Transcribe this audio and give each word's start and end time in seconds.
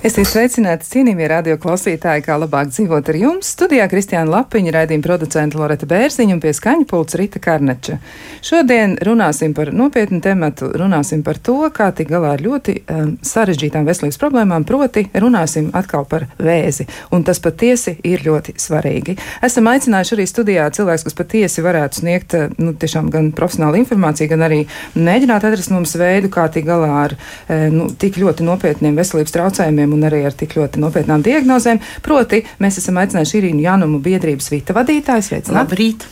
Esiet 0.00 0.30
sveicināti, 0.30 0.86
cienījamie 0.88 1.26
radio 1.28 1.54
klausītāji, 1.60 2.22
kā 2.24 2.38
labāk 2.40 2.70
dzīvot 2.70 3.08
ar 3.12 3.16
jums. 3.20 3.50
Studijā 3.52 3.84
Kristiāna 3.92 4.32
Lapiņa, 4.32 4.70
raidījuma 4.72 5.04
producenta 5.04 5.58
Loreta 5.60 5.84
Bērziņa 5.84 6.32
un 6.32 6.38
pie 6.40 6.54
skaņa 6.56 6.86
pults 6.88 7.18
Rita 7.20 7.36
Karneča. 7.44 7.98
Šodien 8.40 8.94
runāsim 9.04 9.52
par 9.52 9.68
nopietnu 9.76 10.22
tematu, 10.24 10.70
runāsim 10.72 11.20
par 11.20 11.36
to, 11.36 11.58
kā 11.76 11.90
tik 11.92 12.08
galā 12.14 12.30
ar 12.38 12.40
ļoti 12.40 12.76
um, 12.80 13.10
sarežģītām 13.20 13.84
veselības 13.84 14.16
problēmām, 14.22 14.64
proti 14.64 15.02
runāsim 15.20 15.68
atkal 15.76 16.08
par 16.08 16.24
vēzi. 16.40 16.88
Un 17.12 17.28
tas 17.28 17.42
patiesi 17.44 17.98
ir 18.00 18.24
ļoti 18.24 18.56
svarīgi. 18.56 19.18
Esam 19.44 19.68
aicinājuši 19.68 20.16
arī 20.16 20.28
studijā 20.32 20.70
cilvēks, 20.80 21.04
kas 21.10 21.18
patiesi 21.20 21.66
varētu 21.68 22.00
sniegt 22.00 22.38
uh, 22.40 22.48
nu, 22.56 22.72
tiešām 22.72 23.12
gan 23.12 23.28
profesionālu 23.36 23.82
informāciju, 23.84 24.32
gan 24.32 24.48
arī 24.48 24.62
mēģināt 24.96 25.44
atrast 25.44 25.76
mums 25.76 25.92
veidu, 26.00 26.32
kā 26.32 26.48
tik 26.56 26.64
galā 26.72 26.90
ar 27.04 27.18
uh, 27.20 27.68
nu, 27.68 27.92
tik 28.00 28.16
ļoti 28.24 28.48
nopietniem 28.48 28.96
veselības 28.96 29.36
traucējumiem 29.36 29.89
jautājumiem 29.90 29.96
un 29.96 30.06
arī 30.06 30.24
ar 30.26 30.34
tik 30.34 30.56
ļoti 30.56 30.80
nopietnām 30.80 31.22
diagnozēm. 31.22 31.80
Proti, 32.02 32.44
mēs 32.60 32.78
esam 32.78 32.98
aicinājuši 33.00 33.38
Irīnu 33.40 33.62
Janumu 33.64 34.00
biedrības 34.00 34.50
vita 34.50 34.74
vadītāju. 34.74 35.22
Sveicināt! 35.22 35.70
Labrīt! 35.70 36.06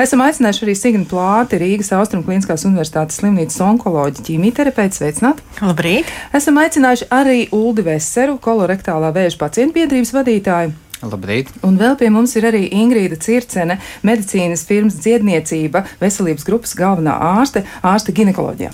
Esam 0.00 0.20
aicinājuši 0.20 0.64
arī 0.64 0.74
Signu 0.76 1.06
Plāti, 1.08 1.58
Rīgas 1.60 1.92
Austrum 1.96 2.22
Kliniskās 2.24 2.64
Universitātes 2.68 3.18
slimnīcas 3.20 3.60
onkoloģi 3.64 4.24
ķīmijterapeitu. 4.28 5.00
Sveicināt! 5.00 5.42
Labrīt! 5.62 6.10
Esam 6.32 6.60
aicinājuši 6.60 7.08
arī 7.10 7.48
Uldi 7.52 7.86
Veseru, 7.86 8.38
kolorektālā 8.42 9.12
vēža 9.14 9.40
pacientu 9.40 9.80
biedrības 9.80 10.12
vadītāju. 10.16 10.76
Labrīt. 11.02 11.48
Un 11.66 11.80
vēl 11.80 11.96
pie 11.98 12.12
mums 12.14 12.36
ir 12.38 12.46
arī 12.46 12.68
Ingrīda 12.78 13.18
Circene, 13.18 13.80
medicīnas 14.06 14.62
firmas 14.68 15.00
dziedniecība, 15.02 15.82
veselības 15.98 16.46
grupas 16.46 16.76
galvenā 16.78 17.16
ārste, 17.32 17.64
ārste 17.82 18.14
ginekoloģijā. 18.14 18.70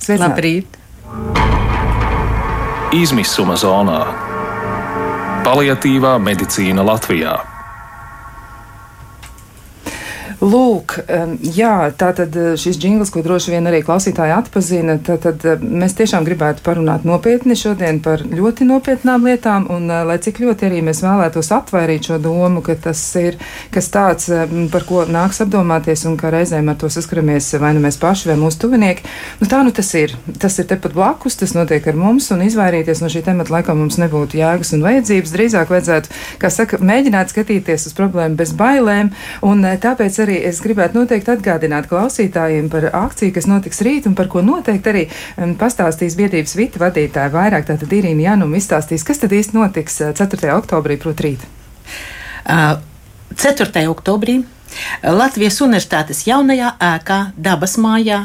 Sveicināt! 0.00 0.34
Labrīt! 0.34 1.65
Izmisuma 2.94 3.56
zonā- 3.58 3.98
paliatīvā 5.46 6.12
medicīna 6.22 6.84
Latvijā. 6.86 7.55
Lūk, 10.46 11.00
jā, 11.56 11.90
tā 11.98 12.12
tad 12.14 12.36
eh, 12.38 12.52
šis 12.60 12.76
jingls, 12.78 13.10
ko 13.10 13.22
droši 13.24 13.50
vien 13.56 13.66
arī 13.66 13.80
klausītāji 13.82 14.34
atpazina, 14.36 14.94
tad, 15.02 15.24
tad 15.24 15.42
eh, 15.48 15.62
mēs 15.62 15.96
tiešām 15.98 16.26
gribētu 16.28 16.62
parunāt 16.62 17.06
nopietni 17.08 17.56
šodien 17.58 17.98
par 18.04 18.22
ļoti 18.22 18.68
nopietnām 18.68 19.26
lietām, 19.26 19.66
un 19.74 19.90
eh, 19.90 20.04
lai 20.06 20.18
cik 20.22 20.38
ļoti 20.44 20.68
arī 20.68 20.82
mēs 20.86 21.00
vēlētos 21.02 21.50
atvairīt 21.56 22.06
šo 22.10 22.18
domu, 22.22 22.62
ka 22.62 22.76
tas 22.84 23.00
ir 23.18 23.40
kas 23.74 23.90
tāds, 23.90 24.28
par 24.70 24.86
ko 24.86 25.02
nāks 25.10 25.42
apdomāties, 25.42 26.04
un 26.06 26.14
ka 26.20 26.30
reizēm 26.30 26.70
ar 26.70 26.78
to 26.78 26.92
saskaramies 26.94 27.50
vai 27.58 27.72
nu 27.74 27.82
mēs 27.82 27.98
paši 27.98 28.30
vai 28.30 28.38
mūsu 28.38 28.62
tuvinieki, 28.66 29.02
nu 29.42 29.50
tā 29.50 29.64
nu 29.66 29.74
tas 29.74 29.90
ir. 29.98 30.14
Tas 30.38 30.60
ir 30.62 30.70
tepat 30.70 30.94
blakus, 30.94 31.40
tas 31.42 31.56
notiek 31.58 31.90
ar 31.90 31.98
mums, 31.98 32.30
un 32.30 32.44
izvairīties 32.46 33.02
no 33.02 33.10
šī 33.10 33.24
temata 33.26 33.56
laikam 33.56 33.82
mums 33.82 33.98
nebūtu 33.98 34.38
jēgas 34.38 34.76
un 34.78 34.86
vajadzības. 34.86 35.34
Drīzāk 35.34 35.74
vajadzētu, 35.74 36.14
kā 36.38 36.54
saka, 36.54 36.78
mēģināt 36.86 37.34
skatīties 37.34 37.90
uz 37.90 37.98
problēmu 37.98 38.38
bez 38.38 38.54
bailēm, 38.54 39.10
un 39.46 39.66
tāpēc 39.82 40.22
arī 40.22 40.35
es 40.48 40.60
gribētu 40.64 41.00
noteikti 41.00 41.32
atgādināt 41.34 41.88
klausītājiem 41.90 42.70
par 42.72 42.88
akciju, 42.92 43.34
kas 43.36 43.48
notiks 43.50 43.82
rīt 43.86 44.08
un 44.10 44.16
par 44.18 44.30
ko 44.32 44.42
noteikti 44.44 44.92
arī 44.92 45.04
um, 45.08 45.54
pastāstīs 45.58 46.18
biedrības 46.18 46.56
vita 46.58 46.82
vadītāja 46.82 47.32
vairāk. 47.34 47.68
Tātad 47.70 47.92
Irīna 47.92 48.30
Januma 48.30 48.60
izstāstīs, 48.60 49.06
kas 49.06 49.22
tad 49.22 49.34
īsti 49.36 49.56
notiks 49.56 50.02
4. 50.02 50.42
Uh, 50.42 50.52
oktobrī, 50.58 50.98
proti 51.00 51.30
rīt. 51.30 51.48
Uh, 52.46 52.76
4. 53.36 53.86
oktobrī 53.90 54.42
Latvijas 55.02 55.60
Universitātes 55.64 56.24
jaunajā 56.26 56.72
ēkā, 56.82 57.18
dabas 57.36 57.76
mājā, 57.80 58.18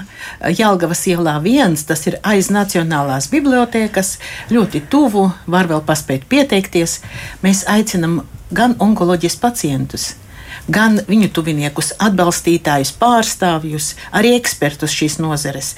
Jālgavas 0.58 1.04
ielā 1.12 1.38
viens, 1.44 1.84
tas 1.88 2.04
ir 2.10 2.18
aiz 2.28 2.50
Nacionālās 2.54 3.30
bibliotēkas, 3.32 4.18
ļoti 4.52 4.84
tuvu, 4.92 5.30
var 5.48 5.70
vēl 5.72 5.84
paspēt 5.88 6.28
pieteikties. 6.32 7.00
Mēs 7.46 7.64
aicinam 7.72 8.22
gan 8.52 8.76
onkoloģijas 8.80 9.38
pacientus, 9.42 10.12
gan 10.12 10.31
viņu 10.68 11.32
tuviniekus, 11.34 11.94
atbalstītājus, 12.00 12.94
pārstāvjus, 13.00 13.96
arī 14.12 14.36
ekspertus 14.38 14.92
šīs 14.92 15.20
nozares. 15.20 15.76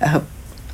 Eh, 0.00 0.20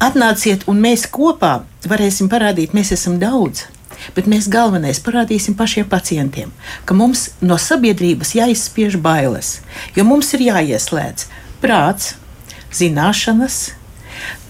atnāciet, 0.00 0.66
un 0.66 0.80
mēs 0.80 1.06
kopā 1.08 1.62
varēsim 1.86 2.28
parādīt, 2.28 2.74
mēs 2.74 2.92
esam 2.92 3.18
daudz. 3.18 3.66
Bet 4.14 4.26
mēs 4.26 4.48
galvenais 4.48 5.00
parādīsim 5.00 5.56
pašiem 5.56 5.88
pacientiem, 5.88 6.52
ka 6.84 6.94
mums 6.94 7.30
no 7.40 7.56
sabiedrības 7.56 8.34
jāizspiež 8.36 9.00
bailes, 9.00 9.60
jo 9.96 10.04
mums 10.04 10.32
ir 10.34 10.40
jāieslēdz 10.40 11.26
prāts, 11.62 12.14
zināšanas, 12.70 13.72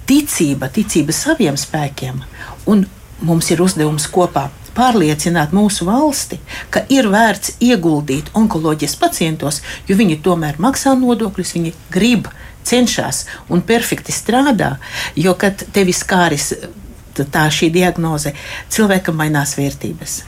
ticība, 0.06 0.68
ticība 0.68 1.14
saviem 1.14 1.56
spēkiem, 1.56 2.20
un 2.66 2.86
mums 3.22 3.50
ir 3.50 3.62
uzdevums 3.62 4.08
kopā 4.10 4.50
pārliecināt 4.76 5.54
mūsu 5.56 5.86
valsti, 5.88 6.38
ka 6.70 6.84
ir 6.92 7.08
vērts 7.12 7.56
ieguldīt 7.64 8.32
onkoloģijas 8.36 8.96
pacientos, 9.00 9.62
jo 9.88 9.96
viņi 9.98 10.20
tomēr 10.24 10.60
maksā 10.62 10.94
nodokļus, 10.98 11.54
viņi 11.56 11.74
grib, 11.92 12.28
cenšas 12.66 13.24
un 13.48 13.62
perfekti 13.62 14.14
strādā. 14.14 14.76
Jo, 15.16 15.36
kad 15.38 15.62
tevi 15.72 15.94
skāris 15.94 16.52
tā 17.16 17.46
šī 17.52 17.70
diagnoze, 17.72 18.34
cilvēkam 18.72 19.16
mainās 19.16 19.56
vērtības. 19.56 20.20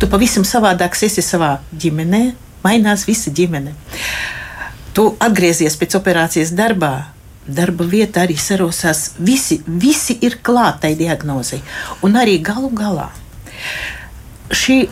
Tu 0.00 0.08
pavisam 0.10 0.46
savādāk 0.46 0.94
esi 1.02 1.24
savā 1.24 1.56
ģimenē, 1.74 2.22
mainās 2.64 3.06
visa 3.08 3.32
ģimene. 3.34 3.74
Tu 4.96 5.04
atgriezies 5.20 5.76
pēc 5.76 5.98
operācijas 5.98 6.54
darbā, 6.56 7.10
darba 7.46 7.84
vieta 7.84 8.22
arī 8.22 8.38
sarosās. 8.40 9.10
Visi, 9.18 9.60
visi 9.66 10.16
ir 10.24 10.38
klātai 10.42 10.94
diagnozei. 10.98 11.60
Un 12.06 12.16
arī 12.16 12.38
galu 12.42 12.70
galā 12.74 13.10
šī 14.50 14.86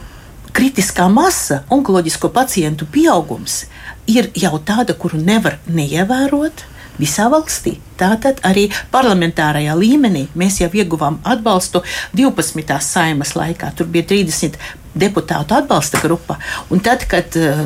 kritiskā 0.55 1.09
masa, 1.11 1.63
onkoloģisko 1.75 2.31
pacientu 2.35 2.87
pieaugums, 2.91 3.65
ir 4.11 4.31
jau 4.39 4.59
tāda, 4.63 4.95
kuru 4.95 5.21
nevar 5.21 5.59
neievērot. 5.67 6.71
Visā 6.95 7.25
valstī. 7.27 7.73
Tātad 7.99 8.39
arī 8.47 8.69
parlamentārajā 8.93 9.73
līmenī 9.75 10.29
mēs 10.39 10.61
jau 10.61 10.69
ieguvām 10.71 11.17
atbalstu 11.27 11.81
12. 12.15 12.77
saimas 12.87 13.35
laikā. 13.35 13.73
Tur 13.75 13.89
bija 13.91 14.07
30 14.13 14.55
deputātu 14.95 15.57
atbalsta 15.59 15.99
grupa. 16.05 16.39
Un 16.71 16.79
tad, 16.87 17.03
kad 17.11 17.35
eh, 17.35 17.65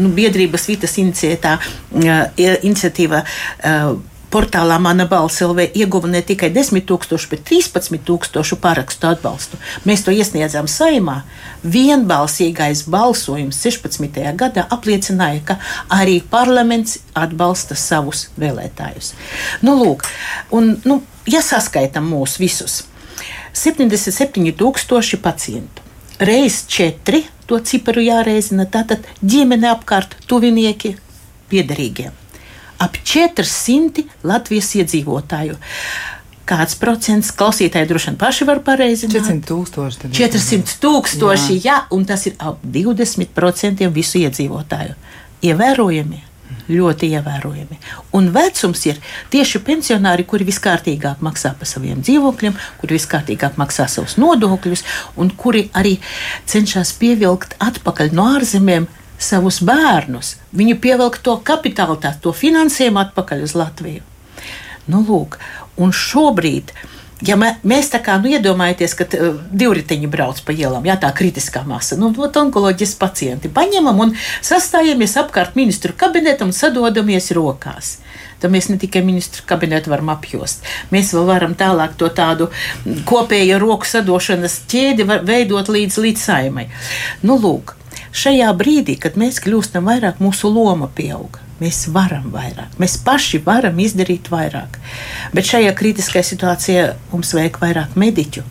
nu, 0.00 0.08
biedrības 0.16 0.64
Vitas 0.70 0.96
uh, 1.58 1.60
iniciatīva 2.38 3.20
uh, 3.20 3.98
Portālā 4.28 4.76
Mana 4.76 5.06
balss 5.08 5.40
LV 5.40 5.70
ieguva 5.80 6.08
ne 6.12 6.20
tikai 6.20 6.50
10 6.52 6.82
tūkstošu, 6.88 7.30
bet 7.30 7.46
13 7.48 8.02
tūkstošu 8.04 8.58
parakstu 8.60 9.08
atbalstu. 9.08 9.56
Mēs 9.88 10.04
to 10.04 10.12
iesniedzām 10.12 10.68
saimā. 10.68 11.22
Vienbalsīgais 11.64 12.84
balsojums 12.92 13.62
16. 13.64 14.20
gadā 14.36 14.66
apliecināja, 14.76 15.40
ka 15.48 15.56
arī 15.96 16.18
parlaments 16.20 16.98
atbalsta 17.16 17.78
savus 17.78 18.26
vēlētājus. 18.36 19.14
Nu, 19.64 19.78
lūk, 19.80 20.04
un, 20.52 20.74
nu, 20.84 21.00
ja 21.24 21.40
saskaitam 21.40 22.12
mūs 22.12 22.36
visus, 22.42 22.82
77,000 23.56 25.24
pacientu. 25.24 25.88
Reiz 26.20 26.66
četri 26.68 27.24
to 27.48 27.56
ciparu 27.64 28.04
jāreizina, 28.04 28.68
tātad 28.68 29.08
ģimene 29.24 29.72
apkārt, 29.72 30.18
tuvinieki, 30.28 30.98
piederīgie 31.48 32.10
ap 32.78 32.96
400 33.02 34.06
Latvijas 34.28 34.70
iedzīvotāju. 34.78 35.58
Kāds 36.48 36.78
procents 36.80 37.28
klausītāji 37.36 37.90
droši 37.90 38.08
vien 38.08 38.20
paši 38.20 38.46
var 38.48 38.62
pareizi? 38.64 39.10
400 39.12 39.44
tūkstoši. 39.50 40.12
400 40.16 40.78
tūkstoši, 40.80 41.58
jā. 41.58 41.64
jā, 41.66 41.76
un 41.92 42.06
tas 42.08 42.24
ir 42.30 42.38
ap 42.40 42.62
20% 42.64 43.84
visu 43.92 44.22
iedzīvotāju. 44.22 44.96
Ievērojami, 45.44 46.22
ļoti 46.72 47.10
ievērojami. 47.18 47.78
Un 48.16 48.30
vecums 48.32 48.84
ir 48.88 49.00
tieši 49.32 49.60
pensionāri, 49.66 50.24
kuri 50.28 50.46
viskārtīgāk 50.48 51.20
maksā 51.24 51.52
par 51.58 51.68
saviem 51.68 52.00
dzīvokļiem, 52.04 52.56
kuri 52.80 52.96
viskārtīgāk 52.96 53.60
maksā 53.60 53.88
savus 53.90 54.16
nodokļus, 54.20 54.84
un 55.20 55.32
kuri 55.36 55.68
arī 55.76 55.98
cenšas 56.48 56.94
pievilkt 57.00 57.58
atpakaļ 57.64 58.16
no 58.16 58.30
ārzemēm 58.38 58.88
savus 59.18 59.60
bērnus, 59.66 60.36
viņu 60.56 60.78
pievilkt 60.82 61.24
to 61.26 61.36
kapitālu, 61.44 61.98
tā, 62.00 62.14
to 62.22 62.32
finansējumu 62.34 63.02
atpakaļ 63.02 63.42
uz 63.46 63.56
Latviju. 63.58 64.06
Nu, 64.88 65.02
lūk, 65.04 65.36
un 65.76 65.92
šobrīd. 65.92 66.72
Ja 67.26 67.34
mē, 67.34 67.56
mēs 67.66 67.88
tā 67.90 67.98
kā 67.98 68.14
nu, 68.22 68.30
iedomājamies, 68.30 68.92
ka 68.94 69.04
uh, 69.18 69.40
divriteņi 69.50 70.06
brauc 70.10 70.38
pa 70.46 70.54
ielām, 70.54 70.86
jā, 70.86 70.94
tā 71.02 71.10
kritiskā 71.18 71.64
masa, 71.66 71.98
nu, 71.98 72.12
no 72.14 72.28
onkoloģijas 72.30 72.94
pacienti 73.00 73.50
paņemam 73.50 74.04
un 74.04 74.14
sastājamies 74.38 75.16
apkārt 75.18 75.58
ministru 75.58 75.96
kabinetam 75.98 76.52
un 76.52 76.54
sadodamies 76.54 77.32
rokās. 77.34 77.96
Tad 78.38 78.54
mēs 78.54 78.68
ne 78.70 78.78
tikai 78.78 79.02
ministru 79.02 79.42
kabinetu 79.50 79.90
varam 79.90 80.12
apjost, 80.14 80.62
mēs 80.94 81.10
vēl 81.10 81.26
varam 81.26 81.58
tālāk 81.58 81.98
to 81.98 82.06
tādu 82.14 82.52
kopēju 83.10 83.58
roku 83.58 83.88
sadošanas 83.90 84.60
ķēdi 84.70 85.08
veidot 85.26 85.72
līdz, 85.74 85.98
līdz 86.04 86.22
saimai. 86.22 86.68
Nu, 87.26 87.34
lūk, 87.42 87.74
šajā 88.12 88.50
brīdī, 88.58 88.98
kad 89.00 89.18
mēs 89.20 89.40
kļūstam 89.44 89.88
vairāk, 89.88 90.22
mūsu 90.22 90.50
loma 90.52 90.90
pieaug. 90.94 91.40
Mēs 91.58 91.88
varam 91.90 92.28
vairāk, 92.30 92.76
mēs 92.78 92.94
paši 93.02 93.40
varam 93.46 93.80
izdarīt 93.82 94.30
vairāk. 94.30 94.78
Bet 95.34 95.48
šajā 95.48 95.72
kritiskajā 95.78 96.26
situācijā 96.28 96.84
mums 97.10 97.34
vajag 97.34 97.58
vairāk 97.64 97.98
mediķu, 97.98 98.44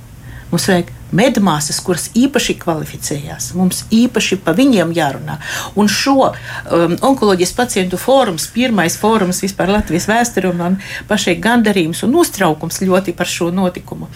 Mums 0.48 0.64
vajag 0.70 0.92
medmāsas, 1.12 1.80
kuras 1.84 2.06
īpaši 2.16 2.54
kvalificējās. 2.62 3.50
Mums 3.60 3.82
īpaši 3.92 4.38
par 4.44 4.56
viņiem 4.56 4.94
jārunā. 4.96 5.36
Un 5.80 5.90
šo 5.92 6.30
um, 6.30 6.96
onkoloģijas 7.10 7.52
pacientu 7.58 8.00
fórums, 8.00 8.48
pirmais 8.56 8.96
fórums 9.00 9.42
vispār 9.44 9.74
Latvijas 9.76 10.08
vēsturē, 10.08 10.54
man 10.56 10.80
pašai 11.10 11.36
gandarījums 11.44 12.06
un 12.08 12.16
uztraukums 12.22 12.80
ļoti 12.84 13.16
par 13.18 13.28
šo 13.32 13.50
notikumu. 13.56 14.08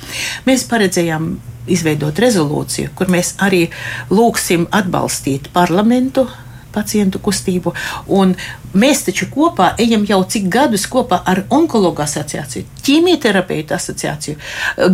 Mēs 0.47 0.63
paredzējām 0.71 1.33
izveidot 1.67 2.19
rezolūciju, 2.19 2.93
kur 2.97 3.11
mēs 3.11 3.35
arī 3.43 3.67
lūgsim 4.09 4.67
atbalstīt 4.71 5.51
parlamentu 5.53 6.27
pacientu 6.71 7.19
kustību. 7.19 7.73
Un 8.15 8.33
mēs 8.73 9.05
taču 9.07 9.27
kopā 9.31 9.73
ejam 9.81 10.05
jau 10.07 10.21
cik 10.23 10.47
gadus 10.51 10.87
kopā 10.91 11.21
ar 11.27 11.43
onkologu 11.51 12.03
asociāciju, 12.05 12.67
ķīmijterapeitu 12.85 13.75
asociāciju. 13.75 14.39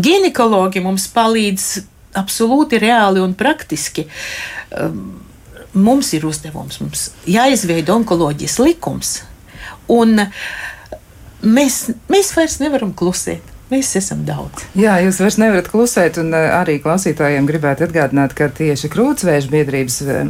Ginekologi 0.04 0.84
mums 0.84 1.08
palīdz 1.14 1.70
absolūti 2.18 2.82
reāli 2.82 3.22
un 3.22 3.36
praktiski. 3.38 4.08
Um, 4.74 5.20
mums 5.78 6.10
ir 6.18 6.26
uzdevums, 6.26 6.80
mums 6.82 7.12
jāizveido 7.30 7.94
onkoloģijas 8.00 8.58
likums, 8.64 9.12
un 9.94 10.24
mēs, 11.44 11.84
mēs 12.10 12.34
vairs 12.34 12.58
nevaram 12.64 12.96
klusēt. 12.98 13.54
Mēs 13.68 13.90
esam 14.00 14.22
daudz. 14.24 14.62
Jā, 14.80 14.94
jūs 15.04 15.18
vairs 15.20 15.36
nevarat 15.42 15.66
klusēt, 15.68 16.16
un 16.22 16.30
eh, 16.32 16.46
arī 16.56 16.78
klausītājiem 16.80 17.44
gribētu 17.50 17.84
atgādināt, 17.84 18.32
ka 18.38 18.46
tieši 18.56 18.88
krūtsvēža 18.94 19.50
biedrības 19.52 19.98
eh, 20.08 20.30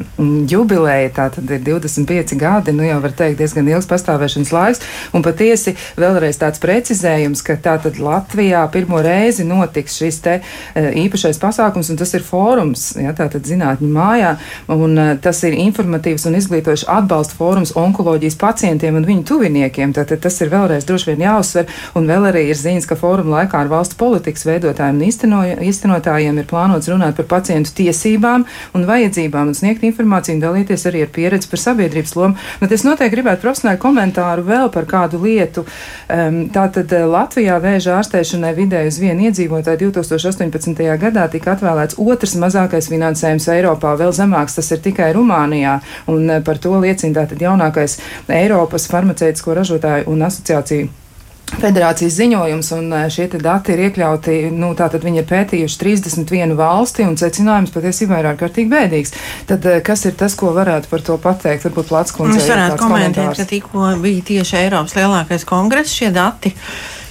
jubileja, 0.49 1.11
tā 1.13 1.27
tad 1.35 1.53
ir 1.53 1.61
25 1.61 2.33
gadi, 2.41 2.73
nu 2.73 2.87
jau 2.87 2.95
var 3.03 3.13
teikt 3.19 3.37
diezgan 3.37 3.69
ilgs 3.69 3.85
pastāvēšanas 3.91 4.53
laiks, 4.55 4.81
un 5.13 5.25
patiesi 5.25 5.75
vēlreiz 6.01 6.39
tāds 6.41 6.63
precizējums, 6.63 7.43
ka 7.45 7.59
tā 7.61 7.75
tad 7.83 7.99
Latvijā 8.01 8.63
pirmo 8.73 9.03
reizi 9.05 9.45
notiks 9.45 9.99
šis 10.01 10.17
te 10.25 10.39
eh, 10.39 10.89
īpašais 11.03 11.37
pasākums, 11.37 11.93
un 11.93 12.01
tas 12.01 12.15
ir 12.17 12.25
fórums, 12.25 12.87
jā, 12.97 13.13
tā 13.21 13.29
tad 13.35 13.45
zinātņu 13.45 13.91
mājā, 13.99 14.33
un 14.73 14.97
tas 15.21 15.43
ir 15.45 15.59
informatīvs 15.67 16.25
un 16.25 16.39
izglītojuši 16.41 16.89
atbalsta 16.89 17.37
fórums 17.37 17.75
onkoloģijas 17.77 18.41
pacientiem 18.41 18.97
un 18.97 19.05
viņu 19.05 19.29
tuviniekiem, 19.29 19.93
tātad 19.93 20.25
tas 20.25 20.41
ir 20.41 20.49
vēlreiz 20.57 20.89
droši 20.89 21.13
vien 21.13 21.27
jāuzsver, 21.27 21.69
un 21.93 22.09
vēl 22.09 22.31
arī 22.33 22.47
ir 22.49 22.57
ziņas, 22.65 22.89
ka 22.89 22.97
fórums 22.97 23.26
sarunu 23.27 23.35
laikā 23.35 23.59
ar 23.61 23.69
valstu 23.69 23.97
politikas 23.99 24.45
veidotājiem 24.45 24.97
un 24.97 25.63
īstenotājiem 25.67 26.39
ir 26.39 26.47
plānots 26.47 26.87
runāt 26.87 27.15
par 27.17 27.25
pacientu 27.27 27.71
tiesībām 27.75 28.45
un 28.73 28.85
vajadzībām 28.87 29.47
un 29.47 29.55
sniegt 29.55 29.83
informāciju 29.83 30.37
un 30.37 30.41
dalīties 30.41 30.87
arī 30.87 31.03
ar 31.03 31.11
pieredzi 31.11 31.49
par 31.49 31.59
sabiedrības 31.59 32.15
lomu. 32.15 32.37
Bet 32.61 32.71
es 32.71 32.83
noteikti 32.83 33.15
gribētu 33.15 33.41
profesionālu 33.43 33.79
komentāru 33.79 34.45
vēl 34.47 34.69
par 34.71 34.85
kādu 34.87 35.19
lietu. 35.23 35.65
Um, 36.09 36.47
tātad 36.53 36.91
eh, 36.93 37.05
Latvijā 37.05 37.57
vēža 37.59 37.97
ārstēšanai 37.99 38.53
vidēji 38.55 38.91
uz 38.93 38.99
vienu 39.01 39.27
iedzīvotāju 39.27 39.91
2018. 39.91 40.83
gadā 41.01 41.27
tika 41.31 41.55
atvēlēts 41.55 41.99
otrs 41.99 42.37
mazākais 42.39 42.89
finansējums 42.91 43.49
Eiropā, 43.51 43.95
vēl 43.99 44.13
zemāks 44.15 44.57
tas 44.59 44.71
ir 44.71 44.83
tikai 44.83 45.11
Rumānijā, 45.17 45.79
un 46.13 46.29
eh, 46.29 46.43
par 46.45 46.61
to 46.61 46.77
liecina 46.79 47.23
tātad 47.23 47.43
jaunākais 47.43 47.99
Eiropas 48.27 48.87
farmaceitisko 48.91 49.57
ražotāju 49.57 50.07
un 50.13 50.25
asociāciju 50.29 51.06
Federācijas 51.47 52.17
ziņojums, 52.19 52.69
un 52.75 52.91
eh, 52.93 53.05
šie 53.13 53.29
dati 53.39 53.71
ir 53.73 53.85
iekļauti, 53.87 54.35
nu, 54.53 54.73
tātad 54.77 55.05
viņi 55.07 55.21
ir 55.23 55.27
pētījuši 55.29 55.79
31 55.79 56.53
valsti, 56.59 57.05
un 57.07 57.15
secinājums 57.17 57.71
patiesībā 57.73 58.19
ir 58.19 58.29
ārkārtīgi 58.33 58.69
bēdīgs. 58.73 59.15
Tad 59.49 59.65
eh, 59.65 59.79
kas 59.85 60.03
ir 60.09 60.17
tas, 60.19 60.35
ko 60.37 60.51
varētu 60.57 60.91
par 60.91 61.05
to 61.07 61.15
pateikt? 61.21 61.65
Varbūt 61.69 61.89
plats 61.89 62.13
kundze. 62.15 62.41
Es 62.43 62.51
varētu 62.51 62.77
komentēt, 62.83 63.31
ka 63.39 63.47
tikko 63.47 63.89
bija 64.03 64.27
tieši 64.27 64.59
Eiropas 64.65 64.97
lielākais 64.99 65.47
kongress 65.47 65.95
šie 65.95 66.11
dati. 66.13 66.51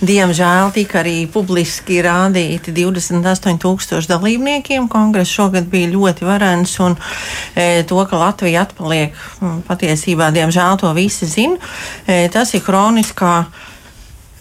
Diemžēl 0.05 0.75
tika 0.77 1.01
arī 1.01 1.23
publiski 1.33 2.03
rādīti 2.05 2.75
28,000 2.77 4.11
dalībniekiem. 4.11 4.91
Kongress 4.93 5.33
šogad 5.33 5.71
bija 5.73 5.89
ļoti 5.95 6.27
varens, 6.29 6.75
un 6.85 6.99
e, 7.57 7.81
to, 7.89 8.03
ka 8.05 8.21
Latvija 8.21 8.67
atpaliek, 8.67 9.17
patiesībā, 9.65 10.29
diemžēl 10.37 10.77
to 10.85 10.93
visi 10.97 11.29
zina. 11.31 11.57
E, 12.05 12.27
tas 12.29 12.53
ir 12.53 12.63
kroniskā 12.67 13.39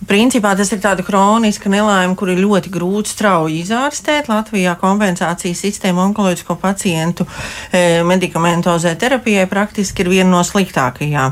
Principā 0.04 0.52
tas 0.60 0.70
ir 0.76 0.82
tāda 0.84 1.06
kroniska 1.08 1.70
nelaime, 1.72 2.18
kur 2.20 2.30
ir 2.34 2.42
ļoti 2.44 2.72
grūti 2.74 3.14
strauji 3.14 3.62
izārstēt. 3.64 4.28
Latvijā 4.28 4.76
kompensācijas 4.82 5.62
sistēma 5.64 6.04
onkoloģisko 6.10 6.58
pacientu 6.60 7.24
e, 7.72 8.04
medikamentozē 8.04 8.92
terapijai 9.00 9.48
praktiski 9.48 10.04
ir 10.04 10.12
viena 10.12 10.34
no 10.34 10.44
sliktākajām. 10.44 11.32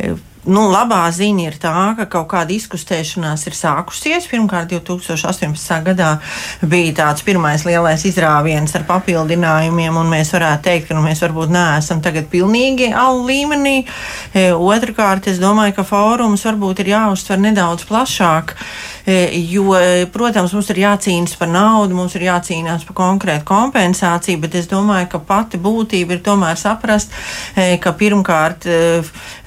E, 0.00 0.14
Nu, 0.48 0.62
labā 0.72 1.02
ziņa 1.12 1.42
ir 1.44 1.56
tā, 1.60 1.74
ka 1.98 2.06
kaut 2.08 2.30
kāda 2.30 2.54
izkustēšanās 2.54 3.42
ir 3.50 3.56
sākusies. 3.56 4.28
Pirmkārt, 4.30 4.70
2018. 4.72 5.82
gadā 5.84 6.14
bija 6.64 6.94
tāds 7.02 7.24
pirmais 7.26 7.66
lielais 7.68 8.04
izrāviens 8.08 8.72
ar 8.78 8.86
papildinājumiem, 8.88 9.98
un 10.00 10.08
mēs 10.08 10.32
varētu 10.32 10.64
teikt, 10.64 10.88
ka 10.88 10.96
nu, 10.96 11.02
mēs 11.04 11.20
varbūt 11.26 11.52
neesam 11.52 12.00
tagad 12.04 12.30
pilnīgi 12.32 12.88
alu 12.96 13.26
līmenī. 13.28 13.76
E, 14.32 14.48
otrakārt, 14.56 15.28
es 15.28 15.40
domāju, 15.42 15.76
ka 15.76 15.84
fórums 15.88 16.46
varbūt 16.48 16.80
ir 16.80 16.94
jāuztver 16.94 17.44
nedaudz 17.44 17.84
plašāk. 17.90 18.56
E, 18.56 18.58
jo, 19.32 19.72
protams, 20.12 20.52
mums 20.52 20.68
ir 20.72 20.82
jācīnās 20.82 21.36
par 21.40 21.48
naudu, 21.48 21.96
mums 21.96 22.12
ir 22.18 22.26
jācīnās 22.26 22.84
par 22.84 22.96
konkrētu 22.98 23.46
kompensāciju, 23.48 24.40
bet 24.42 24.56
es 24.60 24.68
domāju, 24.68 25.08
ka 25.14 25.20
pati 25.24 25.60
būtība 25.60 26.16
ir 26.16 26.20
tomēr 26.26 26.58
saprast, 26.60 27.14
e, 27.56 27.78
ka 27.80 27.94
pirmkārt 27.96 28.66
e, 28.68 28.76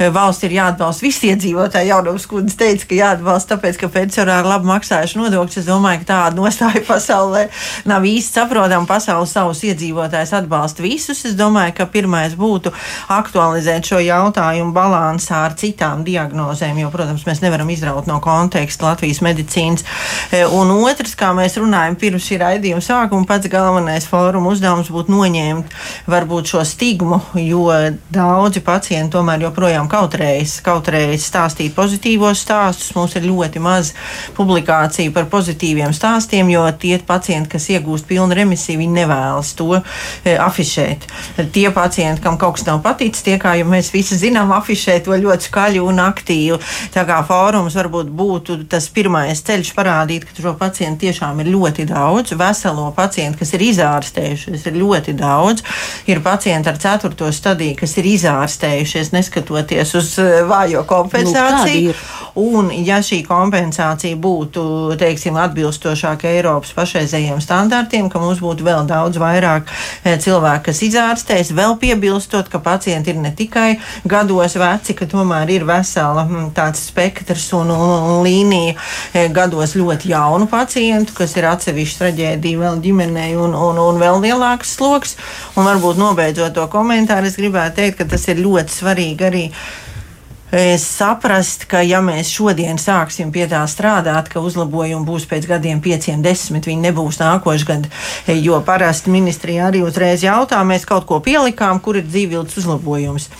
valsts 0.09 0.47
ir 0.47 0.55
jāatbalsta 0.55 1.05
visi 1.05 1.29
iedzīvotāji. 1.29 1.91
Jaunums 1.91 2.25
kundze 2.31 2.57
teica, 2.57 2.87
ka 2.89 2.97
jāatbalsta 2.97 3.55
tāpēc, 3.55 3.77
ka 3.83 3.91
pensionāri 3.93 4.49
labi 4.49 4.69
maksājuši 4.71 5.21
nodokļus. 5.21 5.59
Es 5.61 5.69
domāju, 5.69 6.01
ka 6.01 6.09
tāda 6.13 6.41
nostāja 6.41 6.81
pasaulē 6.89 7.45
nav 7.91 8.09
īsti 8.09 8.39
saprotama. 8.41 8.89
Pasaule 8.89 9.29
savus 9.29 9.61
iedzīvotājus 9.69 10.33
atbalsta 10.41 10.85
visus. 10.85 11.21
Es 11.29 11.37
domāju, 11.37 11.75
ka 11.77 11.89
pirmais 11.91 12.33
būtu 12.39 12.73
aktualizēt 13.13 13.93
šo 13.93 14.01
jautājumu 14.01 14.73
balansā 14.73 15.45
ar 15.45 15.55
citām 15.59 16.01
diagnozēm, 16.07 16.81
jo, 16.81 16.89
protams, 16.93 17.27
mēs 17.29 17.45
nevaram 17.45 17.69
izraut 17.69 18.09
no 18.09 18.17
konteksta 18.23 18.89
Latvijas 18.89 19.21
medicīnas 19.21 19.50
medicīnas. 19.51 19.83
E, 20.31 20.45
un 20.45 20.71
otrs, 20.71 21.15
kā 21.15 21.31
mēs 21.35 21.57
runājam 21.59 21.95
pirms 21.99 22.25
šī 22.25 22.39
raidījuma 22.41 22.81
sākuma, 22.81 23.27
pats 23.27 23.49
galvenais 23.51 24.07
fóruma 24.07 24.51
uzdevums 24.51 24.89
būtu 24.91 25.11
noņemt 25.11 25.75
varbūt 26.07 26.53
šo 26.53 26.63
stigmu, 26.65 27.21
jo 27.35 27.67
daudzi 28.11 28.61
pacienti 28.61 29.15
tomēr 29.15 29.41
joprojām 29.47 29.89
kautrējas, 29.91 30.61
kautrējas 30.63 31.27
stāstīt 31.27 31.75
pozitīvos 31.75 32.41
stāstus. 32.45 32.93
Mums 32.95 33.15
ir 33.15 33.27
ļoti 33.27 33.61
maz 33.61 33.93
publikāciju 34.37 35.13
par 35.13 35.27
pozitīviem 35.31 35.93
stāstiem, 35.93 36.49
jo 36.51 36.63
tie 36.79 36.97
pacienti, 37.05 37.51
kas 37.55 37.69
iegūst 37.71 38.07
pilnu 38.07 38.35
remisiju, 38.35 38.79
viņi 38.81 38.99
nevēlas 39.01 39.53
to 39.57 39.75
e, 39.77 40.35
afišēt. 40.37 41.07
Tie 41.51 41.67
pacienti, 41.73 42.21
kam 42.23 42.37
kaut 42.41 42.57
kas 42.57 42.67
nav 42.67 42.81
paticis, 42.83 43.23
tie, 43.25 43.37
kā 43.41 43.55
jau 43.59 43.67
mēs 43.69 43.91
visi 43.93 44.17
zinām, 44.19 44.51
afišē 44.55 44.99
to 45.05 45.15
ļoti 45.17 45.49
skaļu 45.49 45.85
un 45.87 46.01
aktīvu. 46.03 46.59
Tā 46.93 47.05
kā 47.07 47.21
fórums 47.27 47.75
varbūt 47.77 48.11
būtu 48.15 48.61
tas 48.71 48.87
pirmais 48.93 49.40
pirmais 49.41 49.61
ceļš 49.61 49.73
parādīt, 49.75 50.25
ka 50.25 50.41
šo 50.41 50.53
pacientu 50.57 51.05
tiešām 51.05 51.41
ir 51.41 51.51
ļoti 51.51 51.85
daudz. 51.89 52.33
Veselo 52.37 52.91
pacientu, 52.95 53.39
kas 53.39 53.53
ir 53.53 53.61
izārstējušies, 53.61 54.65
ir 54.67 54.77
ļoti 54.77 55.13
daudz. 55.17 55.63
Ir 56.07 56.21
pacienti 56.21 56.69
ar 56.69 56.77
ceturto 56.77 57.31
stadiju, 57.31 57.75
kas 57.79 57.97
ir 57.97 58.05
izārstējušies, 58.05 59.11
neskatoties 59.13 59.95
uz 59.95 60.17
eh, 60.19 60.43
vājo 60.45 60.83
kompensāciju. 60.85 61.93
Nu, 62.35 62.41
un, 62.41 62.71
ja 62.71 63.01
šī 63.01 63.23
kompensācija 63.25 64.15
būtu, 64.15 64.95
teiksim, 64.97 65.37
atbilstošāka 65.37 66.29
Eiropas 66.31 66.73
pašreizējiem 66.75 67.41
standartiem, 67.41 68.09
ka 68.09 68.19
mums 68.19 68.41
būtu 68.41 68.63
vēl 68.63 68.85
daudz 68.87 69.19
vairāk 69.21 69.67
eh, 70.03 70.17
cilvēku, 70.17 70.69
kas 70.69 70.83
izārstēs, 70.87 71.53
vēl 71.55 71.77
piebilstot, 71.81 72.49
ka 72.51 72.59
pacienti 72.59 73.11
ir 73.11 73.21
ne 73.21 73.33
tikai 73.35 73.79
gados 74.05 74.55
veci, 74.59 74.95
ka 74.95 75.07
tomēr 75.09 75.49
ir 75.51 75.67
vesela 75.67 76.25
hm, 76.27 76.51
tāds 76.55 76.87
spektrs 76.91 77.51
un, 77.57 77.73
un, 77.73 77.95
un 78.11 78.25
līnija 78.25 78.75
eh, 78.77 79.30
gados 79.35 79.75
ļoti 79.77 80.11
jaunu 80.11 80.47
pacientu, 80.51 81.15
kas 81.17 81.35
ir 81.39 81.47
atsevišķa 81.49 82.01
traģēdija 82.01 82.61
vēl 82.61 82.81
ģimenei 82.83 83.35
un, 83.39 83.55
un, 83.57 83.79
un 83.81 84.01
vēl 84.01 84.19
lielāks 84.23 84.75
sloks. 84.77 85.15
Un 85.55 85.67
varbūt 85.67 85.99
nobeidzot 86.01 86.55
to 86.57 86.67
komentāru, 86.71 87.29
es 87.29 87.39
gribētu 87.39 87.81
teikt, 87.81 88.01
ka 88.01 88.09
tas 88.15 88.27
ir 88.31 88.41
ļoti 88.43 88.75
svarīgi 88.75 89.27
arī 89.27 89.43
e, 89.51 90.77
saprast, 90.81 91.67
ka 91.71 91.83
ja 91.85 92.01
mēs 92.05 92.31
šodien 92.33 92.79
sāksim 92.81 93.31
pie 93.35 93.47
tā 93.51 93.61
strādāt, 93.71 94.31
ka 94.31 94.43
uzlabojumi 94.43 95.07
būs 95.07 95.27
pēc 95.31 95.47
gadiem, 95.51 95.81
pieciem, 95.83 96.23
desmit, 96.25 96.67
viņi 96.69 96.89
nebūs 96.89 97.21
nākošais 97.21 97.67
gads, 97.67 98.03
e, 98.27 98.37
jo 98.39 98.59
parasti 98.67 99.13
ministrija 99.13 99.69
arī 99.71 99.85
uzreiz 99.87 100.23
jautā, 100.27 100.61
mēs 100.67 100.87
kaut 100.89 101.07
ko 101.09 101.21
pielikām, 101.23 101.81
kur 101.83 101.99
ir 101.99 102.07
dzīvības 102.07 102.61
uzlabojums. 102.63 103.31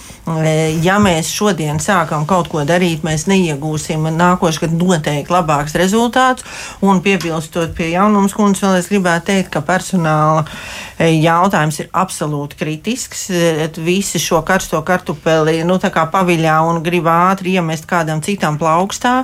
Ja 0.84 0.98
mēs 1.02 1.32
šodien 1.34 1.80
sākam 1.82 2.28
kaut 2.30 2.50
ko 2.52 2.62
darīt, 2.68 3.02
mēs 3.04 3.26
neiegūsim 3.28 4.06
nākošais 4.18 4.62
gads 4.62 4.78
noteikti 4.78 5.34
labāks 5.34 5.76
rezultāts. 5.80 6.46
Un 6.82 7.02
piebilstot 7.02 7.74
pie 7.78 7.92
jaunums 7.96 8.36
kundzes, 8.38 8.64
vēl 8.64 8.78
es 8.80 8.90
gribētu 8.92 9.32
teikt, 9.32 9.50
ka 9.54 9.64
personāla 9.66 10.46
jautājums 11.10 11.80
ir 11.82 11.90
absolūti 11.98 12.58
kritisks. 12.60 13.26
Visi 13.82 14.20
šo 14.22 14.42
karsto 14.46 14.82
kartupeli 14.86 15.64
nu, 15.66 15.78
paviļā 15.82 16.58
un 16.68 16.82
grib 16.84 17.08
ātri 17.10 17.56
iemest 17.58 17.88
kādam 17.90 18.22
citam 18.22 18.58
plaukstā. 18.62 19.24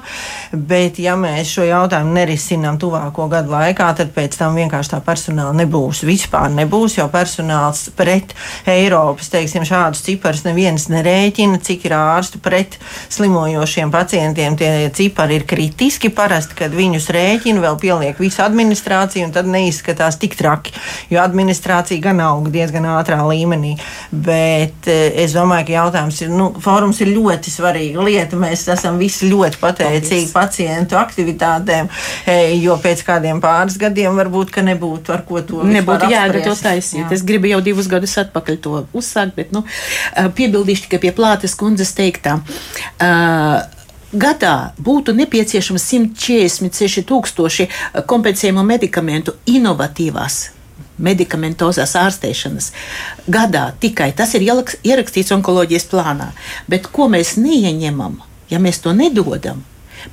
Bet, 0.52 0.98
ja 1.00 1.16
mēs 1.20 1.52
šo 1.54 1.68
jautājumu 1.68 2.16
nerisinām 2.16 2.80
tuvāko 2.82 3.28
gadu 3.30 3.54
laikā, 3.54 3.92
tad 4.00 4.14
pēc 4.16 4.38
tam 4.40 4.58
vienkārši 4.58 4.94
tā 4.96 5.02
personāla 5.06 5.54
nebūs. 5.58 6.02
Vispār 6.08 6.50
nebūs, 6.56 6.98
jo 6.98 7.08
personāls 7.14 7.88
pret 7.98 8.34
Eiropas, 8.66 9.30
teiksim, 9.34 9.68
šādus 9.68 10.02
ciparus 10.08 10.46
neviens 10.48 10.88
nerēķina, 10.90 11.62
cik 11.62 11.88
ir 11.90 11.98
ārstu 11.98 12.42
pret 12.44 12.80
slimojošiem 13.14 13.94
pacientiem. 13.94 14.58
Tie 14.58 14.72
cipari 14.98 15.38
ir 15.42 15.48
kritiski. 15.50 16.10
Parasti, 16.18 16.58
kad 16.58 16.74
viņus 16.74 17.12
rēķina, 17.14 17.62
vēl 17.62 17.78
pieliek 17.82 18.20
visu 18.22 18.42
administrāciju, 18.46 19.28
un 19.28 19.36
tad 19.36 19.50
neizskatās 19.52 20.18
tik 20.18 20.38
traki. 20.40 20.74
Jo 21.14 21.22
administrācija 21.22 21.67
administrācija 21.68 22.02
gan 22.02 22.22
aug 22.24 22.48
diezgan 22.52 22.86
ātrā 22.96 23.20
līmenī. 23.28 23.76
Bet 24.12 24.88
eh, 24.88 25.12
es 25.24 25.36
domāju, 25.36 25.68
ka 25.68 25.76
jautājums 25.76 26.22
ir, 26.24 26.32
nu, 26.32 26.50
fórums 26.64 27.02
ir 27.04 27.12
ļoti 27.12 27.52
svarīga 27.52 28.04
lieta. 28.04 28.40
Mēs 28.40 28.68
esam 28.72 28.98
visi 28.98 29.30
ļoti 29.30 29.60
pateicīgi 29.62 30.32
Paldies. 30.32 30.34
pacientu 30.34 31.00
aktivitātēm, 31.00 31.90
eh, 32.26 32.56
jo 32.62 32.78
pēc 32.82 33.04
kādiem 33.08 33.42
pāris 33.44 33.78
gadiem 33.78 34.18
varbūt, 34.18 34.52
ka 34.56 34.64
nebūtu 34.66 35.14
ar 35.14 35.24
ko 35.28 35.42
to 35.42 35.64
Nebūtu 35.68 36.12
jēga 36.12 36.44
to 36.44 36.56
taisīt. 36.56 37.04
Jā. 37.04 37.12
Es 37.12 37.24
gribu 37.28 37.52
jau 37.52 37.62
divus 37.62 37.90
gadus 37.92 38.16
atpakaļ 38.24 38.62
to 38.62 38.84
uzsākt, 38.94 39.36
bet, 39.36 39.52
nu, 39.52 39.64
eh, 40.16 40.30
piebildīšu 40.30 40.88
tikai 40.88 41.02
pie 41.08 41.16
plātes 41.16 41.56
kundzes 41.58 41.94
teiktā. 41.98 42.40
Uh, 42.98 43.60
gadā 44.14 44.72
būtu 44.80 45.14
nepieciešams 45.18 45.84
146 45.84 47.04
tūkstoši 47.08 47.68
kompensējumu 48.08 48.64
medikamentu 48.64 49.36
inovatīvās 49.46 50.58
medikamentozās 50.98 51.96
ārstēšanas 52.00 52.72
gadā 53.30 53.72
tikai 53.80 54.12
tas 54.18 54.34
ir 54.38 54.46
ierakstīts 54.48 55.34
onkoloģijas 55.36 55.88
plānā. 55.92 56.32
Bet 56.68 56.90
ko 56.94 57.08
mēs 57.12 57.36
neieņemam, 57.42 58.20
ja 58.52 58.62
mēs 58.64 58.82
to 58.84 58.94
nedodam? 58.98 59.64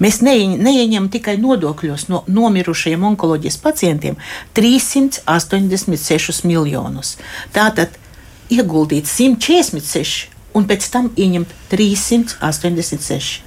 Mēs 0.00 0.20
neieņemam 0.24 1.10
tikai 1.12 1.36
nodokļos 1.38 2.08
no 2.10 2.22
nomirušajiem 2.26 3.04
onkoloģijas 3.12 3.58
pacientiem 3.62 4.16
386 4.56 6.46
miljonus. 6.48 7.16
Tātad 7.54 7.94
ieguldīt 8.50 9.06
146 9.08 10.30
un 10.54 10.66
pēc 10.70 10.88
tam 10.90 11.10
ieņemt 11.16 11.52
386. 11.72 13.42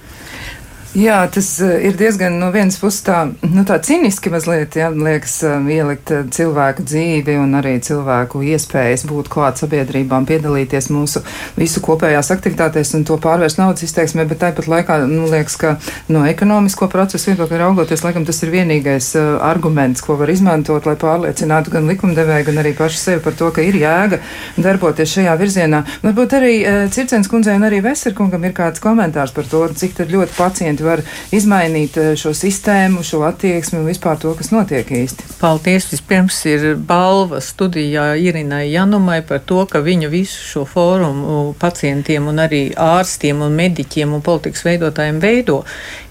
Jā, 0.98 1.18
tas 1.30 1.46
eh, 1.62 1.84
ir 1.86 1.94
diezgan 1.94 2.40
no 2.42 2.48
vienas 2.50 2.80
puses 2.82 3.04
tā, 3.06 3.20
nu, 3.46 3.62
tā 3.70 3.76
ciniski 3.86 4.32
mazliet, 4.34 4.74
jā, 4.80 4.88
liekas, 4.90 5.36
eh, 5.46 5.68
ielikt 5.76 6.10
eh, 6.10 6.24
cilvēku 6.34 6.82
dzīvi 6.90 7.36
un 7.38 7.52
arī 7.60 7.76
cilvēku 7.86 8.42
iespējas 8.56 9.04
būt 9.06 9.30
klāt 9.30 9.62
sabiedrībām, 9.62 10.26
piedalīties 10.26 10.90
mūsu 10.90 11.22
visu 11.54 11.84
kopējās 11.86 12.32
aktivitātēs 12.34 12.96
un 12.98 13.06
to 13.06 13.20
pārvērst 13.22 13.60
naudas 13.62 13.86
izteiksmē, 13.86 14.26
bet 14.32 14.42
tāpat 14.42 14.66
laikā, 14.74 14.98
nu, 15.12 15.28
liekas, 15.30 15.60
ka 15.62 15.76
no 16.10 16.24
ekonomisko 16.26 16.90
procesu 16.90 17.30
viedokļa 17.30 17.62
raugoties, 17.62 18.02
laikam 18.02 18.26
tas 18.26 18.42
ir 18.42 18.56
vienīgais 18.56 19.12
uh, 19.20 19.28
arguments, 19.46 20.02
ko 20.02 20.18
var 20.18 20.34
izmantot, 20.34 20.90
lai 20.90 20.98
pārliecinātu 20.98 21.76
gan 21.76 21.86
likumdevēju, 21.92 22.50
gan 22.50 22.64
arī 22.64 22.74
pašu 22.78 23.04
sevi 23.04 23.22
par 23.28 23.38
to, 23.38 23.52
ka 23.54 23.62
ir 23.62 23.78
jēga 23.84 24.22
darboties 24.58 25.14
šajā 25.14 25.38
virzienā. 25.44 25.84
Varbūt 26.08 26.38
arī 26.40 26.58
uh, 26.64 26.82
Circens 26.94 27.30
kundzei 27.30 27.60
un 27.60 27.70
arī 27.70 27.84
Veserkungam 27.86 28.50
ir 28.50 28.58
kāds 28.58 28.82
komentārs 28.82 29.36
par 29.38 29.46
to, 29.52 29.66
cik 29.78 29.98
tad 30.02 30.14
ļoti 30.14 30.38
pacienti 30.40 30.87
var 30.88 31.04
izmainīt 31.36 32.00
eh, 32.02 32.14
šo 32.20 32.34
sistēmu, 32.38 33.04
šo 33.06 33.22
attieksmi 33.28 33.82
un 33.82 33.90
vispār 33.92 34.20
to, 34.22 34.34
kas 34.40 34.52
notiek 34.56 34.90
īsti. 35.02 35.36
Paldies! 35.42 35.90
Vispirms 35.92 36.40
ir 36.50 36.66
balva 36.90 37.42
studijā 37.44 38.10
Irinai 38.18 38.66
Janumai 38.72 39.20
par 39.28 39.44
to, 39.46 39.62
ka 39.70 39.84
viņa 39.86 40.10
visu 40.12 40.42
šo 40.54 40.66
fórumu 40.68 41.54
pacientiem 41.60 42.28
un 42.32 42.42
arī 42.42 42.64
ārstiem 42.74 43.44
un 43.46 43.56
mediķiem 43.58 44.16
un 44.18 44.24
politikas 44.26 44.66
veidotājiem 44.66 45.22
veido, 45.22 45.62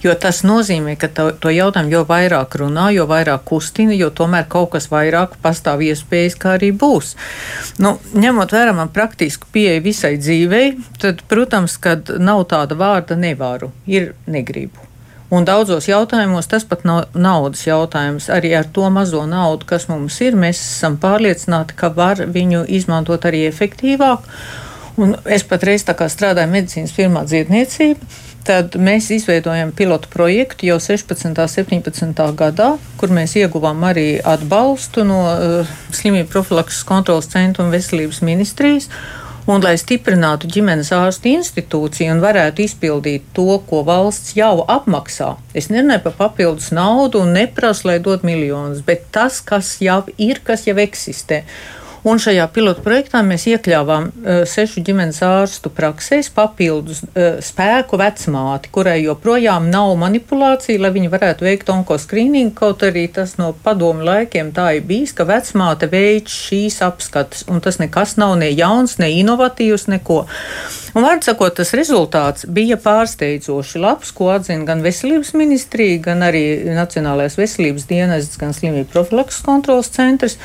jo 0.04 0.14
tas 0.20 0.42
nozīmē, 0.46 0.96
ka 1.00 1.10
to, 1.12 1.28
to 1.40 1.52
jautājumu 1.54 1.96
jo 1.96 2.02
vairāk 2.08 2.56
runā, 2.60 2.88
jo 2.94 3.06
vairāk 3.10 3.44
kustina, 3.48 3.94
jo 3.96 4.10
tomēr 4.10 4.46
kaut 4.50 4.72
kas 4.74 4.90
vairāk 4.92 5.36
pastāv 5.42 5.84
iespējas, 5.86 6.38
kā 6.40 6.56
arī 6.56 6.72
būs. 6.76 7.14
Nu, 7.82 7.96
ņemot 8.14 8.54
vērā 8.56 8.74
man 8.76 8.92
praktisku 8.94 9.50
pieeju 9.52 9.84
visai 9.84 10.16
dzīvei, 10.20 10.66
tad, 11.02 11.22
protams, 11.30 11.78
kad 11.82 12.10
nav 12.18 12.46
tāda 12.50 12.78
vārda 12.78 13.18
nevaru, 13.18 13.72
ir 13.86 14.14
negribu. 14.26 14.65
Un 15.30 15.46
daudzos 15.46 15.88
jautājumos 15.88 16.46
tas 16.46 16.62
pat 16.68 16.84
nav 16.86 17.08
naudas 17.18 17.64
jautājums. 17.66 18.28
Arī 18.30 18.52
ar 18.54 18.68
to 18.70 18.86
mazo 18.94 19.24
naudu, 19.26 19.66
kas 19.66 19.88
mums 19.90 20.20
ir, 20.22 20.38
mēs 20.38 20.60
esam 20.60 21.00
pārliecināti, 21.02 21.74
ka 21.74 21.90
var 21.96 22.22
viņu 22.30 22.62
izmantot 22.78 23.26
arī 23.26 23.42
efektīvāk. 23.48 24.28
Un 25.02 25.16
es 25.26 25.42
patreiz 25.44 25.82
strādāju 25.82 26.52
medicīnas 26.52 26.94
firmā 26.94 27.26
dziedniecība. 27.26 28.06
Tad 28.46 28.76
mēs 28.78 29.08
izveidojam 29.10 29.72
pilotu 29.74 30.06
projektu 30.12 30.68
jau 30.68 30.78
16. 30.78 31.26
un 31.26 31.34
17. 31.34 32.20
gadā, 32.38 32.68
kur 32.96 33.10
mēs 33.10 33.34
ieguvām 33.40 33.82
arī 33.88 34.20
atbalstu 34.22 35.02
no 35.04 35.18
uh, 35.26 35.72
slimību 35.90 36.30
profilakses 36.30 36.86
kontrolas 36.86 37.26
centra 37.32 37.66
un 37.66 37.74
veselības 37.74 38.22
ministrijas. 38.22 38.86
Un, 39.46 39.62
lai 39.62 39.76
stiprinātu 39.78 40.48
ģimenes 40.50 40.88
ārstu 40.90 41.30
institūciju 41.30 42.16
un 42.16 42.22
varētu 42.24 42.64
izpildīt 42.64 43.28
to, 43.36 43.60
ko 43.68 43.84
valsts 43.86 44.32
jau 44.34 44.64
apmaksā, 44.66 45.36
es 45.54 45.68
nerunāju 45.70 46.02
par 46.08 46.16
papildus 46.18 46.72
naudu 46.74 47.22
un 47.22 47.30
neprasu, 47.36 47.86
lai 47.86 48.00
dod 48.02 48.26
miljonus, 48.26 48.82
bet 48.88 49.06
tas, 49.14 49.38
kas 49.46 49.76
jau 49.78 50.00
ir, 50.18 50.42
kas 50.42 50.66
jau 50.66 50.74
eksistē. 50.82 51.44
Un 52.06 52.20
šajā 52.22 52.44
pilotu 52.54 52.84
projektā 52.84 53.18
mēs 53.26 53.48
iekļāvām 53.50 54.04
uh, 54.06 54.36
sešu 54.46 54.78
ģimenes 54.86 55.16
ārstu 55.26 55.72
praksēs 55.74 56.28
papildus 56.36 57.00
uh, 57.02 57.40
spēku 57.42 57.98
vecmāti, 57.98 58.70
kurai 58.70 59.00
joprojām 59.00 59.66
nav 59.72 59.90
manipulācija, 59.98 60.78
lai 60.84 60.92
viņi 60.94 61.10
varētu 61.10 61.48
veikt 61.48 61.72
onkoskrīningu, 61.74 62.54
kaut 62.60 62.84
arī 62.86 63.08
tas 63.10 63.34
no 63.40 63.48
padomu 63.64 64.06
laikiem 64.06 64.52
tā 64.54 64.68
ir 64.76 64.86
bijis, 64.86 65.16
ka 65.18 65.26
vecmāte 65.26 65.88
veic 65.90 66.30
šīs 66.30 66.78
apskates, 66.86 67.42
un 67.50 67.58
tas 67.64 67.80
nekas 67.82 68.14
nav 68.22 68.36
ne 68.38 68.52
jauns, 68.52 69.00
ne 69.02 69.10
inovatīvs, 69.16 69.88
neko. 69.96 70.20
Un, 70.94 71.02
vārds 71.02 71.26
sakot, 71.26 71.58
tas 71.58 71.74
rezultāts 71.74 72.46
bija 72.46 72.78
pārsteidzoši 72.86 73.82
labs, 73.82 74.14
ko 74.14 74.30
atzina 74.36 74.62
gan 74.68 74.86
veselības 74.86 75.34
ministrija, 75.34 75.98
gan 76.06 76.22
arī 76.28 76.46
Nacionālais 76.70 77.34
veselības 77.36 77.90
dienests, 77.90 78.38
gan 78.38 78.54
slimību 78.54 78.92
profilakses 78.94 79.42
kontrolas 79.44 79.90
centrs. 79.90 80.38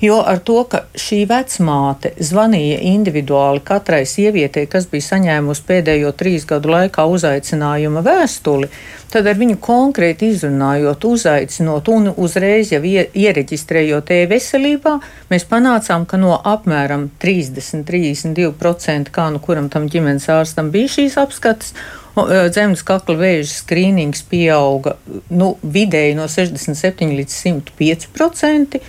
Jo 0.00 0.18
ar 0.26 0.40
to, 0.42 0.56
ka 0.68 0.80
šī 0.98 1.20
vecmāte 1.30 2.10
zvanīja 2.18 2.80
individuāli 2.90 3.62
katrai 3.64 4.02
sievietei, 4.08 4.66
kas 4.70 4.88
bija 4.90 5.06
saņēmusi 5.06 5.64
pēdējo 5.68 6.10
trīs 6.18 6.44
gadu 6.50 6.72
laikā 6.74 7.06
uzaicinājuma 7.14 8.02
vēstuli, 8.04 8.68
tad 9.14 9.28
ar 9.30 9.38
viņu 9.38 9.60
konkrēti 9.62 10.32
izrunājot, 10.34 11.06
uzaicinot 11.06 11.88
un 11.94 12.10
uzreiz 12.10 12.72
jau 12.74 12.82
iereģistrējot 12.82 14.10
e-veselībā, 14.16 14.96
mēs 15.30 15.46
panācām, 15.50 16.06
ka 16.10 16.18
no 16.18 16.34
apmēram 16.52 17.06
30-32% 17.22 19.14
kā 19.14 19.28
nu 19.30 19.38
kuram 19.44 19.70
tam 19.70 19.86
ģimenes 19.92 20.26
ārstam 20.34 20.72
bija 20.74 20.90
šīs 20.96 21.14
apskates, 21.22 21.72
e, 22.18 22.42
Zemes 22.54 22.82
kakla 22.86 23.16
vēža 23.22 23.52
skrīnings 23.62 24.26
pieauga 24.26 24.98
nu, 25.30 25.54
vidēji 25.62 26.18
no 26.18 26.26
67 26.30 27.14
līdz 27.14 27.40
105%. 27.46 28.82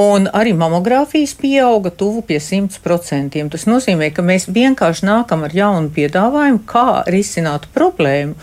Un 0.00 0.28
arī 0.32 0.54
mamogrāfijas 0.56 1.34
pieauga 1.40 1.90
tuvu 1.90 2.22
pie 2.28 2.38
100%. 2.40 3.44
Tas 3.52 3.66
nozīmē, 3.68 4.12
ka 4.14 4.24
mēs 4.24 4.48
vienkārši 4.48 5.08
nākam 5.08 5.44
ar 5.46 5.54
jaunu 5.56 5.92
piedāvājumu, 5.96 6.64
kā 6.70 6.88
risināt 7.10 7.66
problēmu. 7.74 8.38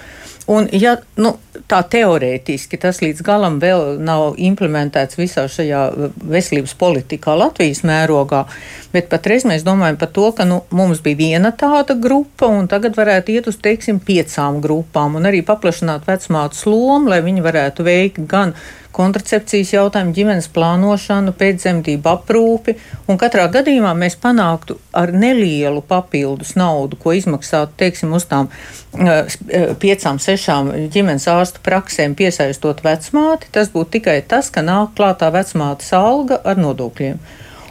Un, 0.48 0.64
ja 0.72 0.94
nu, 1.20 1.34
tā 1.68 1.82
teorētiski 1.92 2.78
tas 2.80 3.02
līdz 3.04 3.20
galam 3.28 3.58
vēl 3.60 3.98
nav 4.00 4.38
implementēts 4.40 5.18
visā 5.20 5.44
šajā 5.52 5.82
veselības 6.24 6.72
politikā 6.80 7.36
Latvijas 7.36 7.82
mērogā, 7.88 8.46
bet 8.94 9.10
patreiz 9.12 9.44
mēs 9.50 9.66
domājam 9.68 10.00
par 10.00 10.14
to, 10.16 10.30
ka 10.38 10.48
nu, 10.48 10.62
mums 10.72 11.04
bija 11.04 11.20
viena 11.20 11.52
tāda 11.52 11.98
grupa, 12.00 12.48
un 12.48 12.72
tagad 12.72 12.96
varētu 12.96 13.36
iet 13.36 13.52
uz, 13.52 13.60
teiksim, 13.60 14.00
piecām 14.00 14.62
grupām, 14.64 15.20
un 15.20 15.28
arī 15.28 15.44
paplašināt 15.44 16.08
vecmātu 16.08 16.72
lomu, 16.72 17.12
lai 17.12 17.20
viņi 17.28 17.44
varētu 17.44 17.88
veikt 17.88 18.24
gan 18.32 18.56
kontracepcijas 18.96 19.74
jautājumu, 19.74 20.14
ģimenes 20.16 20.50
plānošanu, 20.56 21.34
pēcdzemdību 21.38 22.12
aprūpi, 22.12 22.76
katrā 23.20 23.48
gadījumā 23.54 23.94
mēs 23.98 24.18
panāktu 24.22 24.78
ar 24.98 25.14
nelielu 25.14 25.82
papildus 25.86 26.56
naudu, 26.60 27.00
ko 27.02 27.16
izmaksātu, 27.18 27.76
teiksim, 27.80 28.14
uz 28.18 28.28
tām 28.30 28.50
uh, 28.52 29.74
piecām, 29.82 30.22
sešām 30.22 30.72
ģimenes 30.94 31.28
ārstu 31.32 31.64
praksēm 31.66 32.16
piesaistot 32.18 32.84
vecmāti, 32.86 33.52
tas 33.52 33.74
būtu 33.74 33.98
tikai 34.00 34.22
tas, 34.28 34.52
ka 34.54 34.66
nāk 34.66 34.96
klātā 34.98 35.32
vecmātes 35.34 35.94
alga 35.98 36.42
ar 36.44 36.60
nodokļiem. 36.62 37.20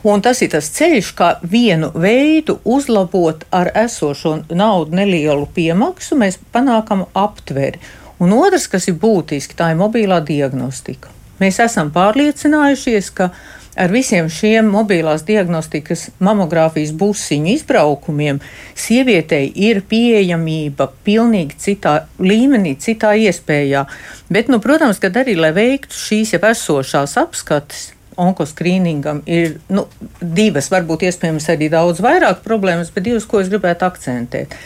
Un 0.07 0.23
tas 0.23 0.39
ir 0.45 0.53
tas 0.53 0.69
ceļš, 0.71 1.09
kā 1.19 1.29
vienu 1.43 1.89
veidu 1.99 2.61
uzlabot 2.63 3.41
ar 3.51 3.73
esošo 3.75 4.37
naudu 4.55 4.95
nelielu 4.95 5.49
piemaksu, 5.57 6.15
mēs 6.21 6.39
panākam 6.55 7.09
aptveri. 7.11 7.81
Un 8.23 8.33
otrs, 8.33 8.69
kas 8.73 8.89
ir 8.89 8.97
būtiski, 9.01 9.57
tā 9.59 9.73
ir 9.73 9.81
mobilā 9.81 10.23
diagnostika. 10.25 11.13
Mēs 11.41 11.59
esam 11.61 11.91
pārliecinājušies, 11.93 13.11
ka 13.13 13.29
ar 13.77 13.93
visiem 13.93 14.31
šiem 14.33 14.71
mobilās 14.73 15.27
diagnostikas 15.29 16.07
mamogrāfijas 16.25 16.95
busiņu 16.97 17.53
izbraukumiem 17.53 18.41
sievietei 18.73 19.51
ir 19.69 19.83
pieejamība 19.91 20.89
pilnīgi 21.05 21.59
citā 21.61 21.99
līmenī, 22.17 22.73
citā 22.81 23.13
iespējā. 23.21 23.85
Bet, 24.33 24.49
nu, 24.49 24.63
protams, 24.65 25.01
kad 25.03 25.21
arī, 25.21 25.37
lai 25.37 25.53
veiktu 25.57 26.01
šīs 26.01 26.33
jau 26.39 26.43
esošās 26.49 27.19
apskates, 27.21 27.91
onkoskrīningam 28.17 29.21
ir 29.29 29.59
nu, 29.69 29.85
divas, 30.21 30.71
varbūt 30.73 31.05
iespējams 31.11 31.51
arī 31.53 31.69
daudz 31.73 32.01
vairāk 32.05 32.41
problēmas, 32.47 32.89
bet 32.95 33.05
divas, 33.11 33.29
ko 33.29 33.43
es 33.43 33.53
gribētu 33.53 33.85
akcentēt. 33.85 34.57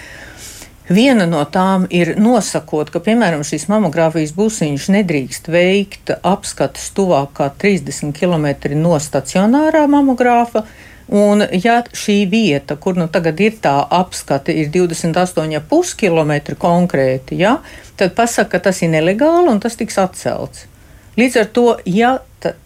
Viena 0.89 1.27
no 1.29 1.43
tām 1.47 1.85
ir 1.95 2.17
nosakot, 2.19 2.89
ka, 2.91 3.03
piemēram, 3.05 3.45
šīs 3.47 3.69
mamogrāfijas 3.71 4.33
būsiņš 4.35 4.89
nedrīkst 4.97 5.51
veikt 5.53 6.15
apskates 6.27 6.89
tuvāk 6.97 7.37
kā 7.39 7.51
30 7.63 8.17
km 8.17 8.49
no 8.81 8.97
stacionārā 8.99 9.85
mamogrāfa. 9.91 10.65
Un, 11.11 11.43
ja 11.51 11.81
šī 11.83 12.23
vieta, 12.31 12.77
kur 12.79 12.99
nu 12.99 13.09
tagad 13.11 13.41
ir 13.43 13.57
tā 13.63 13.75
apskate, 13.83 14.55
ir 14.55 14.71
28,5 14.71 15.97
km 15.99 16.35
konkrēti, 16.59 17.39
ja, 17.43 17.57
tad 17.99 18.15
pasaka, 18.15 18.55
ka 18.55 18.69
tas 18.71 18.83
ir 18.87 18.93
nelegāli 18.95 19.51
un 19.51 19.59
tas 19.63 19.75
tiks 19.79 19.99
atcelts. 19.99 20.70
Līdz 21.19 21.37
ar 21.41 21.49
to, 21.51 21.65
ja 21.91 22.11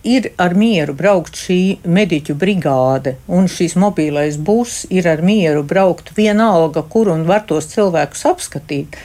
ir 0.04 0.26
ar 0.38 0.52
mieru 0.54 0.92
braukt 0.94 1.38
šī 1.40 1.78
mediķu 1.88 2.36
brigāde, 2.36 3.16
un 3.26 3.48
šīs 3.48 3.74
mobilais 3.80 4.36
būs 4.36 4.84
ir 4.92 5.08
ar 5.08 5.22
mieru 5.24 5.64
braukt 5.64 6.12
vienalga, 6.16 6.84
kur 6.84 7.08
un 7.14 7.24
var 7.28 7.46
tos 7.48 7.70
cilvēkus 7.72 8.26
apskatīt, 8.28 8.98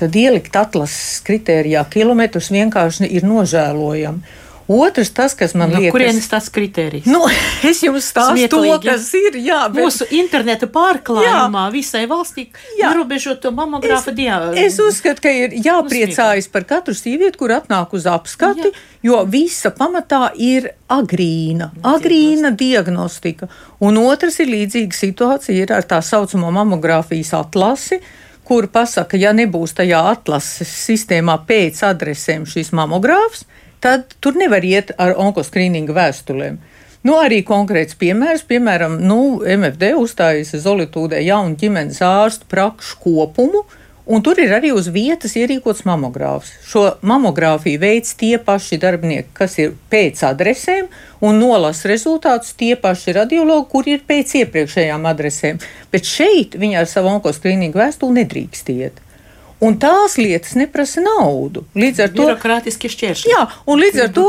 tad 0.00 0.16
ielikt 0.16 0.56
atlases 0.56 1.20
kritērijā 1.28 1.84
kilometrus 1.92 2.50
vienkārši 2.56 3.10
ir 3.18 3.28
nožēlojami. 3.28 4.24
Otrs, 4.66 5.12
tas, 5.14 5.34
kas 5.38 5.54
man 5.54 5.70
no 5.70 5.78
liekas, 5.78 5.92
kurienes 5.94 6.26
tas 6.28 6.48
kriterijs? 6.50 7.06
Nu, 7.06 7.20
es 7.70 7.84
jums 7.86 8.08
stāstu 8.10 8.48
to, 8.50 8.62
kas 8.82 9.06
ir. 9.14 9.38
Jā, 9.46 9.60
bet... 9.70 9.84
Mūsu 9.86 10.08
interneta 10.18 10.66
pārklājumā 10.72 11.68
jā. 11.68 11.72
visai 11.74 12.02
valstī 12.10 12.48
ierobežot 12.80 13.40
to 13.44 13.52
mamogrāfu 13.54 14.14
diagnozi. 14.16 14.66
Es 14.66 14.80
uzskatu, 14.82 15.22
ka 15.22 15.30
ir 15.30 15.54
jāpriecājas 15.62 16.50
par 16.50 16.66
katru 16.66 16.96
sievieti, 16.98 17.38
kur 17.38 17.54
atnāk 17.54 17.94
uz 17.94 18.08
apskati, 18.10 18.72
jā. 18.72 18.84
jo 19.06 19.22
visa 19.30 19.70
pamatā 19.70 20.32
ir 20.34 20.72
agrīna, 20.90 21.70
agrīna 21.86 22.50
diagnostika. 22.50 23.46
Un 23.86 24.02
otrs 24.02 24.40
ir 24.42 24.50
līdzīga 24.50 24.98
situācija 24.98 25.62
ir 25.62 25.74
ar 25.78 25.86
tā 25.86 26.02
saucamo 26.02 26.50
mamogrāfijas 26.58 27.36
atlasi 27.38 28.00
kur 28.46 28.68
pasaka, 28.70 29.18
ja 29.18 29.32
nebūs 29.34 29.74
tajā 29.74 30.00
atlases 30.12 30.70
sistēmā 30.86 31.34
pēc 31.48 31.82
adresēm 31.88 32.44
šīs 32.46 32.70
mamogrāfs, 32.78 33.42
tad 33.80 34.16
tur 34.20 34.38
nevar 34.38 34.64
iet 34.64 34.92
ar 34.98 35.16
onkoskrīninga 35.20 35.94
vēstulēm. 35.96 36.58
Nu, 37.06 37.14
arī 37.22 37.42
konkrēts 37.46 37.94
piemērs, 38.00 38.42
piemēram, 38.48 38.96
nu, 39.06 39.38
MFD 39.46 39.92
uzstājas 39.94 40.56
Zolitūdē 40.64 41.20
jaunu 41.22 41.54
ģimenes 41.60 42.00
ārstu 42.02 42.48
prakšu 42.50 42.96
kopumu, 43.04 43.62
un 44.10 44.24
tur 44.26 44.40
ir 44.42 44.54
arī 44.56 44.72
uz 44.74 44.88
vietas 44.90 45.36
ierīkots 45.38 45.84
mamogrāfs. 45.86 46.50
Šo 46.66 46.82
mamogrāfiju 47.06 47.82
veids 47.84 48.16
tie 48.18 48.40
paši 48.42 48.80
darbinieki, 48.82 49.30
kas 49.38 49.54
ir 49.62 49.76
pēc 49.92 50.24
adresēm, 50.32 50.90
un 51.22 51.38
nolasa 51.38 51.92
rezultātus 51.92 52.56
tie 52.58 52.74
paši 52.74 53.14
radiologi, 53.20 53.70
kur 53.70 53.86
ir 53.86 54.02
pēc 54.08 54.40
iepriekšējām 54.42 55.06
adresēm. 55.06 55.62
Bet 55.94 56.10
šeit 56.10 56.58
viņi 56.58 56.82
ar 56.82 56.90
savu 56.90 57.14
onkoskrīningu 57.14 57.84
vēstuli 57.84 58.24
nedrīkst 58.24 58.74
iet. 58.74 59.05
Un 59.64 59.78
tās 59.80 60.18
lietas 60.20 60.52
neprasa 60.58 61.00
naudu. 61.00 61.62
Līdz 61.76 62.00
ar 62.04 62.10
to 62.12 62.24
birokrātiski 62.26 62.90
šķēršļi. 62.92 63.30
Jā, 63.32 63.44
un 63.72 63.80
līdz 63.80 64.00
ar 64.04 64.10
to 64.12 64.24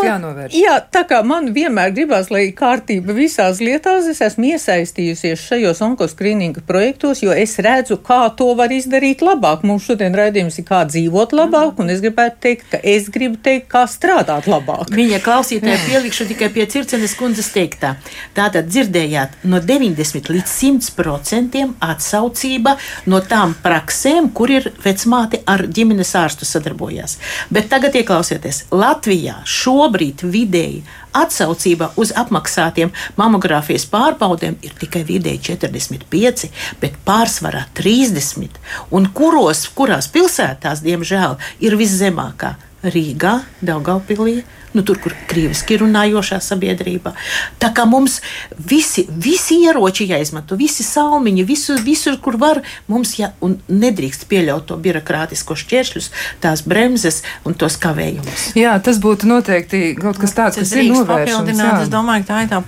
jā, 0.55 0.75
tā 0.93 1.01
kā 1.09 1.19
man 1.27 1.49
vienmēr 1.55 1.91
gribās, 1.91 2.29
lai 2.31 2.45
kārtība 2.55 3.11
visās 3.17 3.59
lietās, 3.59 4.07
es 4.07 4.21
esmu 4.23 4.53
iesaistījusies 4.53 5.43
šajos 5.49 5.83
onkoskrīninga 5.83 6.63
projektos, 6.67 7.25
jo 7.25 7.35
es 7.35 7.57
redzu, 7.59 7.97
kā 7.99 8.21
to 8.39 8.53
var 8.55 8.71
izdarīt 8.71 9.23
labāk. 9.25 9.65
Mums 9.67 9.89
šodien 9.89 10.15
raidījums 10.15 10.61
ir 10.61 10.67
kā 10.69 10.85
dzīvot 10.87 11.35
labāk, 11.35 11.83
un 11.83 11.91
es 11.91 11.99
gribētu 12.05 12.39
teikt, 12.47 12.71
ka 12.71 12.79
es 12.95 13.11
gribu 13.11 13.35
teikt, 13.43 13.67
kā 13.73 13.83
strādāt 13.91 14.47
labāk. 14.47 14.87
Viņa 14.95 15.19
klausītāja 15.27 15.81
pielikšu 15.89 16.29
tikai 16.31 16.51
pie 16.55 16.69
Circenes 16.71 17.17
kundzes 17.19 17.51
teiktā. 17.51 17.97
Tātad 18.37 18.71
dzirdējāt 18.71 19.43
no 19.51 19.59
90 19.59 20.31
līdz 20.31 20.55
100 20.55 20.95
procentiem 20.95 21.75
atsaucība 21.83 22.77
no 23.11 23.19
tām 23.27 23.59
praksēm, 23.59 24.31
kur 24.31 24.55
ir 24.55 24.71
vecmā 24.87 25.16
māte 25.17 25.41
ar 25.49 25.65
ģimenes 25.67 26.13
ārstu 26.17 26.47
sadarbojās. 26.47 27.17
Bet 27.53 27.69
tagad 27.73 27.97
ieklausieties, 27.97 28.67
Latvijā 28.71 29.39
šobrīd 29.47 30.23
vidēji 30.27 30.83
atsaucība 31.17 31.91
uz 31.97 32.13
apmaksātiem 32.17 32.93
mamogrāfijas 33.17 33.87
pārbaudēm 33.89 34.59
ir 34.65 34.75
tikai 34.77 35.03
vidēji 35.07 35.43
45, 35.49 36.51
bet 36.81 36.99
pārsvarā 37.07 37.65
30. 37.77 38.61
Un 38.93 39.09
kuros, 39.17 39.65
kurās 39.77 40.09
pilsētās, 40.13 40.83
diemžēl, 40.85 41.37
ir 41.65 41.77
viszemākā? 41.79 42.55
Rīgā, 42.87 43.39
Daugaupilī, 43.65 44.43
nu, 44.77 44.83
tur, 44.85 44.99
kur 45.01 45.15
krieviski 45.29 45.77
runājošā 45.81 46.39
sabiedrība. 46.43 47.13
Tā 47.61 47.71
kā 47.75 47.85
mums 47.89 48.19
visi, 48.57 49.05
visi 49.09 49.61
ieroči 49.65 50.07
jāizmanto, 50.09 50.57
visi 50.59 50.85
salmiņi, 50.85 51.45
visu, 51.47 51.77
visur, 51.83 52.17
kur 52.21 52.37
var, 52.41 52.61
mums 52.91 53.15
jā, 53.19 53.31
un 53.41 53.57
nedrīkst 53.71 54.27
pieļaut 54.29 54.67
to 54.69 54.77
birokrātisko 54.81 55.57
šķēršļus, 55.57 56.09
tās 56.43 56.63
bremzes 56.67 57.23
un 57.47 57.57
tos 57.57 57.79
kavējumus. 57.81 58.51
Jā, 58.59 58.75
tas 58.83 59.01
būtu 59.03 59.29
noteikti 59.29 59.95
kaut 59.99 60.19
kas 60.21 60.35
tāds, 60.37 60.61
kas 60.61 60.75
ir 60.75 60.91
novēršams. 60.91 61.63
Es 61.87 61.93
domāju, 61.93 62.27
ka 62.27 62.33
tā 62.33 62.43
ir 62.43 62.51
tā 62.51 62.61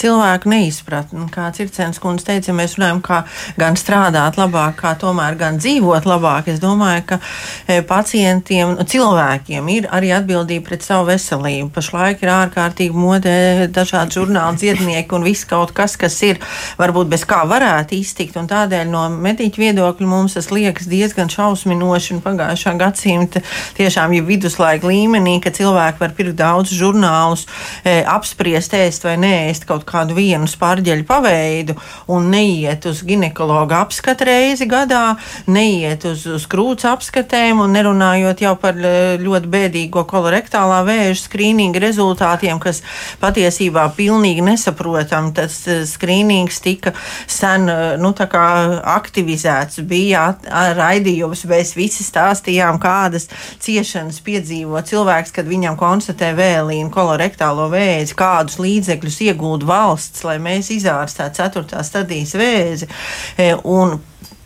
cilvēku 0.00 0.52
neizpratne. 0.52 1.28
Kā 1.34 1.48
Circens 1.56 2.00
kundze 2.02 2.28
teica, 2.28 2.50
ja 2.50 2.58
mēs 2.58 2.76
runājam, 2.78 3.00
kā 3.04 3.22
gan 3.60 3.78
strādāt 3.80 4.38
labāk, 4.40 4.76
kā 4.82 4.94
tomēr 5.00 5.38
gan 5.40 5.60
dzīvot 5.62 6.08
labāk. 6.08 6.50
Es 6.52 6.60
domāju, 6.62 7.06
ka 7.14 7.20
e, 7.70 7.80
pacientiem, 7.86 8.76
cilvēkiem 8.90 9.70
ir 9.72 9.88
arī 9.94 10.12
atbildība 10.16 10.68
pret 10.68 10.84
savu 10.86 11.08
veselību 11.08 11.43
veselību. 11.44 11.70
Pašlaik 11.74 12.22
ir 12.22 12.30
ārkārtīgi 12.32 12.96
modē 12.96 13.68
dažādi 13.72 14.18
žurnāli, 14.18 14.58
dziednieki 14.58 15.14
un 15.14 15.24
viss 15.24 15.44
kaut 15.44 15.72
kas, 15.72 15.96
kas 15.96 16.16
ir 16.22 16.40
varbūt 16.78 17.08
bez 17.08 17.24
kā 17.24 17.44
varētu 17.46 17.96
iztikt. 17.98 18.36
Un 18.36 18.48
tādēļ 18.48 18.88
no 18.88 19.08
mediķa 19.10 19.60
viedokļa 19.60 20.06
mums 20.06 20.34
tas 20.34 20.50
liekas 20.50 20.88
diezgan 20.88 21.28
šausminoši 21.28 22.14
un 22.16 22.22
pagājušā 22.24 22.74
gadsimta 22.78 23.42
tiešām 23.76 24.14
jau 24.14 24.24
viduslaika 24.26 24.88
līmenī, 24.88 25.40
ka 25.42 25.52
cilvēki 25.54 26.00
var 26.00 26.14
pirkt 26.16 26.38
daudz 26.38 26.72
žurnālus, 26.74 27.46
e, 27.84 28.02
apspriest, 28.04 28.74
ēst 28.74 29.04
vai 29.04 29.16
neēst 29.20 29.66
kaut 29.68 29.84
kādu 29.88 30.16
vienu 30.16 30.48
spārģeļu 30.50 31.06
paveidu 31.08 31.76
un 32.08 32.30
neiet 32.32 32.86
uz 32.86 33.02
ginekologa 33.04 33.82
apskatu 33.84 34.28
reizi 34.28 34.66
gadā, 34.70 35.16
neiet 35.46 36.04
uz, 36.08 36.26
uz 36.26 36.46
krūts 36.50 36.86
apskatēm 36.88 37.60
un 37.62 37.74
nerunājot 37.74 38.44
jau 38.44 38.54
par 38.60 38.78
e, 38.78 38.94
ļoti 39.22 39.50
bēdīgo 39.50 40.04
kolorektālā 40.08 40.82
vēža 40.86 41.33
skrīninga 41.34 41.82
rezultātiem, 41.82 42.60
kas 42.62 42.82
patiesībā 43.22 43.88
pilnīgi 43.96 44.44
nesaprotam. 44.46 45.32
Tas 45.34 45.58
eh, 45.66 45.82
skrīnings 45.88 46.60
tika 46.62 46.94
sen 47.26 47.68
eh, 47.68 47.82
nu, 47.98 48.14
aktivizēts, 48.14 49.82
bija 49.88 50.28
raidījums, 50.78 51.44
mēs 51.50 51.74
visi 51.76 52.06
stāstījām, 52.06 52.78
kādas 52.82 53.26
ciešanas 53.62 54.20
piedzīvo 54.24 54.80
cilvēks, 54.86 55.34
kad 55.34 55.50
viņam 55.50 55.76
konstatē 55.80 56.30
vēlīnu 56.38 56.92
kolorektālo 56.94 57.66
vēzi, 57.72 58.14
kādus 58.18 58.60
līdzekļus 58.62 59.20
iegūda 59.28 59.68
valsts, 59.68 60.24
lai 60.24 60.38
mēs 60.42 60.70
izārstētu 60.74 61.42
ceturtā 61.42 61.82
stadijas 61.84 62.36
vēzi. 62.38 62.90
Eh, 63.36 63.56
un 63.64 63.98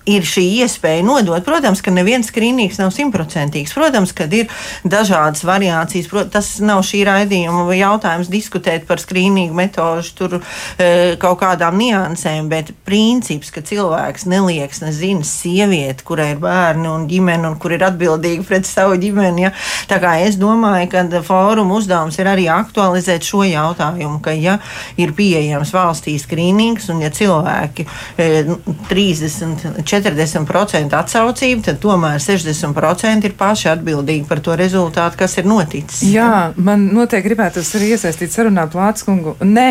ir 0.09 0.27
šī 0.27 0.45
iespēja 0.63 1.05
nodot. 1.07 1.45
Protams, 1.45 1.83
ka 1.85 1.93
neviens 1.95 2.31
skrīnings 2.31 2.81
nav 2.81 2.93
simtprocentīgs. 2.95 3.75
Protams, 3.77 4.15
ka 4.17 4.27
ir 4.33 4.49
dažādas 4.89 5.45
variācijas. 5.47 6.09
Protams, 6.11 6.33
tas 6.33 6.51
nav 6.65 6.83
šī 6.87 7.03
raidījuma 7.09 7.67
jautājums 7.77 8.31
diskutēt 8.33 8.87
par 8.89 9.03
skrīningu 9.03 9.57
metožu, 9.57 10.15
tur 10.19 10.37
e, 10.39 11.17
kaut 11.21 11.41
kādām 11.43 11.79
niansēm, 11.81 12.49
bet 12.51 12.73
princips, 12.89 13.53
ka 13.55 13.63
cilvēks 13.65 14.27
nelieks, 14.31 14.83
nezina, 14.85 15.27
sieviete, 15.27 16.05
kurai 16.09 16.33
ir 16.35 16.43
bērni 16.43 16.89
un 16.91 17.07
ģimene, 17.11 17.49
un 17.49 17.59
kur 17.61 17.75
ir 17.77 17.85
atbildīga 17.87 18.47
pret 18.49 18.69
savu 18.69 18.99
ģimeni. 19.01 19.47
Ja? 19.49 19.53
Tā 19.91 20.01
kā 20.03 20.17
es 20.25 20.39
domāju, 20.41 20.91
ka 20.93 21.23
fóruma 21.27 21.79
uzdevums 21.79 22.19
ir 22.21 22.31
arī 22.31 22.49
aktualizēt 22.53 23.27
šo 23.27 23.45
jautājumu, 23.49 24.21
ka 24.25 24.35
ja 24.37 24.59
ir 25.01 25.15
pieejams 25.17 25.73
valstī 25.75 26.17
skrīnings 26.21 26.89
un 26.93 27.03
ja 27.05 27.13
cilvēki 27.15 27.87
e, 28.19 28.29
30, 28.89 29.83
40 29.83 29.98
40% 30.05 30.97
atsaucība, 30.99 31.65
tad 31.71 31.81
tomēr 31.83 32.21
60% 32.23 33.29
ir 33.29 33.35
paši 33.39 33.71
atbildīgi 33.75 34.27
par 34.29 34.43
to 34.45 34.57
rezultātu, 34.59 35.19
kas 35.21 35.39
ir 35.41 35.49
noticis. 35.49 36.05
Jā, 36.13 36.53
man 36.57 36.89
noteikti 36.95 37.29
gribētu 37.29 37.65
arī 37.79 37.93
iesaistīt 37.97 38.35
sarunā 38.35 38.69
Plātskungu. 38.71 39.37
Nē, 39.45 39.69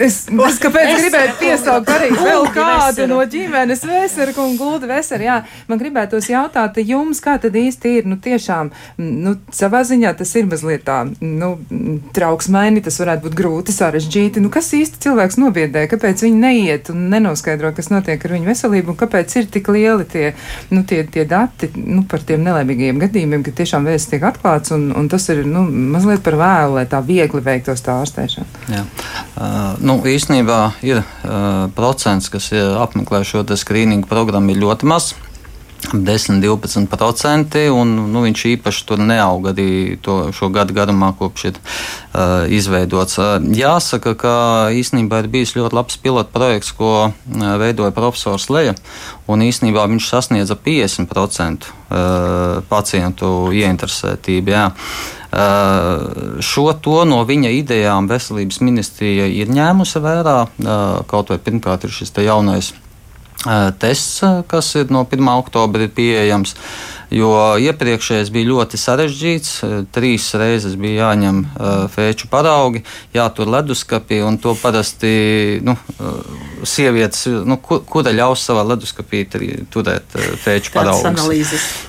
Es, 0.00 0.24
es 0.30 0.58
kāpēc 0.62 0.90
gribētu 0.96 1.36
piesaukt 1.40 1.90
arī 1.92 2.10
vēl 2.16 2.46
kādu 2.54 3.06
no 3.10 3.20
ģimenes 3.28 3.82
veseru 3.86 4.34
un 4.44 4.56
guldu 4.58 4.88
veseru. 4.90 5.26
Jā, 5.26 5.36
man 5.68 5.80
gribētos 5.80 6.30
jautāt 6.30 6.78
jums, 6.82 7.20
kā 7.22 7.36
tad 7.42 7.56
īsti 7.58 7.94
ir, 8.00 8.08
nu 8.10 8.16
tiešām, 8.22 8.70
nu, 9.00 9.34
savā 9.54 9.82
ziņā 9.86 10.12
tas 10.18 10.32
ir 10.38 10.48
mazliet 10.50 10.84
tā, 10.86 11.02
nu, 11.20 11.52
trauksmaini, 12.16 12.82
tas 12.84 13.00
varētu 13.02 13.28
būt 13.28 13.36
grūti, 13.38 13.74
sarežģīti. 13.76 14.42
Nu, 14.44 14.52
kas 14.52 14.72
īsti 14.76 15.02
cilvēks 15.04 15.38
nobiedē, 15.42 15.84
kāpēc 15.90 16.24
viņi 16.26 16.40
neiet 16.40 16.92
un 16.94 17.08
nenoskaidro, 17.12 17.72
kas 17.76 17.90
notiek 17.92 18.24
ar 18.24 18.36
viņu 18.36 18.50
veselību 18.50 18.94
un 18.94 19.00
kāpēc 19.00 19.36
ir 19.40 19.50
tik 19.52 19.70
lieli 19.74 20.08
tie, 20.10 20.32
nu, 20.72 20.84
tie, 20.88 21.02
tie 21.04 21.26
dati, 21.28 21.70
nu, 21.76 22.04
par 22.08 22.24
tiem 22.26 22.44
nelaimīgajiem 22.46 23.02
gadījumiem, 23.04 23.44
ka 23.46 23.54
tiešām 23.60 23.88
vēsts 23.88 24.14
tiek 24.14 24.24
atklāts 24.30 24.74
un, 24.76 24.90
un 24.96 25.10
tas 25.12 25.28
ir, 25.32 25.44
nu, 25.48 25.66
mazliet 25.68 26.24
par 26.24 26.38
vēlu, 26.40 26.78
lai 26.80 26.86
tā 26.90 27.02
viegli 27.04 27.44
veiktos 27.44 27.84
tā 27.84 28.00
ārstēšana. 28.00 28.66
Jā. 28.70 28.84
Uh, 29.36 29.49
nu, 29.82 29.96
īstenībā 30.06 30.60
ir 30.86 31.00
uh, 31.00 31.66
procents, 31.76 32.28
kas 32.32 32.50
apmeklē 32.54 33.24
šo 33.26 33.44
skrīningu 33.44 34.08
programmu, 34.10 34.54
ir 34.54 34.62
ļoti 34.62 34.88
mazs. 34.90 35.16
10, 35.92 36.42
12%, 36.44 37.56
un 37.72 37.94
nu, 38.12 38.22
viņš 38.22 38.42
īpaši 38.52 38.82
tur 38.86 39.00
neaug 39.00 39.48
arī 39.50 39.96
to, 40.04 40.28
šo 40.36 40.50
gadu 40.52 40.74
garumā, 40.76 41.10
kopš 41.18 41.46
ir 41.48 41.56
uh, 41.56 42.44
izveidots. 42.52 43.16
Uh, 43.18 43.38
jāsaka, 43.56 44.12
ka 44.14 44.34
īstenībā 44.76 45.22
ir 45.24 45.30
bijis 45.32 45.56
ļoti 45.56 45.78
labs 45.78 45.96
pilotu 46.02 46.30
projekts, 46.36 46.74
ko 46.76 46.92
uh, 47.08 47.46
veidoja 47.62 47.94
profesors 47.96 48.50
Leja, 48.52 48.76
un 49.26 49.42
īstenībā 49.46 49.86
viņš 49.90 50.10
sasniedza 50.12 50.54
50% 50.54 51.70
uh, 51.72 52.60
pacientu 52.70 53.32
ieinteresētību. 53.56 54.54
Jā. 54.54 54.68
Uh, 54.70 55.16
šo 55.30 56.72
to 56.82 57.04
no 57.06 57.20
viņa 57.26 57.52
idejām 57.54 58.08
veselības 58.10 58.60
ministrija 58.66 59.28
ir 59.30 59.52
ņēmusi 59.54 60.02
vērā. 60.02 60.38
Uh, 60.58 61.02
kaut 61.10 61.30
vai 61.30 61.38
pirmkārt 61.38 61.86
ir 61.86 61.94
šis 61.94 62.10
jaunais 62.26 62.72
uh, 62.74 63.70
tests, 63.78 64.24
kas 64.50 64.74
ir 64.80 64.90
no 64.90 65.04
1. 65.06 65.30
oktobra 65.38 65.86
pieejams. 65.86 66.56
Jo 67.10 67.30
iepriekšējais 67.58 68.28
bija 68.30 68.48
ļoti 68.52 68.78
sarežģīts. 68.78 69.54
Trīs 69.90 70.28
reizes 70.38 70.76
bija 70.78 71.08
jāņem 71.08 71.40
uh, 71.42 71.70
fēču 71.90 72.28
paraugi, 72.30 72.84
jātur 73.16 73.50
leduskapī, 73.50 74.20
un 74.22 74.38
to 74.38 74.54
parasti 74.58 75.58
nu, 75.66 75.74
uh, 75.74 76.20
sievietes, 76.62 77.26
nu, 77.46 77.58
kur, 77.58 77.82
kura 77.82 78.14
ļaus 78.14 78.44
savā 78.46 78.62
leduskapī 78.70 79.24
turēt 79.26 80.14
fēču 80.44 80.76
paraugus. 80.76 81.02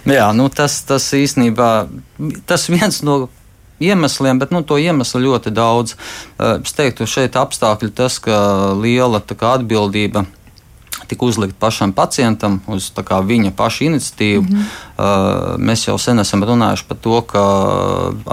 Jā, 0.09 0.31
nu, 0.33 0.49
tas, 0.49 0.81
tas 0.89 1.11
īstenībā 1.13 1.69
tas 2.49 2.65
viens 2.73 3.01
no 3.05 3.27
iemesliem, 3.81 4.41
bet 4.41 4.51
nu, 4.53 4.65
to 4.65 4.77
iemeslu 4.81 5.21
ļoti 5.25 5.53
daudz. 5.53 5.95
Es 6.41 6.77
teiktu, 6.77 7.09
šeit 7.09 7.37
apstākļi 7.37 7.93
tas, 7.97 8.17
ka 8.21 8.37
liela 8.77 9.21
atbildība 9.21 10.25
tika 11.11 11.27
uzlikt 11.27 11.57
pašam 11.59 11.91
pacientam 11.91 12.61
uz 12.71 12.87
viņa 13.27 13.51
paša 13.57 13.83
iniciatīvu. 13.89 14.43
Mm 14.43 14.47
-hmm. 14.47 14.63
uh, 14.97 15.59
mēs 15.59 15.87
jau 15.87 15.97
sen 15.97 16.19
esam 16.19 16.43
runājuši 16.43 16.87
par 16.87 16.97
to, 16.97 17.21
ka 17.21 17.43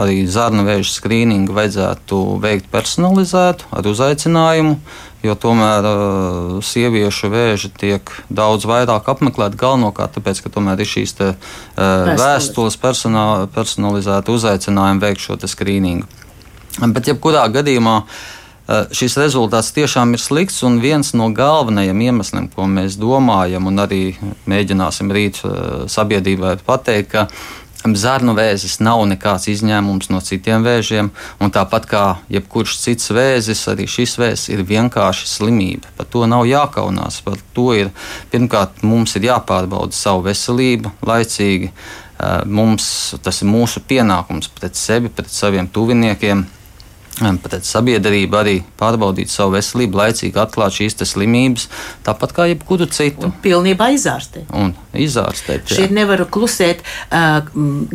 arī 0.03 0.27
zarnu 0.27 0.62
vēža 0.62 0.93
skrīningu 0.95 1.53
vajadzētu 1.59 2.38
veikt 2.41 2.71
personalizētu 2.71 3.64
ar 3.71 3.87
uzaicinājumu. 3.87 4.77
Jo 5.23 5.35
tomēr 5.35 5.83
uh, 5.83 6.64
sieviešu 6.64 7.27
vēži 7.29 7.73
tiek 7.79 8.12
daudz 8.31 8.64
vairāk 8.64 9.11
apmeklēti 9.11 9.59
galvenokārt 9.59 10.14
tāpēc, 10.14 10.43
ka 10.43 10.49
tomēr 10.49 10.81
ir 10.81 10.87
šīs 10.87 11.12
te, 11.19 11.29
uh, 11.29 12.14
vēstules 12.23 12.79
personā, 12.79 13.49
personalizēta 13.55 14.33
uzaicinājuma 14.33 15.01
veikt 15.01 15.21
šo 15.21 15.35
skrīningu. 15.47 16.07
Bet 16.79 17.09
jebkurā 17.11 17.49
gadījumā 17.51 17.97
uh, 17.97 18.38
šis 18.68 19.16
rezultāts 19.16 19.72
tiešām 19.72 20.12
ir 20.12 20.20
slikts, 20.20 20.61
un 20.66 20.76
viens 20.83 21.14
no 21.16 21.31
galvenajiem 21.33 22.02
iemesliem, 22.09 22.50
ko 22.52 22.66
mēs 22.68 22.98
domājam, 23.00 23.70
un 23.70 23.81
arī 23.81 24.02
mēģināsim 24.48 25.12
rīt 25.14 25.40
eh, 25.44 25.87
sabiedrībai 25.88 26.59
pateikt, 26.66 27.14
ka 27.14 27.28
Zarnu 27.78 28.35
vēzis 28.35 28.81
nav 28.83 29.04
nekāds 29.07 29.46
izņēmums 29.48 30.11
no 30.11 30.18
citiem 30.20 30.64
vēžiem, 30.66 31.09
un 31.40 31.52
tāpat 31.54 31.87
kā 31.88 32.02
jebkurš 32.28 32.74
cits 32.83 33.12
vēzis, 33.14 33.62
arī 33.70 33.87
šis 33.88 34.16
vēzis 34.18 34.50
ir 34.50 34.64
vienkārši 34.66 35.31
slimība. 35.31 35.88
Par 35.96 36.11
to 36.11 36.26
nav 36.28 36.44
jākaunās. 36.44 37.22
Par 37.24 37.38
to 37.54 37.70
ir 37.78 37.92
pirmkārt 38.33 38.83
mums 38.83 39.14
ir 39.16 39.31
jāpārbauda 39.31 39.96
savu 39.96 40.26
veselību 40.26 40.92
laicīgi. 41.09 41.70
Eh, 41.70 42.44
mums 42.44 43.14
tas 43.22 43.40
ir 43.40 43.48
mūsu 43.48 43.81
pienākums 43.81 44.52
pret 44.52 44.76
sevi, 44.76 45.09
pret 45.09 45.33
saviem 45.33 45.70
tuviniekiem 45.70 46.44
Pat 47.18 47.57
sabiedrība 47.66 48.42
arī 48.42 48.54
pārbaudīt 48.78 49.31
savu 49.33 49.57
veselību, 49.57 49.98
laicīgi 49.98 50.38
atklāt 50.38 50.76
šīs 50.76 50.98
slimības, 51.09 51.66
tāpat 52.07 52.35
kā 52.37 52.46
jebkuru 52.52 52.87
citu. 52.94 53.28
Un 53.28 53.35
pilnībā 53.42 53.90
izārstēt. 53.96 54.48
Un 54.54 54.74
izārstēt. 54.94 55.66
Jā. 55.66 55.81
Šeit 55.81 55.94
nevaru 55.94 56.28
klusēt 56.31 56.85
uh, 56.85 57.40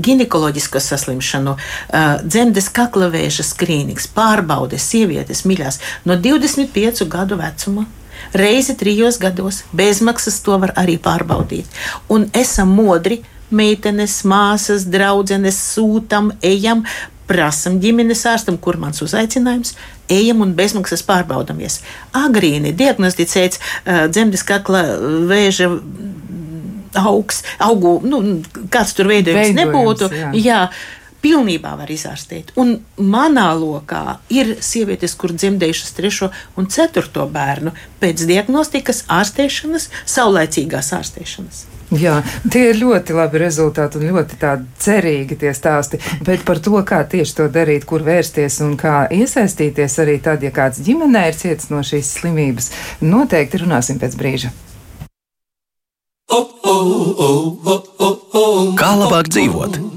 ginekoloģisko 0.03 0.81
saslimšanu, 0.83 1.55
uh, 1.55 2.13
dzemdes 2.25 2.69
kaklavēža 2.75 3.47
skrīnings, 3.47 4.09
pārbaudes 4.15 4.91
sievietes 4.91 5.45
mīļās 5.47 5.79
no 6.09 6.19
25 6.19 7.07
gadu 7.12 7.39
vecuma. 7.39 7.88
Reizi 8.33 8.75
trijos 8.77 9.19
gados 9.19 9.63
bezmaksas 9.75 10.39
to 10.45 10.57
var 10.62 10.73
arī 10.79 10.95
pārbaudīt. 11.01 11.69
Un 12.13 12.27
esam 12.33 12.71
modri, 12.75 13.21
meitenes, 13.53 14.21
māsas, 14.25 14.88
draudzenes, 14.89 15.59
sūtam, 15.75 16.31
ejam, 16.41 16.83
prasam 17.34 17.80
ģimenes 17.84 18.24
ārstam, 18.30 18.58
kur 18.62 18.78
mans 18.82 19.02
uzaicinājums, 19.06 19.76
ejam 20.13 20.46
un 20.46 20.56
bezmaksas 20.58 21.06
pārbaudamies. 21.08 21.82
Agrīni 22.17 22.74
diagnosticēts 22.78 23.60
uh, 23.60 24.06
dzemdes 24.13 24.46
kakla 24.48 24.86
vēža 25.30 25.72
augs, 27.02 27.41
augu, 27.62 27.98
nu, 28.06 28.22
kāds 28.74 28.93
tur 28.98 29.10
veidojums, 29.10 29.50
veidojums 29.50 29.62
nebūtu. 29.63 30.12
Jā. 30.13 30.34
jā 30.38 30.60
pilnībā 31.24 31.74
var 31.80 31.91
izārstēt. 31.91 32.52
Un 32.60 32.76
manā 33.00 33.48
lokā 33.56 34.19
ir 34.34 34.58
sievietes, 34.63 35.15
kur 35.15 35.32
dzemdējušas 35.36 35.96
trešo 35.98 36.30
un 36.60 36.67
ceturto 36.72 37.26
bērnu 37.32 37.72
pēc 38.02 38.26
diagnostikas, 38.30 39.06
ārstēšanas, 39.12 39.88
saulēcīgās 40.15 40.91
ārstēšanas. 41.00 41.63
Jā, 41.93 42.15
tie 42.49 42.69
ir 42.71 42.79
ļoti 42.82 43.13
labi 43.13 43.41
rezultāti 43.43 43.99
un 43.99 44.08
ļoti 44.10 44.39
cerīgi 44.82 45.38
tie 45.43 45.53
stāsti. 45.53 45.99
Bet 46.25 46.45
par 46.47 46.62
to, 46.63 46.75
kā 46.88 47.03
tieši 47.10 47.38
to 47.38 47.47
darīt, 47.53 47.86
kur 47.86 48.06
vērsties 48.06 48.62
un 48.65 48.75
kā 48.79 49.06
iesaistīties 49.13 49.99
arī 50.01 50.17
tad, 50.23 50.43
ja 50.43 50.51
kāds 50.56 50.82
ģimenē 50.86 51.27
ir 51.29 51.38
cietis 51.38 51.69
no 51.69 51.84
šīs 51.86 52.15
slimības, 52.17 52.71
noteikti 53.06 53.62
runāsim 53.62 54.01
pēc 54.01 54.17
brīža. 54.17 54.53
Kā 58.79 58.93
labāk 58.97 59.29
dzīvot? 59.29 59.92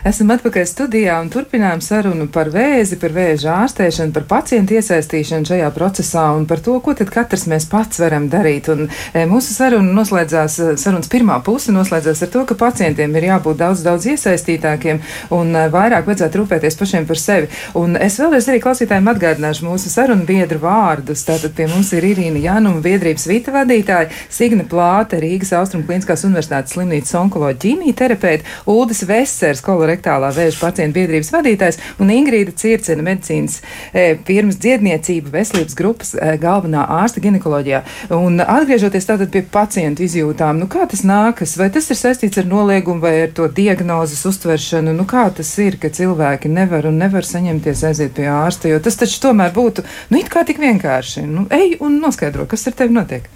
Esam 0.00 0.30
atpakaļ 0.32 0.64
studijā 0.64 1.18
un 1.20 1.28
turpinām 1.28 1.82
sarunu 1.84 2.24
par 2.32 2.48
vēzi, 2.48 2.96
par 2.96 3.12
vēža 3.12 3.52
ārstēšanu, 3.66 4.14
par 4.16 4.24
pacientu 4.30 4.78
iesaistīšanu 4.78 5.44
šajā 5.50 5.66
procesā 5.74 6.22
un 6.32 6.46
par 6.48 6.62
to, 6.64 6.78
ko 6.80 6.94
tad 6.96 7.10
katrs 7.12 7.44
mēs 7.52 7.66
pats 7.68 8.00
varam 8.00 8.30
darīt. 8.32 8.70
Un, 8.72 8.86
e, 9.12 9.26
mūsu 9.28 9.52
saruna 9.52 9.92
noslēdzās, 9.98 10.56
e, 10.56 10.68
sarunas 10.80 11.10
pirmā 11.12 11.36
puse 11.44 11.74
noslēdzās 11.76 12.22
ar 12.24 12.30
to, 12.32 12.44
ka 12.48 12.56
pacientiem 12.62 13.12
ir 13.20 13.26
jābūt 13.28 13.60
daudz, 13.60 13.82
daudz 13.84 14.06
iesaistītākiem 14.14 15.02
un 15.36 15.52
e, 15.52 15.66
vairāk 15.74 16.08
vajadzētu 16.08 16.40
rūpēties 16.40 16.80
pašiem 16.80 17.04
par 17.04 17.20
sevi. 17.20 17.52
Un 17.76 18.00
es 18.00 18.16
vēlreiz 18.22 18.48
arī 18.48 18.64
klausītājiem 18.64 19.12
atgādināšu 19.12 19.68
mūsu 19.68 19.92
sarunu 19.92 20.24
biedru 20.24 20.62
vārdus. 20.64 21.26
Tātad 21.28 21.52
pie 21.60 21.68
mums 21.68 21.92
ir 21.92 22.08
Irīna 22.08 22.40
Januma, 22.40 22.80
biedrības 22.88 23.28
vita 23.28 23.52
vadītāja, 23.58 24.08
Signa 24.32 24.64
Plāte, 24.64 25.20
Rīgas 25.20 25.52
Austrum 25.60 25.84
Kliniskās 25.84 26.24
Universitātes 26.24 26.78
slimnīcas 26.78 27.18
onkoloģija 27.20 27.58
ģīmija 27.60 28.40
Uldis 28.70 29.04
Vesers, 29.04 29.60
kolorektora 29.60 29.89
kolorektālā 29.90 30.30
vēža 30.34 30.60
pacientu 30.60 30.98
biedrības 30.98 31.30
vadītājs 31.34 31.78
un 32.00 32.10
Ingrīda 32.10 32.52
Circena 32.56 33.02
medicīnas 33.02 33.60
e, 33.92 34.16
firmas 34.26 34.58
dziedniecība 34.60 35.30
veselības 35.34 35.74
grupas 35.74 36.14
e, 36.14 36.36
galvenā 36.40 36.86
ārsta 37.00 37.20
ginekoloģijā. 37.20 37.82
Un 38.14 38.40
atgriežoties 38.40 39.06
tātad 39.08 39.30
pie 39.30 39.42
pacientu 39.42 40.04
izjūtām, 40.04 40.60
nu 40.60 40.68
kā 40.70 40.86
tas 40.90 41.02
nākas? 41.04 41.56
Vai 41.58 41.70
tas 41.70 41.90
ir 41.90 41.98
saistīts 41.98 42.40
ar 42.40 42.48
noliegumu 42.50 43.00
vai 43.02 43.14
ar 43.26 43.34
to 43.34 43.48
diagnozes 43.48 44.24
uztveršanu? 44.30 44.94
Nu 44.96 45.06
kā 45.08 45.28
tas 45.34 45.50
ir, 45.58 45.78
ka 45.80 45.90
cilvēki 45.90 46.50
nevar 46.52 46.88
un 46.90 47.00
nevar 47.00 47.26
saņemties 47.26 47.84
aiziet 47.90 48.14
pie 48.16 48.28
ārsta, 48.30 48.70
jo 48.70 48.80
tas 48.82 48.98
taču 49.00 49.20
tomēr 49.26 49.54
būtu, 49.56 49.86
nu 50.10 50.20
it 50.20 50.30
kā 50.32 50.44
tik 50.46 50.60
vienkārši. 50.62 51.26
Nu, 51.30 51.48
ej 51.50 51.78
un 51.84 52.00
noskaidro, 52.02 52.46
kas 52.50 52.68
ar 52.70 52.78
tevi 52.78 52.96
notiek. 52.96 53.26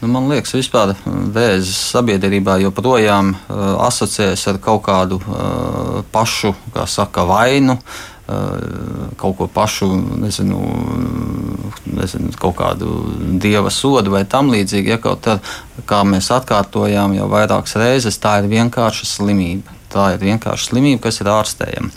Nu, 0.00 0.08
man 0.08 0.30
liekas, 0.30 0.54
vispār 0.56 0.94
vēzis 1.04 1.76
sabiedrībā 1.90 2.54
joprojām 2.62 3.34
uh, 3.34 3.58
asociējas 3.84 4.46
ar 4.48 4.58
kaut 4.64 4.86
kādu 4.86 5.18
uh, 5.20 5.98
pašu, 6.12 6.54
kā 6.72 6.86
saka, 6.88 7.26
vainu. 7.28 7.76
Uh, 8.30 9.10
kaut 9.20 9.36
ko 9.36 9.48
pašu, 9.52 9.90
nezinu, 10.22 10.60
nezinu, 11.98 12.32
kaut 12.40 12.56
kādu 12.62 12.94
dieva 13.42 13.68
sodu 13.74 14.14
vai 14.14 14.22
tam 14.24 14.48
līdzīgi. 14.54 14.94
Ja 14.94 15.00
kaut 15.02 15.20
tad, 15.26 15.44
kā 15.84 16.00
mēs 16.08 16.30
atkārtojām 16.32 17.18
jau 17.18 17.28
vairākas 17.28 17.76
reizes, 17.82 18.16
tā 18.22 18.38
ir 18.40 18.48
vienkārša 18.54 19.10
slimība. 19.18 19.76
Tā 19.92 20.14
ir 20.14 20.24
vienkārša 20.24 20.70
slimība, 20.70 21.10
kas 21.10 21.20
ir 21.20 21.28
ārstējama. 21.34 21.92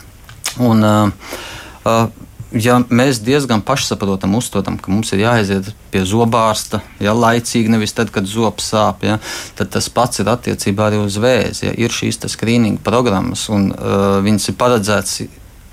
Un, 0.68 0.84
uh, 0.84 1.40
uh, 1.88 2.10
ja 2.54 2.78
mēs 2.90 3.22
diezgan 3.24 3.64
pašsaprotam 3.66 4.36
uztveram, 4.38 4.78
ka 4.82 4.92
mums 4.94 5.14
ir 5.16 5.24
jāaiziet 5.24 5.72
pie 5.94 6.04
zobārsta, 6.08 6.82
ja 7.04 7.16
laicīgi, 7.18 7.72
nevis 7.74 7.96
tad, 7.98 8.12
kad 8.14 8.28
zobs 8.30 8.70
sāp, 8.74 9.06
ja, 9.08 9.20
tad 9.58 9.74
tas 9.74 9.90
pats 9.94 10.22
ir 10.22 10.30
attiecībā 10.32 10.90
arī 10.90 11.02
uz 11.04 11.18
vēzi. 11.22 11.68
Ja, 11.68 11.74
ir 11.74 11.94
šīs 11.94 12.22
skrīninga 12.34 12.84
programmas, 12.86 13.48
un 13.54 13.72
uh, 13.74 14.22
viņas 14.26 14.50
ir 14.52 14.58
paredzētas 14.60 15.20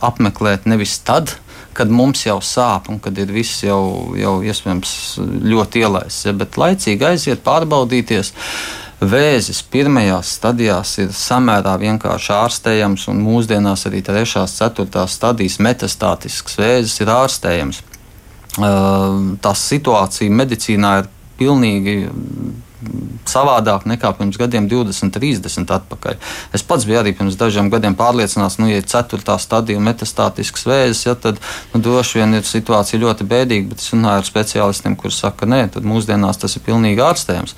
apmeklēt 0.05 0.67
nevis 0.71 0.99
tad, 1.05 1.37
kad 1.77 1.93
mums 1.93 2.25
jau 2.27 2.41
sāp 2.43 2.89
un 2.91 2.99
kad 3.03 3.17
ir 3.21 3.31
viss 3.33 3.63
jau, 3.63 4.13
jau 4.19 4.39
iespējams 4.43 4.93
ļoti 5.53 5.85
ielaists, 5.85 6.27
ja, 6.29 6.37
bet 6.37 6.59
laicīgi 6.61 7.07
aiziet, 7.13 7.45
pārbaudīties. 7.47 8.33
Vēzis 9.01 9.63
pirmajās 9.73 10.35
stadijās 10.37 10.99
ir 11.01 11.13
samērā 11.17 11.73
vienkārši 11.81 12.35
ārstējams, 12.37 13.07
un 13.09 13.23
mūsdienās 13.25 13.87
arī 13.89 14.03
trešās, 14.05 14.59
ceturtās 14.59 15.15
stadijas 15.17 15.57
metastātisks 15.65 16.59
vēzis 16.61 17.01
ir 17.01 17.13
ārstējams. 17.15 17.81
Tā 19.41 19.53
situācija 19.57 20.37
medicīnā 20.43 20.93
ir 21.01 21.09
pilnīgi 21.41 21.97
savādāk 23.31 23.87
nekā 23.89 24.13
pirms 24.19 24.39
gadiem, 24.41 24.69
20, 24.71 25.13
30 25.15 25.75
atpakaļ. 25.77 26.19
Es 26.57 26.65
pats 26.67 26.87
biju 26.89 27.01
arī 27.03 27.15
pirms 27.17 27.39
dažiem 27.41 27.71
gadiem 27.73 27.97
pārliecināts, 27.99 28.59
ka, 28.59 28.65
nu, 28.65 28.71
ja 28.73 28.81
ir 28.83 28.89
ceturtā 28.91 29.39
stadija 29.41 29.83
metastātisks 29.83 30.67
vēzis, 30.69 31.07
ja, 31.07 31.15
tad 31.15 31.41
nu, 31.73 31.83
droši 31.83 32.21
vien 32.21 32.39
ir 32.41 32.47
situācija 32.47 33.01
ļoti 33.03 33.27
bēdīga, 33.31 33.71
bet 33.73 33.85
es 33.85 33.93
runāju 33.95 34.25
ar 34.25 34.29
speciālistiem, 34.29 34.99
kuriem 34.99 35.17
saka, 35.17 35.43
ka 35.43 35.51
nē, 35.51 35.63
tad 35.77 35.87
mūsdienās 35.89 36.41
tas 36.43 36.57
ir 36.59 36.65
pilnīgi 36.67 37.03
ārstējams. 37.05 37.57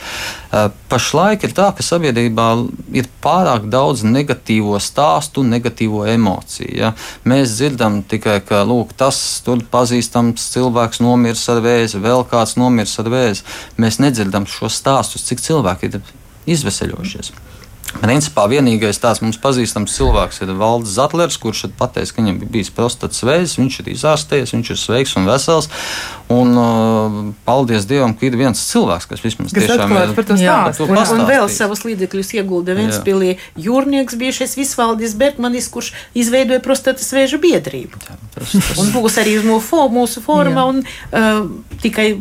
Pašlaik 0.92 1.46
ir 1.46 1.54
tā, 1.56 1.70
ka 1.72 1.84
sabiedrībā 1.84 2.46
ir 2.92 3.08
pārāk 3.24 3.64
daudz 3.72 4.02
negatīvo 4.04 4.76
stāstu, 4.82 5.44
negatīvo 5.48 6.04
emociju. 6.12 6.68
Ja. 6.76 6.92
Mēs 7.28 7.56
dzirdam 7.56 8.02
tikai, 8.08 8.38
ka 8.44 8.60
lūk, 8.68 8.92
tas 8.98 9.16
tur 9.46 9.62
pazīstams 9.72 10.50
cilvēks 10.52 11.00
nomirs 11.04 11.46
ar 11.52 11.62
vēzi, 11.64 12.02
vēl 12.02 12.26
kāds 12.28 12.58
nomirs 12.60 12.98
ar 13.00 13.08
vēzi. 13.12 13.46
Mēs 13.80 14.00
nedzirdam 14.02 14.44
šo 14.50 14.68
stāstu 14.72 15.22
cik 15.22 15.40
cilvēki 15.62 15.92
ir 15.92 16.02
izveseļojušies. 16.50 17.34
Principā 17.92 18.46
vienīgais 18.48 18.96
tāds 19.02 19.20
mums 19.20 19.36
pazīstams 19.36 19.92
cilvēks 19.92 20.40
ir 20.42 20.52
Valdis 20.56 20.94
Zatlers, 20.96 21.36
kurš 21.36 21.66
pateica, 21.76 22.14
ka 22.14 22.22
viņam 22.22 22.38
bija 22.40 22.52
bijis 22.54 22.70
prostatas 22.72 23.20
veids, 23.26 23.58
viņš 23.58 23.76
ir 23.82 23.90
izārstējies, 23.92 24.54
viņš 24.56 24.70
ir 24.72 24.80
sveiks 24.80 25.12
un 25.20 25.28
vesels. 25.28 25.68
Un, 26.32 26.56
uh, 26.56 27.18
paldies 27.44 27.84
Dievam, 27.90 28.16
ka 28.16 28.24
ir 28.30 28.38
viens 28.40 28.64
cilvēks, 28.70 29.10
kas 29.10 29.22
vismaz 29.26 29.52
kas 29.52 29.68
tiešām 29.68 29.92
ir 29.92 30.16
par 30.16 30.28
to 30.30 30.38
stāstu. 30.40 30.88
Un, 30.88 31.04
un 31.18 31.24
vēl 31.28 31.52
savus 31.52 31.84
līdzekļus 31.84 32.32
iegulda 32.40 32.78
Ventspilī 32.80 33.36
jūrnieks 33.60 34.16
bijušais 34.18 34.56
Visvaldis 34.56 35.18
Bergmanis, 35.20 35.68
kurš 35.68 35.92
izveidoja 36.16 36.64
prostatas 36.64 37.12
vēža 37.12 37.42
biedrību. 37.44 38.06
Jā, 38.08 38.20
tas, 38.38 38.56
tas... 38.56 38.76
Un 38.80 38.94
būs 38.96 39.20
arī 39.20 39.36
mūsu 39.44 40.24
fórumā 40.24 40.70
un 40.72 40.80
uh, 40.86 41.44
tikai 41.84 42.14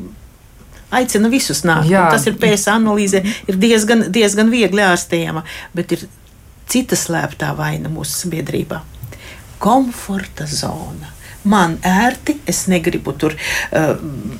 aicina 0.91 1.31
visus 1.31 1.63
nākt. 1.67 1.91
Tas 1.91 2.27
ir 2.29 2.37
pēc 2.41 2.67
analīze, 2.71 3.23
ir 3.47 3.59
diezgan, 3.61 4.07
diezgan 4.13 4.51
viegli 4.53 4.83
ārstējama, 4.85 5.45
bet 5.77 5.95
ir 5.97 6.07
cita 6.71 6.97
slēptā 6.99 7.51
vaina 7.57 7.91
mūsu 7.91 8.25
sabiedrībā- 8.25 8.81
komforta 9.65 10.47
zona. 10.47 11.11
Man 11.43 11.79
ērti, 11.81 12.37
es 12.45 12.67
negribu 12.69 13.15
tur 13.17 13.33
uh, 13.33 13.95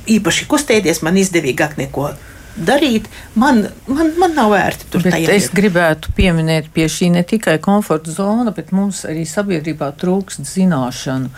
īpaši 0.06 0.46
kustēties, 0.50 1.02
man 1.02 1.18
izdevīgāk 1.18 1.80
neko 1.80 2.12
darīt. 2.56 3.08
Man, 3.36 3.64
man, 3.88 4.12
man 4.20 4.36
nav 4.36 4.52
vērti 4.54 4.90
tur 4.92 5.04
bet 5.06 5.30
es 5.34 5.50
gribētu 5.56 6.14
pieminēt 6.18 6.70
pie 6.76 6.88
šī 6.92 7.12
ne 7.16 7.24
tikai 7.28 7.58
komforta 7.64 8.14
zona, 8.14 8.52
bet 8.56 8.74
mums 8.76 9.06
arī 9.10 9.26
sabiedrībā 9.26 9.92
trūkst 10.02 10.46
zināšanu. 10.46 11.32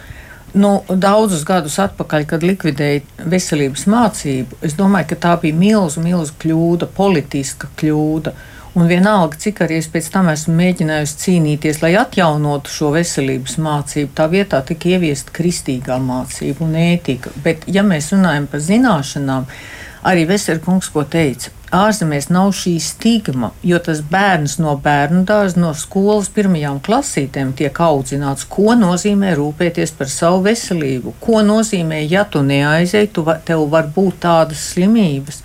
Nu, 0.54 0.84
daudzus 0.88 1.42
gadus 1.50 1.80
atpakaļ, 1.82 2.26
kad 2.30 2.44
likvidēja 2.46 3.02
veselības 3.26 3.88
mācību, 3.90 4.60
es 4.62 4.76
domāju, 4.78 5.08
ka 5.10 5.18
tā 5.24 5.32
bija 5.42 5.58
milzu, 5.58 6.04
milzu 6.04 6.36
kļūda, 6.44 6.92
politiska 6.94 7.72
kļūda. 7.80 8.36
Un 8.78 8.88
vienalga, 8.90 9.38
cik 9.38 9.64
arī 9.66 9.80
es 9.82 9.88
pēc 9.94 10.12
tam 10.14 10.30
esmu 10.30 10.54
mēģinājusi 10.58 11.18
cīnīties, 11.24 11.82
lai 11.82 11.92
atjaunotu 11.98 12.74
šo 12.74 12.92
veselības 12.94 13.58
mācību, 13.62 14.14
tā 14.18 14.30
vietā 14.30 14.62
tika 14.66 14.94
ieviesta 14.94 15.34
kristīgā 15.34 15.98
mācība 16.02 16.66
un 16.66 16.78
ētika. 16.82 17.34
Bet, 17.46 17.66
ja 17.70 17.86
mēs 17.86 18.12
runājam 18.14 18.50
par 18.50 18.62
zināšanām, 18.66 19.50
arī 20.04 20.26
Veselkungs 20.30 20.90
ko 20.94 21.04
teica, 21.08 21.52
ārzemēs 21.74 22.30
nav 22.30 22.52
šī 22.58 22.76
stigma, 22.84 23.50
jo 23.66 23.80
tas 23.82 24.04
bērns 24.14 24.60
no 24.62 24.76
bērnu 24.84 25.24
dārza, 25.30 25.60
no 25.64 25.74
skolas 25.78 26.30
pirmajām 26.34 26.80
klasītēm 26.86 27.54
tiek 27.58 27.80
audzināts, 27.88 28.46
ko 28.50 28.76
nozīmē 28.78 29.34
rūpēties 29.40 29.96
par 29.98 30.12
savu 30.12 30.44
veselību, 30.48 31.16
ko 31.24 31.42
nozīmē, 31.46 32.04
ja 32.12 32.26
tu 32.30 32.44
neaizej, 32.46 33.10
tu 33.16 33.26
va, 33.26 33.40
tev 33.42 33.66
var 33.74 33.90
būt 33.96 34.22
tādas 34.28 34.68
slimības 34.74 35.42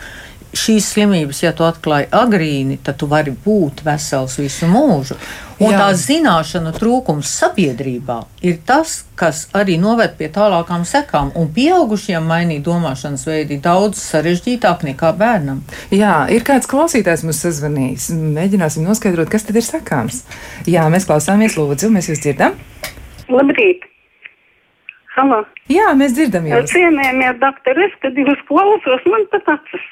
šīs 0.58 0.92
slimības, 0.94 1.42
ja 1.44 1.52
tu 1.56 1.66
atklāji 1.66 2.08
agrīni, 2.14 2.78
tad 2.84 2.98
tu 3.00 3.08
vari 3.10 3.34
būt 3.44 3.84
vesels 3.86 4.38
visu 4.40 4.68
mūžu. 4.70 5.18
Un 5.58 5.72
Jā. 5.72 5.78
tā 5.80 5.86
zināšana 5.98 6.70
trūkums 6.76 7.30
sabiedrībā 7.40 8.20
ir 8.46 8.60
tas, 8.66 9.00
kas 9.18 9.46
arī 9.58 9.74
noved 9.82 10.14
pie 10.20 10.28
tālākām 10.30 10.84
sekām. 10.86 11.32
Un 11.34 11.50
pieaugušiem 11.54 12.22
mainīt 12.30 12.62
domāšanas 12.68 13.26
veidi 13.26 13.58
daudz 13.64 13.98
sarežģītāk 14.04 14.86
nekā 14.92 15.12
bērnam. 15.18 15.64
Jā, 15.90 16.20
ir 16.30 16.46
kāds 16.46 16.70
klausītājs 16.70 17.26
mums 17.26 17.42
sazvanījis. 17.42 18.12
Mēģināsim 18.38 18.86
noskaidrot, 18.86 19.32
kas 19.34 19.50
tad 19.50 19.58
ir 19.58 19.66
sakāms. 19.66 20.22
Jā, 20.70 20.86
mēs 20.94 21.10
klausāmies, 21.10 21.58
lūdzu, 21.58 21.90
mēs 21.90 22.12
jūs 22.12 22.22
dzirdam. 22.22 22.54
Labrīt! 23.26 23.88
Halo. 25.18 25.38
Jā, 25.66 25.88
mēs 25.98 26.12
dzirdam 26.14 26.44
jūs. 26.46 26.68
Cienējamie 26.70 27.32
doktori, 27.40 27.88
es, 27.88 27.94
kad 28.04 28.18
jūs 28.18 28.38
klausos, 28.46 29.06
man 29.10 29.24
pat 29.32 29.48
acis, 29.56 29.86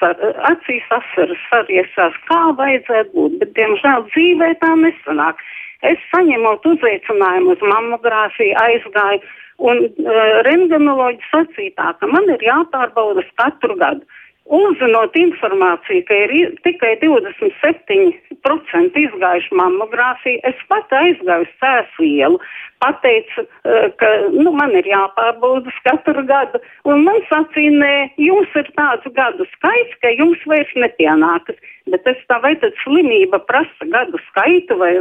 acīs 0.47 0.85
asaras 0.95 1.41
sariesās, 1.49 2.15
kā 2.29 2.39
vajadzētu 2.55 3.11
būt, 3.17 3.35
bet, 3.41 3.51
diemžēl, 3.57 4.05
dzīvē 4.13 4.53
tā 4.61 4.71
nesanāk. 4.79 5.41
Es 5.85 5.99
saņemot 6.13 6.63
uzaicinājumu 6.71 7.57
uz 7.57 7.65
mammogrāfiju, 7.73 8.55
aizgāju, 8.61 9.19
un 9.67 9.83
uh, 9.89 10.23
rengenoloģi 10.47 11.27
sacīja 11.27 11.75
tā, 11.75 11.91
ka 11.99 12.09
man 12.13 12.31
ir 12.31 12.47
jāpārbaudas 12.47 13.27
katru 13.41 13.75
gadu. 13.81 14.07
Uzzinot 14.47 15.11
informāciju, 15.19 16.05
ka 16.07 16.17
ir 16.23 16.53
tikai 16.63 16.93
27% 17.01 18.99
izgājuši 19.01 19.57
mammogrāfiju, 19.59 20.39
es 20.47 20.61
pat 20.71 20.93
aizgāju 20.95 21.49
sēsu 21.59 22.05
ielu, 22.07 22.39
pateicu, 22.79 23.43
eh, 23.43 23.89
ka 23.99 24.11
nu, 24.31 24.53
man 24.55 24.71
ir 24.79 24.87
jāpārbaudas 24.87 25.75
katru 25.83 26.23
gadu, 26.29 26.61
un 26.87 27.03
man 27.03 27.19
sacīja, 27.27 27.73
nē, 27.81 27.95
jums 28.23 28.55
ir 28.55 28.71
tāds 28.79 29.09
gadu 29.19 29.43
skaits, 29.57 29.99
ka 29.99 30.13
jums 30.15 30.39
vairs 30.47 30.71
nepienākas. 30.79 31.59
Bet 31.91 32.07
es 32.07 32.21
tā 32.31 32.39
vai 32.43 32.53
tad 32.61 32.71
slimība 32.85 33.41
prasa 33.49 33.89
gadu 33.91 34.21
skaitu 34.29 34.79
vai? 34.79 34.93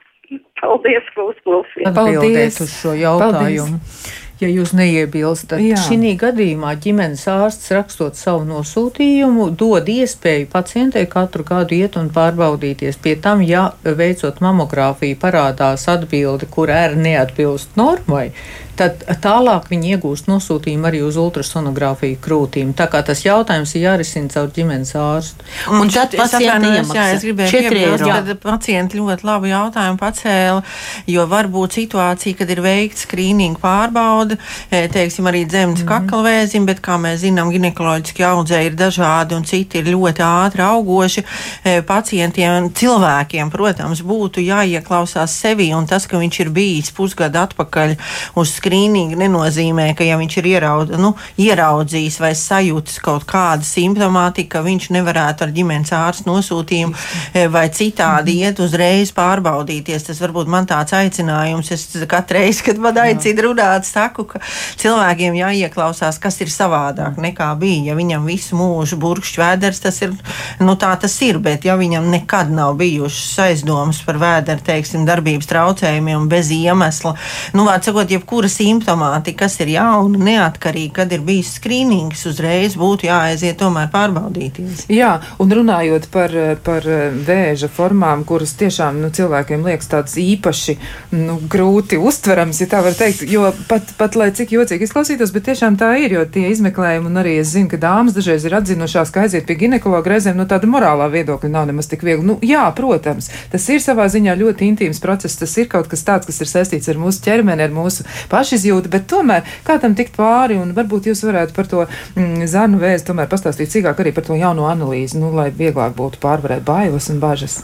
Paldies, 0.60 1.04
ka 1.14 1.28
uzklausījāt. 1.28 1.92
Paldies 1.96 2.60
uz 2.64 2.72
šo 2.72 2.96
jautājumu. 2.96 3.80
Paldies 3.80 4.27
ja 4.40 4.48
jūs 4.50 4.74
neiebilstat. 4.76 5.62
Šī 5.86 6.14
gadījumā 6.18 6.74
ģimenes 6.82 7.24
ārsts 7.30 7.72
rakstot 7.74 8.18
savu 8.18 8.46
nosūtījumu, 8.48 9.50
dod 9.58 9.88
iespēju 9.88 10.48
pacientei 10.52 11.06
katru 11.10 11.46
gadu 11.48 11.76
iet 11.78 11.98
un 12.00 12.10
pārbaudīties. 12.14 13.00
Pie 13.02 13.16
tam, 13.22 13.42
ja 13.42 13.72
veicot 13.84 14.40
mamogrāfiju 14.44 15.18
parādās 15.20 15.88
atbildi, 15.90 16.48
kur 16.50 16.72
ēra 16.72 16.96
neatbilst 16.98 17.76
normai, 17.80 18.30
tad 18.78 19.02
tālāk 19.22 19.68
viņi 19.72 19.94
iegūst 19.96 20.28
nosūtījumu 20.30 20.88
arī 20.88 21.02
uz 21.06 21.18
ultrasonogrāfiju 21.20 22.20
krūtīm. 22.22 22.72
Tā 22.78 22.86
kā 22.90 23.02
tas 23.06 23.24
jautājums 23.24 23.74
ir 23.74 23.86
jārisina 23.88 24.30
caur 24.32 24.50
ģimenes 24.54 24.94
ārstu. 24.98 25.46
Un, 25.72 25.82
un 25.82 25.92
tad 25.92 26.14
pacienti 26.18 26.70
iemaksā. 26.70 26.96
Jā, 26.98 27.06
es 27.16 27.26
gribēju 27.26 27.62
piebilst, 27.64 28.04
ka 28.06 28.36
pacienti 28.42 29.00
ļoti 29.00 29.26
labu 29.26 29.50
jautājumu 29.50 30.00
pacēla, 30.00 30.62
jo 31.10 31.26
var 31.30 31.50
būt 31.52 31.78
situācija, 31.80 32.38
kad 32.38 32.52
ir 32.54 32.62
veikts 32.64 33.06
skrīninga 33.08 33.60
pārbauda, 33.62 34.38
e, 34.70 34.84
teiksim, 34.92 35.28
arī 35.30 35.44
dzemdas 35.48 35.82
mm 35.82 35.88
-hmm. 35.88 36.08
kaklavēzim, 36.08 36.66
bet, 36.68 36.82
kā 36.84 36.98
mēs 37.00 37.22
zinām, 37.24 37.52
ginekoloģiski 37.54 38.26
audzē 38.30 38.62
ir 38.66 38.78
dažādi 38.78 39.34
un 39.34 39.44
citi 39.44 39.78
ir 39.78 39.90
ļoti 39.94 40.24
ātri 40.24 40.62
augoši. 40.62 41.24
E, 41.64 41.82
pacientiem 41.82 42.70
cilvēkiem, 42.72 43.50
protams, 43.50 44.02
būtu 44.02 44.44
jāieklausās 44.44 45.34
sevi 45.40 45.72
un 45.74 45.86
tas, 45.86 46.06
ka 46.06 46.18
viņš 46.18 46.40
ir 46.40 46.50
bijis 46.50 46.90
pusgadu 46.90 47.38
atpakaļ 47.38 47.96
uz 48.34 48.48
skrīningu, 48.58 48.67
skrīninga 48.68 49.16
nenozīmē, 49.16 49.94
ka 49.96 50.04
ja 50.04 50.18
viņš 50.20 50.34
ir 50.42 50.48
ieraud, 50.52 50.92
nu, 51.00 51.14
ieraudzījis 51.40 52.18
vai 52.20 52.34
sajūtis 52.36 53.00
kaut 53.00 53.24
kādu 53.28 53.64
simptomātiku, 53.64 54.50
ka 54.52 54.62
viņš 54.66 54.90
nevarētu 54.92 55.46
ar 55.46 55.54
ģimenes 55.56 55.92
ārstu 55.96 56.28
nosūtījumu 56.28 56.92
eh, 57.32 57.48
vai 57.48 57.68
citādi 57.72 58.34
mhm. 58.36 58.44
iet 58.44 58.60
uzreiz 58.60 59.12
pārbaudīties. 59.16 60.04
Tas 60.08 60.20
varbūt 60.20 60.50
man 60.52 60.68
tāds 60.68 60.92
aicinājums. 60.96 61.72
Es 61.72 61.86
katru 62.10 62.38
reizi, 62.38 62.64
kad 62.66 62.80
man 62.82 62.98
aicina 63.00 63.46
runāt, 63.46 63.88
saku, 63.88 64.26
ka 64.28 64.42
cilvēkiem 64.80 65.38
jāieklausās, 65.38 66.20
kas 66.20 66.40
ir 66.44 66.52
savādāk 66.52 67.16
nekā 67.22 67.48
bija. 67.60 67.90
Ja 67.90 67.96
viņam 67.98 68.28
visu 68.28 68.58
mūžu 68.58 68.98
burkšķi 69.00 69.42
vēders, 69.42 69.80
tas 69.84 70.02
ir, 70.04 70.12
nu 70.60 70.76
tā 70.80 70.92
tas 71.00 71.14
ir, 71.24 71.40
bet 71.40 71.64
ja 71.64 71.78
viņam 71.80 72.10
nekad 72.12 72.52
nav 72.52 72.76
bijušas 72.80 73.38
aizdomas 73.48 74.02
par 74.04 74.20
vēderu, 74.20 74.64
teiksim, 74.66 75.06
darbības 75.08 75.48
traucējumiem 75.48 76.28
bez 76.28 76.52
iemesla, 76.54 77.14
nu, 77.56 77.64
vārds 77.68 77.88
sakot, 77.88 78.10
jebkuras 78.12 78.57
simptomātika, 78.58 79.44
kas 79.44 79.58
ir 79.62 79.72
jauna, 79.76 80.18
neatkarīga, 80.28 81.02
kad 81.02 81.12
ir 81.14 81.22
bijis 81.26 81.54
skrīnings, 81.58 82.24
uzreiz 82.30 82.76
būtu 82.78 83.08
jāaiziet 83.08 83.58
tomēr 83.60 83.90
pārbaudīties. 83.92 84.86
Jā, 84.92 85.14
un 85.42 85.52
runājot 85.54 86.08
par, 86.14 86.34
par 86.66 86.86
vēža 87.28 87.70
formām, 87.72 88.24
kuras 88.28 88.54
tiešām 88.58 89.00
nu, 89.02 89.12
cilvēkiem 89.14 89.66
liekas 89.66 89.90
tādas 89.92 90.16
īpaši 90.20 90.76
nu, 91.16 91.38
grūti 91.50 91.98
uztverams, 92.00 92.62
ja 92.62 92.68
tā 92.70 92.82
var 92.84 92.96
teikt, 92.98 93.24
jo 93.30 93.48
pat, 93.70 93.94
pat 93.98 94.18
lai 94.18 94.30
cik 94.34 94.54
jocīgi 94.56 94.88
izklausītos, 94.88 95.32
bet 95.34 95.48
tiešām 95.50 95.78
tā 95.80 95.92
ir, 96.02 96.16
jo 96.18 96.24
tie 96.28 96.48
izmeklējumi, 96.52 97.10
un 97.10 97.22
arī 97.22 97.38
es 97.42 97.52
zinu, 97.54 97.70
ka 97.72 97.80
dāmas 97.82 98.16
dažreiz 98.16 98.46
ir 98.48 98.56
atzinušās, 98.58 99.12
ka 99.14 99.26
aiziet 99.26 99.46
pie 99.48 99.58
ginekologa 99.62 100.14
reizēm 100.14 100.38
nu, 100.38 100.48
tāda 100.50 100.70
morālā 100.70 101.08
viedokļa 101.12 101.52
nav 101.52 101.68
nemaz 101.70 101.90
tik 101.90 102.04
viegli. 102.06 102.26
Nu, 102.26 102.38
jā, 102.44 102.64
protams, 102.76 103.30
tas 103.52 103.68
ir 103.72 103.82
savā 103.84 104.08
ziņā 104.12 104.36
ļoti 104.38 104.68
intīms 104.72 105.02
process, 105.04 105.38
tas 105.40 105.54
ir 105.60 105.70
kaut 105.70 105.90
kas 105.90 106.04
tāds, 106.06 106.28
kas 106.28 106.42
ir 106.42 106.50
saistīts 106.50 106.90
ar 106.90 107.00
mūsu 107.00 107.22
ķermeni, 107.26 107.64
ar 107.64 107.74
mūsu 107.74 108.06
pašizjūtu, 108.48 108.88
bet 108.88 109.06
tomēr 109.10 109.44
kā 109.66 109.78
tam 109.80 109.94
tikt 109.98 110.16
pāri, 110.16 110.56
un 110.56 110.72
varbūt 110.76 111.10
jūs 111.10 111.24
varētu 111.26 111.54
par 111.56 111.68
to 111.68 111.84
mm, 112.16 112.46
zarnu 112.48 112.80
vēzi 112.80 113.04
tomēr 113.10 113.28
pastāstīt 113.28 113.72
cīkāk 113.74 114.00
arī 114.00 114.14
par 114.16 114.24
to 114.24 114.38
jauno 114.38 114.68
analīzi, 114.70 115.18
nu, 115.20 115.32
lai 115.36 115.50
vieglāk 115.52 115.94
būtu 115.98 116.20
pārvarēt 116.22 116.64
bailes 116.64 117.10
un 117.12 117.20
bažas. 117.20 117.60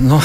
Nu, 0.00 0.16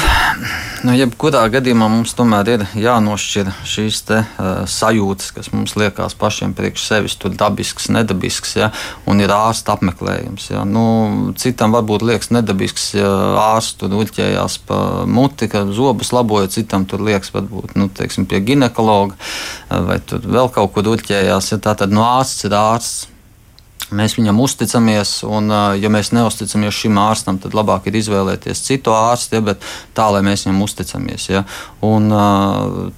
nu, 0.86 0.94
jebkurā 0.96 1.42
gadījumā 1.52 1.90
mums 1.92 2.14
tomēr 2.16 2.52
ir 2.54 2.64
jānošķir 2.80 3.50
šīs 3.68 4.00
te, 4.08 4.20
uh, 4.24 4.62
sajūtas, 4.70 5.34
kas 5.36 5.50
mums 5.52 5.76
liekas 5.80 6.16
pašiem 6.18 6.54
priekš 6.58 6.86
sevis, 6.88 7.18
tur 7.20 7.34
dabisks, 7.36 7.90
nedabisks, 7.92 8.56
ja, 8.62 8.70
un 9.10 9.20
ir 9.24 9.34
ārsta 9.34 9.76
apmeklējums. 9.76 10.48
Ja. 10.54 10.64
Nu, 10.68 10.86
citam 11.40 11.76
varbūt 11.76 12.06
liekas 12.08 12.32
nedabisks, 12.36 12.94
ja 12.96 13.12
ārsts 13.44 13.82
tur 13.82 13.98
uļķējās 14.00 14.58
pa 14.70 14.80
muti, 15.10 15.50
ka 15.52 15.66
zobus 15.76 16.14
laboja, 16.16 16.52
citam 16.54 16.88
tur 16.88 17.04
liekas 17.08 17.34
varbūt 17.36 17.76
nu, 17.76 17.90
teiksim, 17.92 18.30
pie 18.30 18.40
ginekologa 18.48 19.20
vai 19.68 20.00
vēl 20.08 20.54
kaut 20.56 20.74
kur 20.78 20.96
uļķējās. 20.96 21.54
Ja. 21.54 21.62
Tā 21.68 21.76
tad 21.84 21.94
no 21.94 22.08
ārsts 22.08 22.48
ir 22.48 22.56
ārsts 22.56 23.17
Mēs 23.96 24.18
viņam 24.18 24.40
uzticamies, 24.44 25.12
un, 25.24 25.48
ja 25.80 25.90
mēs 25.92 26.10
neusticamies 26.12 26.76
šim 26.76 26.98
ārstam, 27.00 27.38
tad 27.40 27.54
labāk 27.56 27.86
ir 27.88 27.96
izvēlēties 27.96 28.60
citu 28.66 28.92
ārstu, 28.92 29.38
ja, 29.38 29.46
bet 29.48 29.64
tā, 29.96 30.10
lai 30.12 30.20
mēs 30.28 30.44
viņam 30.44 30.60
uzticamies. 30.66 31.30
Ja. 31.32 31.46
Un, 31.88 32.12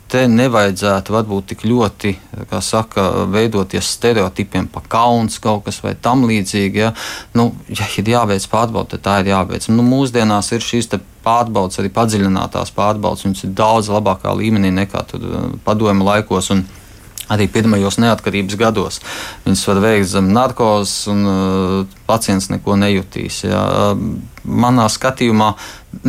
te 0.10 0.24
nevajadzētu 0.32 1.14
varbūt 1.14 1.52
tik 1.52 1.68
ļoti 1.70 2.16
saka, 2.66 3.06
veidoties 3.30 3.92
stereotipiem 4.00 4.66
pa 4.74 4.82
kauns 4.90 5.38
kaut 5.44 5.68
kas 5.68 5.78
vai 5.86 5.94
tam 5.94 6.26
līdzīgi. 6.30 6.82
Ja, 6.82 6.90
nu, 7.38 7.52
ja 7.70 7.86
ir 8.02 8.10
jāveic 8.16 8.50
pārbaude, 8.50 8.96
tad 8.96 9.06
tā 9.06 9.20
ir 9.22 9.34
jāveic. 9.36 9.70
Nu, 9.70 9.86
mūsdienās 9.86 10.50
ir 10.58 10.66
šīs 10.66 10.90
pārbaudas, 11.22 11.78
arī 11.78 11.94
padziļinātās 11.94 12.74
pārbaudas, 12.74 13.28
viņas 13.28 13.46
ir 13.46 13.56
daudz 13.62 13.94
labākā 13.94 14.34
līmenī 14.42 14.74
nekā 14.82 15.06
padomju 15.68 16.10
laikos. 16.10 16.50
Un, 16.56 16.66
arī 17.30 17.48
pirmajos 17.52 18.00
neatkarības 18.02 18.58
gados. 18.60 19.00
Viņas 19.46 19.66
var 19.70 19.82
veikt 19.86 20.12
zem 20.14 20.32
narkozes, 20.36 21.08
un 21.12 21.26
uh, 21.30 22.00
pacients 22.10 22.50
neko 22.54 22.78
nejutīs. 22.80 23.44
Jā. 23.46 23.64
Manā 24.50 24.88
skatījumā 24.90 25.52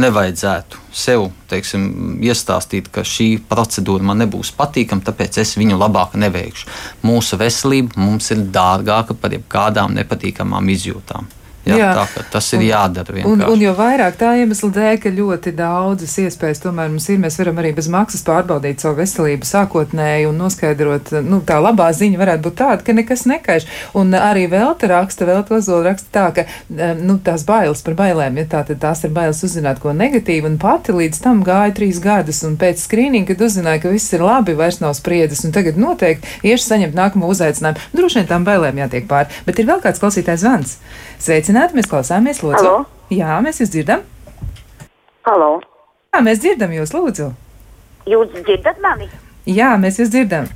nevajadzētu 0.01 0.79
sev 0.97 1.27
teiksim, 1.51 2.21
iestāstīt, 2.25 2.89
ka 2.93 3.05
šī 3.07 3.29
procedūra 3.51 4.07
man 4.07 4.23
nebūs 4.25 4.53
patīkama, 4.57 5.05
tāpēc 5.07 5.41
es 5.43 5.57
viņu 5.61 5.79
labāk 5.81 6.17
neveikšu. 6.21 6.71
Mūsu 7.07 7.39
veselība 7.41 8.01
mums 8.01 8.31
ir 8.35 8.47
dārgāka 8.55 9.17
par 9.19 9.35
jebkādām 9.37 9.95
nepatīkamām 9.99 10.73
izjūtām. 10.77 11.29
Jā, 11.69 11.77
jā. 11.77 11.89
Tā, 11.93 12.23
tas 12.33 12.47
ir 12.57 12.63
jādara. 12.65 13.13
Vienkārši. 13.13 13.29
Un, 13.29 13.43
un 13.53 13.61
jo 13.61 13.73
vairāk 13.77 14.17
tā 14.21 14.31
iemesla 14.41 14.71
dēļ, 14.73 14.95
ka 15.03 15.13
ļoti 15.13 15.53
daudzas 15.59 16.15
iespējas 16.23 16.63
tomēr 16.65 16.89
mums 16.89 17.09
ir, 17.13 17.19
mēs 17.21 17.37
varam 17.37 17.61
arī 17.61 17.75
bez 17.77 17.91
maksas 17.93 18.25
pārbaudīt 18.25 18.81
savu 18.81 18.97
veselību 19.03 19.49
sākotnēji 19.49 20.29
un 20.31 20.41
noskaidrot, 20.41 21.13
nu, 21.27 21.43
tā 21.45 21.59
labā 21.61 21.91
ziņa 21.97 22.21
varētu 22.21 22.45
būt 22.47 22.57
tāda, 22.63 22.81
ka 22.87 22.95
nekas 22.97 23.27
nekaiš. 23.29 23.67
Un 24.01 24.17
arī 24.17 24.47
vēl 24.53 24.73
te 24.81 24.89
raksta, 24.89 25.29
vēl 25.29 25.43
to 25.51 25.61
zola 25.65 25.91
raksta 25.91 26.09
tā, 26.17 26.25
ka, 26.39 26.47
nu, 27.03 27.19
tās 27.25 27.45
bailes 27.49 27.85
par 27.85 27.99
bailēm, 28.01 28.41
ja 28.41 28.49
tā, 28.57 28.65
tad 28.71 28.81
tās 28.81 29.05
ir 29.05 29.13
bailes 29.17 29.45
uzzināt 29.45 29.83
ko 29.85 29.93
negatīvu, 29.97 30.49
un 30.49 30.57
pati 30.63 30.97
līdz 30.97 31.21
tam 31.27 31.45
gāja 31.45 31.77
trīs 31.77 32.01
gadus, 32.01 32.41
un 32.49 32.57
pēc 32.61 32.81
skrīninga, 32.87 33.35
kad 33.35 33.45
uzzināja, 33.51 33.85
ka 33.85 33.93
viss 33.93 34.17
ir 34.17 34.25
labi, 34.25 34.57
vairs 34.57 34.81
nav 34.81 34.97
spriedzes, 34.97 35.45
un 35.45 35.53
tagad 35.57 35.77
noteikti 35.81 36.41
iešu 36.49 36.71
saņemt 36.71 36.97
nākamo 36.97 37.29
uzaicinājumu. 37.31 37.91
Droši 37.93 38.23
vien 38.23 38.33
tām 38.33 38.49
bailēm 38.49 38.81
jātiek 38.81 39.09
pāri, 39.11 39.43
bet 39.45 39.61
ir 39.61 39.69
vēl 39.69 39.85
kāds 39.85 40.01
klausītājs 40.01 40.45
zvans. 40.47 40.79
Sveicināti, 41.21 41.77
mēs 41.77 41.89
klausāmies, 41.91 42.39
Lūdzu. 42.41 42.65
Halo? 42.65 42.77
Jā, 43.13 43.35
mēs 43.45 43.59
jūs 43.61 43.69
dzirdam. 43.75 44.07
Halo. 45.29 45.51
Jā, 46.15 46.23
mēs 46.25 46.39
dzirdam 46.41 46.73
jūs, 46.73 46.95
Lūdzu. 46.97 47.27
Jūs 48.09 48.31
dzirdat 48.39 48.81
mani? 48.81 49.11
Jā, 49.45 49.75
mēs 49.83 49.99
jūs 50.01 50.09
dzirdam. 50.15 50.49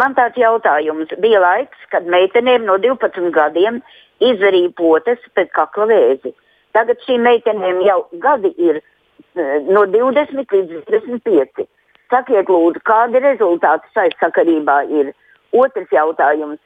Man 0.00 0.16
tāds 0.16 0.40
jautājums. 0.40 1.12
Bija 1.20 1.42
laiks, 1.44 1.84
kad 1.92 2.08
meitenēm 2.08 2.64
no 2.64 2.78
12 2.80 3.28
gadiem 3.36 3.82
izdarīja 4.24 4.72
potes 4.80 5.20
pēc 5.36 5.52
kakla 5.58 5.90
vēzi. 5.92 6.32
Tagad 6.72 7.04
šīm 7.04 7.28
meitenēm 7.28 7.84
jau 7.84 8.00
gadi 8.24 8.54
ir 8.56 8.80
eh, 8.80 9.54
no 9.68 9.84
20 9.84 10.56
līdz 10.56 10.80
25. 10.88 11.68
Sakiet, 12.08 12.48
lūdzu, 12.48 12.80
kādi 12.88 13.20
rezultāti 13.20 13.92
šai 13.92 14.08
sakarībā 14.16 14.80
ir? 14.88 15.12
Otrs 15.52 15.92
jautājums. 15.92 16.56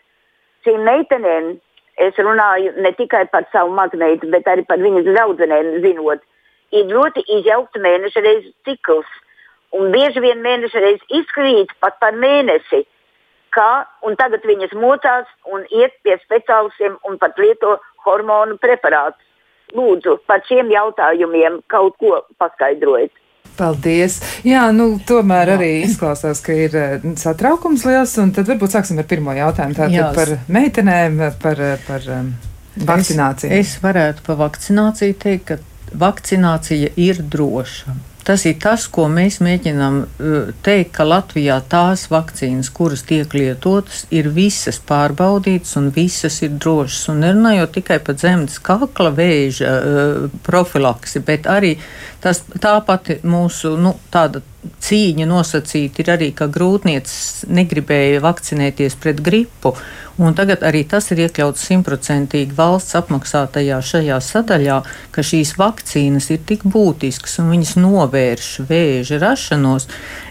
Šīm 0.62 0.86
meitenēm 0.86 1.56
es 1.96 2.16
runāju 2.18 2.72
ne 2.83 2.92
tikai 2.92 3.24
par 3.33 3.46
savu 3.52 3.74
mazmeitu, 3.74 4.30
bet 4.30 4.48
arī 4.50 4.64
par 4.66 4.83
viņas 4.83 5.07
draudzenēm, 5.09 5.70
zinot, 5.85 6.22
ir 6.74 6.90
ļoti 6.90 7.24
izjaukts 7.38 7.80
mēneša 7.80 8.24
reizes 8.24 8.54
cikls. 8.66 9.11
Un 9.74 9.90
bieži 9.94 10.22
vien 10.22 10.42
mēneša 10.42 10.83
reizes 10.83 11.16
izkrīt 11.20 11.72
pat 11.83 11.98
par 12.02 12.14
mēnesi. 12.14 12.85
Kā, 13.54 13.87
tagad 14.18 14.46
viņas 14.46 14.74
mocās 14.74 15.28
un 15.46 15.62
iet 15.70 15.94
pie 16.02 16.16
speciālistiem 16.24 16.96
un 17.07 17.18
pat 17.18 17.38
lieto 17.38 17.76
hormonu 18.07 18.59
preparātus. 18.59 19.22
Lūdzu, 19.74 20.18
par 20.26 20.42
šiem 20.46 20.70
jautājumiem 20.70 21.61
kaut 21.72 21.96
ko 21.98 22.20
paskaidrojiet. 22.38 23.14
Paldies! 23.58 24.18
Jā, 24.46 24.64
nu, 24.74 24.94
tomēr 25.06 25.52
Jā. 25.52 25.58
arī 25.58 25.70
izklausās, 25.84 26.40
ka 26.44 26.56
ir 26.58 26.74
eh, 26.78 27.04
satraukums 27.20 27.84
liels, 27.86 28.16
un 28.22 28.32
tad 28.34 28.50
varbūt 28.50 28.74
sāksim 28.74 28.98
ar 28.98 29.06
pirmo 29.10 29.34
jautājumu. 29.36 29.78
Tātad 29.78 30.16
par 30.16 30.34
meitenēm, 30.56 31.20
par, 31.42 31.62
par 31.86 32.08
um, 32.16 32.32
vakcināciju. 32.76 33.52
Es, 33.54 33.76
es 33.76 33.84
varētu 33.84 34.26
par 34.26 34.40
vakcināciju 34.42 35.20
teikt, 35.22 35.52
ka 35.52 35.60
vakcinācija 35.94 36.96
ir 36.98 37.22
droša. 37.30 37.94
Tas 38.24 38.46
ir 38.48 38.54
tas, 38.56 38.86
ko 38.88 39.04
mēs 39.12 39.36
mēģinām 39.44 39.98
teikt, 40.64 40.94
ka 40.96 41.04
Latvijā 41.04 41.58
tās 41.68 42.06
vakcīnas, 42.08 42.70
kuras 42.72 43.02
tiek 43.04 43.34
lietotas, 43.36 44.06
ir 44.08 44.30
visas 44.32 44.78
pārbaudītas 44.88 45.76
un 45.76 45.90
visas 45.92 46.40
ir 46.40 46.54
drošas. 46.56 47.10
Un 47.12 47.20
nerunājot 47.20 47.74
tikai 47.76 47.98
par 48.06 48.16
zemes 48.22 48.56
kakla 48.64 49.12
vēža 49.12 49.74
profilaksi, 50.46 51.20
bet 51.20 51.44
arī 51.52 51.74
tas, 52.24 52.40
tā 52.60 52.74
pati 52.87 53.20
mūsu 53.28 53.76
nu, 53.80 53.94
tāda 54.12 54.40
cīņa 54.84 55.26
nosacīta 55.28 56.00
ir 56.02 56.10
arī, 56.14 56.30
ka 56.37 56.48
grūtniecības 56.52 57.44
negribēja 57.52 58.22
vakcinēties 58.24 58.96
pret 59.00 59.20
gripu. 59.24 59.74
Tagad 60.14 60.62
arī 60.62 60.84
tas 60.87 61.08
ir 61.10 61.24
iekļauts 61.24 61.64
simtprocentīgi 61.68 62.54
valsts 62.54 62.94
apmaksātajā 63.00 63.80
šajā 63.82 64.18
sadaļā, 64.22 64.76
ka 65.10 65.24
šīs 65.26 65.56
vakcīnas 65.58 66.30
ir 66.30 66.44
tik 66.46 66.62
būtiskas 66.70 67.40
un 67.42 67.50
viņas 67.50 67.74
novērš 67.82 68.50
vēža 68.68 69.18
rašanos. 69.24 69.88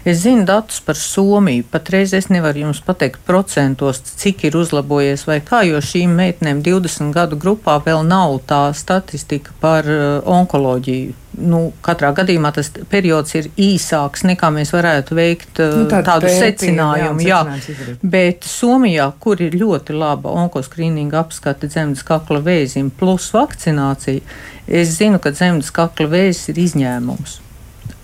Es 0.08 0.22
zinu 0.24 0.46
datus 0.48 0.80
par 0.84 0.98
Somiju. 0.98 1.66
Patreiz 1.70 2.14
es 2.16 2.30
nevaru 2.32 2.64
jums 2.64 2.80
pateikt 2.86 3.20
procentos, 3.28 4.00
cik 4.24 4.46
ir 4.48 4.56
uzlabojies 4.56 5.26
vai 5.28 5.42
kā, 5.44 5.62
jo 5.68 5.82
šīm 5.84 6.16
meitenēm 6.16 6.64
20 6.64 7.12
gadu 7.14 7.38
grupā 7.40 7.76
vēl 7.84 8.06
nav 8.08 8.40
tā 8.48 8.64
statistika 8.74 9.52
par 9.60 9.84
uh, 9.84 10.24
onkoloģiju 10.24 11.23
nu, 11.38 11.60
katrā 11.84 12.12
gadījumā 12.16 12.50
tas 12.54 12.70
periods 12.90 13.34
ir 13.38 13.50
īsāks 13.60 14.24
nekā 14.28 14.50
mēs 14.54 14.72
varētu 14.74 15.18
veikt 15.18 15.60
nu, 15.60 15.84
tādu, 15.90 16.06
tādu 16.08 16.32
secinājumu. 16.32 17.24
Jā, 17.24 17.42
jā. 17.50 17.94
Bet 18.02 18.48
Somijā, 18.48 19.10
kur 19.20 19.42
ir 19.42 19.56
ļoti 19.58 19.96
laba 19.98 20.34
onkoskrīninga 20.44 21.22
apskate 21.24 21.70
dzemdas 21.70 22.04
kakla 22.06 22.42
vēzim 22.44 22.90
plus 22.94 23.30
vakcinācija, 23.34 24.24
es 24.66 24.96
zinu, 24.98 25.20
ka 25.22 25.34
dzemdas 25.34 25.72
kakla 25.74 26.10
vēzis 26.16 26.52
ir 26.54 26.62
izņēmums 26.68 27.40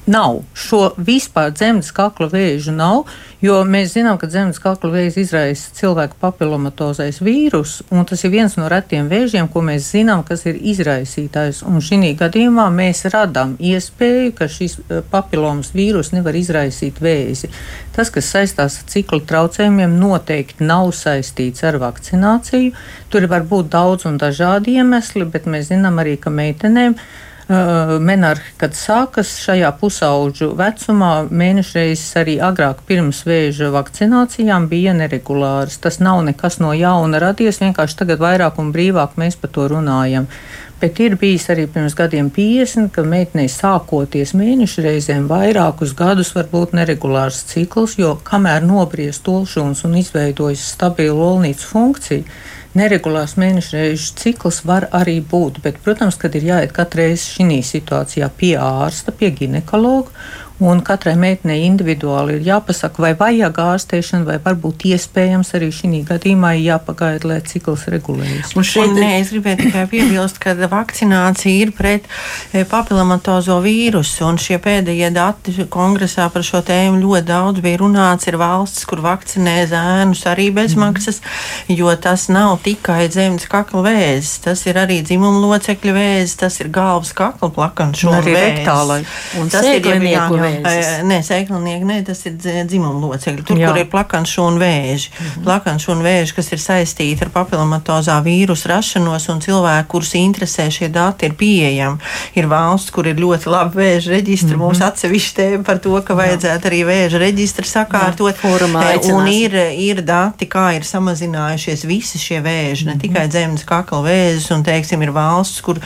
nav. 0.06 0.40
Šo 0.54 0.90
vispār 0.96 1.52
zemes 1.56 1.90
kakla 1.94 2.28
vēžu 2.32 2.72
nav, 2.74 3.06
jo 3.44 3.60
mēs 3.64 3.94
zinām, 3.94 4.18
ka 4.20 4.28
zemes 4.30 4.60
kakla 4.62 4.90
vēzi 4.94 5.24
izraisa 5.24 5.72
cilvēku 5.76 6.18
papilomatozais 6.20 7.20
vīrus, 7.24 7.80
un 7.90 8.04
tas 8.08 8.24
ir 8.24 8.32
viens 8.34 8.56
no 8.58 8.68
retiem 8.72 9.08
vēžiem, 9.10 9.48
ko 9.52 9.62
mēs 9.64 9.90
zinām, 9.94 10.24
kas 10.26 10.46
ir 10.50 10.58
izraisītājs. 10.72 11.62
Un 11.68 11.80
šī 11.84 12.14
gadījumā 12.20 12.68
mēs 12.74 13.04
radām 13.12 13.56
iespēju, 13.60 14.34
ka 14.38 14.48
šis 14.50 14.78
eh, 14.80 15.00
papilomas 15.10 15.72
vīrus 15.76 16.12
nevar 16.16 16.36
izraisīt 16.38 17.00
vēzi. 17.02 17.50
Tas, 17.96 18.10
kas 18.12 18.30
saistās 18.32 18.80
ar 18.80 18.90
cikla 18.90 19.22
traucējumiem, 19.28 19.98
noteikti 20.00 20.64
nav 20.64 20.92
saistīts 20.96 21.64
ar 21.66 21.80
vakcināciju. 21.82 22.74
Tur 23.10 23.26
var 23.30 23.44
būt 23.48 23.72
daudz 23.72 24.06
un 24.08 24.20
dažādi 24.20 24.78
iemesli, 24.78 25.26
bet 25.26 25.48
mēs 25.50 25.72
zinām 25.72 25.98
arī, 26.00 26.14
ka 26.20 26.30
meitenēm 26.32 26.94
uh, 26.94 27.08
menarhi, 27.50 28.52
kad 28.60 28.76
sākas 28.78 29.32
šajā 29.42 29.70
pusauģu 29.80 30.52
vecumā, 30.58 31.10
mēnešreizes 31.34 32.16
arī 32.20 32.36
agrāk 32.46 32.84
pirms 32.86 33.24
vēža 33.26 33.72
vakcinācijām 33.74 34.68
bija 34.70 34.94
neregulāras. 34.94 35.80
Tas 35.82 35.98
nav 35.98 36.22
nekas 36.28 36.60
no 36.62 36.70
jauna 36.76 37.18
radies, 37.22 37.58
vienkārši 37.62 38.02
tagad 38.04 38.22
vairāk 38.22 38.60
un 38.62 38.70
brīvāk 38.74 39.18
mēs 39.18 39.38
par 39.40 39.50
to 39.56 39.66
runājam. 39.72 40.28
Bet 40.80 40.96
ir 41.04 41.18
bijis 41.20 41.44
arī 41.52 41.66
pirms 41.68 41.92
gadiem 41.92 42.30
50, 42.32 42.88
kad 42.94 43.04
meitenei 43.04 43.50
sākoties 43.52 44.30
mēnešu 44.32 44.86
reizēm 44.86 45.26
vairākus 45.28 45.92
gadus 45.98 46.30
var 46.32 46.46
būt 46.48 46.72
neregulārs 46.78 47.42
cikls, 47.50 47.98
jo 48.00 48.14
kamēr 48.24 48.64
nobriest 48.64 49.28
olšūns 49.28 49.84
un 49.84 49.98
izveidojas 50.00 50.62
stabila 50.70 51.34
olnīcu 51.34 51.68
funkcija, 51.74 52.40
neregulārs 52.78 53.36
mēnešu 53.40 53.76
reižu 53.76 54.12
cikls 54.20 54.62
var 54.68 54.88
arī 54.96 55.18
būt. 55.32 55.60
Bet, 55.64 55.80
protams, 55.84 56.18
kad 56.20 56.36
ir 56.38 56.46
jāiet 56.50 56.74
katru 56.76 57.04
reizi 57.04 57.36
šī 57.36 57.60
situācijā 57.66 58.30
pie 58.36 58.54
ārsta, 58.60 59.14
pie 59.14 59.32
ginekologa, 59.34 60.12
Un 60.60 60.82
katrai 60.84 61.14
meitenei 61.16 61.62
individuāli 61.64 62.34
ir 62.36 62.42
jāpasaka, 62.44 63.00
vai 63.00 63.14
vajag 63.16 63.56
ārstēšanu, 63.62 64.26
vai 64.28 64.36
varbūt 64.44 64.84
iespējams 64.90 65.54
arī 65.56 65.70
šī 65.72 66.02
gadījumā 66.10 66.50
jāpagaida, 66.58 67.30
lai 67.30 67.38
cikls 67.48 67.86
regulējas. 67.88 68.52
Un 68.60 68.66
šeit 68.68 68.92
nē, 68.92 69.08
es 69.22 69.30
gribēju 69.32 69.62
tikai 69.62 69.86
piebilst, 69.88 70.36
ka 70.42 70.52
vakcinācija 70.68 71.62
ir 71.64 71.72
pret 71.76 72.04
e, 72.52 72.66
papilomatozo 72.68 73.56
vīrusu, 73.64 74.26
un 74.28 74.36
šie 74.40 74.58
pēdējie 74.60 75.08
dati 75.16 75.54
kongresā 75.72 76.28
par 76.34 76.44
šo 76.44 76.60
tēmu 76.66 77.00
ļoti 77.06 77.28
daudz 77.30 77.64
bija 77.64 77.80
runāts. 77.80 78.28
Ir 78.28 78.36
valsts, 78.40 78.84
kur 78.84 79.00
vakcinē 79.00 79.62
zēnus 79.70 80.26
arī 80.28 80.50
bezmaksas, 80.54 81.22
mm. 81.24 81.78
jo 81.80 81.94
tas 81.96 82.28
nav 82.28 82.58
tikai 82.66 83.08
zemes 83.08 83.48
kakla 83.48 83.86
vēzis, 83.88 84.36
tas 84.44 84.66
ir 84.68 84.76
arī 84.84 85.00
dzimuma 85.08 85.40
locekļu 85.40 85.96
vēzis, 85.96 86.36
tas 86.44 86.60
ir 86.60 86.68
galvas 86.68 87.14
kakla 87.16 87.48
plakanšana 87.48 88.20
vēzis. 88.28 89.08
Un 89.40 89.48
tas 89.48 89.64
ir 89.64 89.88
jau 89.88 90.49
vēzis. 90.56 90.90
Nē, 91.08 91.18
sēklinieki, 91.26 91.86
nē, 91.88 91.98
tas 92.06 92.22
ir 92.28 92.36
dzimuma 92.68 93.10
locekļi. 93.10 93.44
Tur, 93.46 93.58
Jā. 93.60 93.70
kur 93.70 93.80
ir 93.80 93.88
plakanšūna 93.92 94.60
vēži. 94.60 95.10
Mm 95.10 95.26
-hmm. 95.26 95.44
Plakanšūna 95.46 96.06
vēži, 96.06 96.34
kas 96.36 96.52
ir 96.52 96.62
saistīti 96.62 97.26
ar 97.26 97.30
papilomatozā 97.34 98.18
vīrusu 98.24 98.68
rašanos 98.68 99.28
un 99.28 99.40
cilvēku, 99.40 99.88
kurus 99.88 100.14
interesē 100.14 100.70
šie 100.70 100.88
dati, 100.88 101.26
ir 101.26 101.34
pieejami. 101.34 101.98
Ir 102.34 102.46
valsts, 102.46 102.90
kur 102.90 103.06
ir 103.06 103.16
ļoti 103.16 103.50
labi 103.50 103.76
vēža 103.82 104.10
reģistri. 104.10 104.54
-hmm. 104.54 104.64
Mums 104.64 104.80
atsevišķi 104.80 105.36
tēma 105.36 105.64
par 105.64 105.78
to, 105.78 106.02
ka 106.02 106.14
vajadzētu 106.14 106.66
arī 106.66 106.80
vēža 106.84 107.18
reģistri 107.18 107.66
sakārtot. 107.66 108.34
Jā, 108.40 109.14
un 109.14 109.26
ir, 109.26 109.54
ir 109.76 110.02
dati, 110.02 110.46
kā 110.46 110.76
ir 110.76 110.82
samazinājušies 110.82 111.84
visi 111.86 112.18
šie 112.18 112.40
vēži, 112.40 112.86
ne 112.86 112.94
-hmm. 112.94 113.00
tikai 113.00 113.28
dzemdas 113.28 113.64
kakla 113.64 114.02
vēzis, 114.02 114.50
un, 114.54 114.62
teiksim, 114.62 115.02
ir 115.02 115.10
valsts, 115.10 115.60
kur 115.60 115.80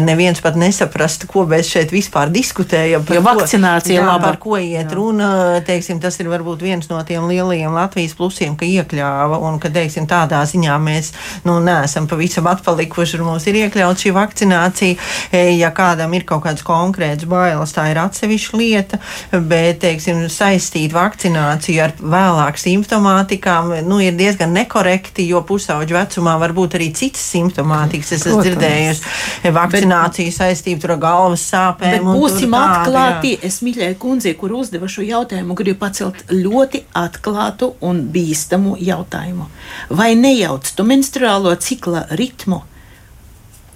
neviens 0.00 0.40
pat 0.40 0.56
nesaprast, 0.56 1.26
ko 1.26 1.44
mēs 1.46 1.70
šeit 1.70 1.92
vispār 1.92 2.30
diskutējam. 2.30 3.04
Jo 3.14 3.22
vakcinācija 3.22 3.93
jā, 3.98 4.06
laba. 4.06 4.28
par 4.28 4.38
ko 4.42 4.56
iet 4.58 4.88
jā. 4.88 4.94
runa. 4.96 5.28
Teiksim, 5.66 6.00
tas 6.02 6.18
ir 6.20 6.28
varbūt 6.32 6.64
viens 6.64 6.88
no 6.90 7.00
tiem 7.06 7.26
lielajiem 7.30 7.74
Latvijas 7.74 8.16
plusiem, 8.18 8.56
ka 8.58 8.66
iekļāva 8.68 9.40
un 9.44 9.58
ka 9.62 9.70
teiksim, 9.74 10.08
tādā 10.10 10.42
ziņā 10.48 10.76
mēs 10.82 11.12
nu, 11.46 11.58
neesam 11.64 12.08
pavisam 12.10 12.48
atpalikuši 12.50 13.20
un 13.20 13.28
mums 13.30 13.46
ir 13.50 13.60
iekļauts 13.64 14.06
šī 14.06 14.14
vakcinācija. 14.16 14.98
E, 15.34 15.44
ja 15.58 15.70
kādam 15.74 16.14
ir 16.16 16.26
kaut 16.28 16.44
kāds 16.46 16.64
konkrēts 16.66 17.28
bailes, 17.30 17.74
tā 17.74 17.88
ir 17.92 18.00
atsevišķa 18.02 18.60
lieta, 18.60 19.00
bet 19.32 19.82
teiksim, 19.84 20.24
saistīt 20.32 20.94
vakcināciju 20.94 21.84
ar 21.84 21.94
vēlāk 22.00 22.60
simptomātikām 22.60 23.74
nu, 23.88 24.00
ir 24.04 24.16
diezgan 24.18 24.54
nekorekti, 24.54 25.26
jo 25.30 25.42
pusauģu 25.46 25.98
vecumā 25.98 26.36
var 26.40 26.54
būt 26.56 26.78
arī 26.78 26.90
citas 26.96 27.24
simptomātikas. 27.34 28.14
Es 28.14 28.26
esmu 28.26 28.42
dzirdējusi 28.44 29.52
vakcināciju 29.54 30.34
saistību 30.34 30.88
ar 30.88 30.96
galvas 31.02 31.44
sāpēm. 31.50 32.08
Būsim 32.14 32.54
atklāti, 32.58 33.34
es 33.44 33.60
mīļoju 33.64 33.83
Mīļai 33.84 33.98
kundzei, 34.00 34.32
kur 34.40 34.52
uzdeva 34.56 34.88
šo 34.88 35.02
jautājumu, 35.04 35.52
gribu 35.52 35.82
pacelt 35.82 36.22
ļoti 36.30 36.86
atklātu 36.96 37.74
un 37.84 37.98
bīstamu 38.08 38.78
jautājumu. 38.80 39.44
Vai 39.92 40.14
nejauc 40.16 40.70
tu 40.72 40.86
menstruālo 40.88 41.52
cikla 41.60 42.06
ritmu 42.16 42.62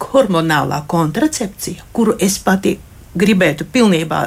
hormonālā 0.01 0.81
kontracepcija, 0.89 1.85
kuru 1.93 2.15
es 2.25 2.39
pati 2.41 2.79
gribētu 3.19 3.67
pilnībā, 3.69 4.23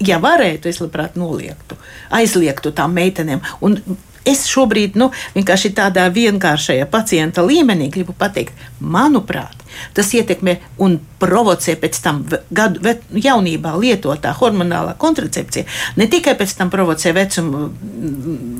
ja 0.00 0.16
varētu, 0.22 0.70
es 0.72 0.80
labprāt 0.80 1.18
noliektu, 1.20 1.76
aizliegtu 2.08 2.72
tām 2.72 2.96
meitenēm. 2.96 3.44
Un 3.60 3.76
es 4.24 4.46
šobrīd, 4.48 4.96
nu, 4.96 5.10
vienkārši 5.36 5.74
tādā 5.76 6.06
vienkāršajā 6.08 6.88
pacienta 6.88 7.44
līmenī 7.44 7.90
gribu 7.92 8.16
pateikt, 8.16 8.56
manuprāt, 8.80 9.60
tas 9.94 10.12
ietekmē 10.14 10.56
un 10.82 10.98
provocē 11.22 11.76
pēc 11.78 12.00
tam 12.02 12.22
gadu 12.50 12.82
vet, 12.82 13.04
jaunībā 13.14 13.74
lietotā 13.78 14.32
hormonālā 14.38 14.96
kontracepcija. 14.98 15.64
Ne 16.00 16.08
tikai 16.10 16.34
pēc 16.38 16.56
tam 16.58 16.70
provocē 16.72 17.12
vecumu, 17.16 17.68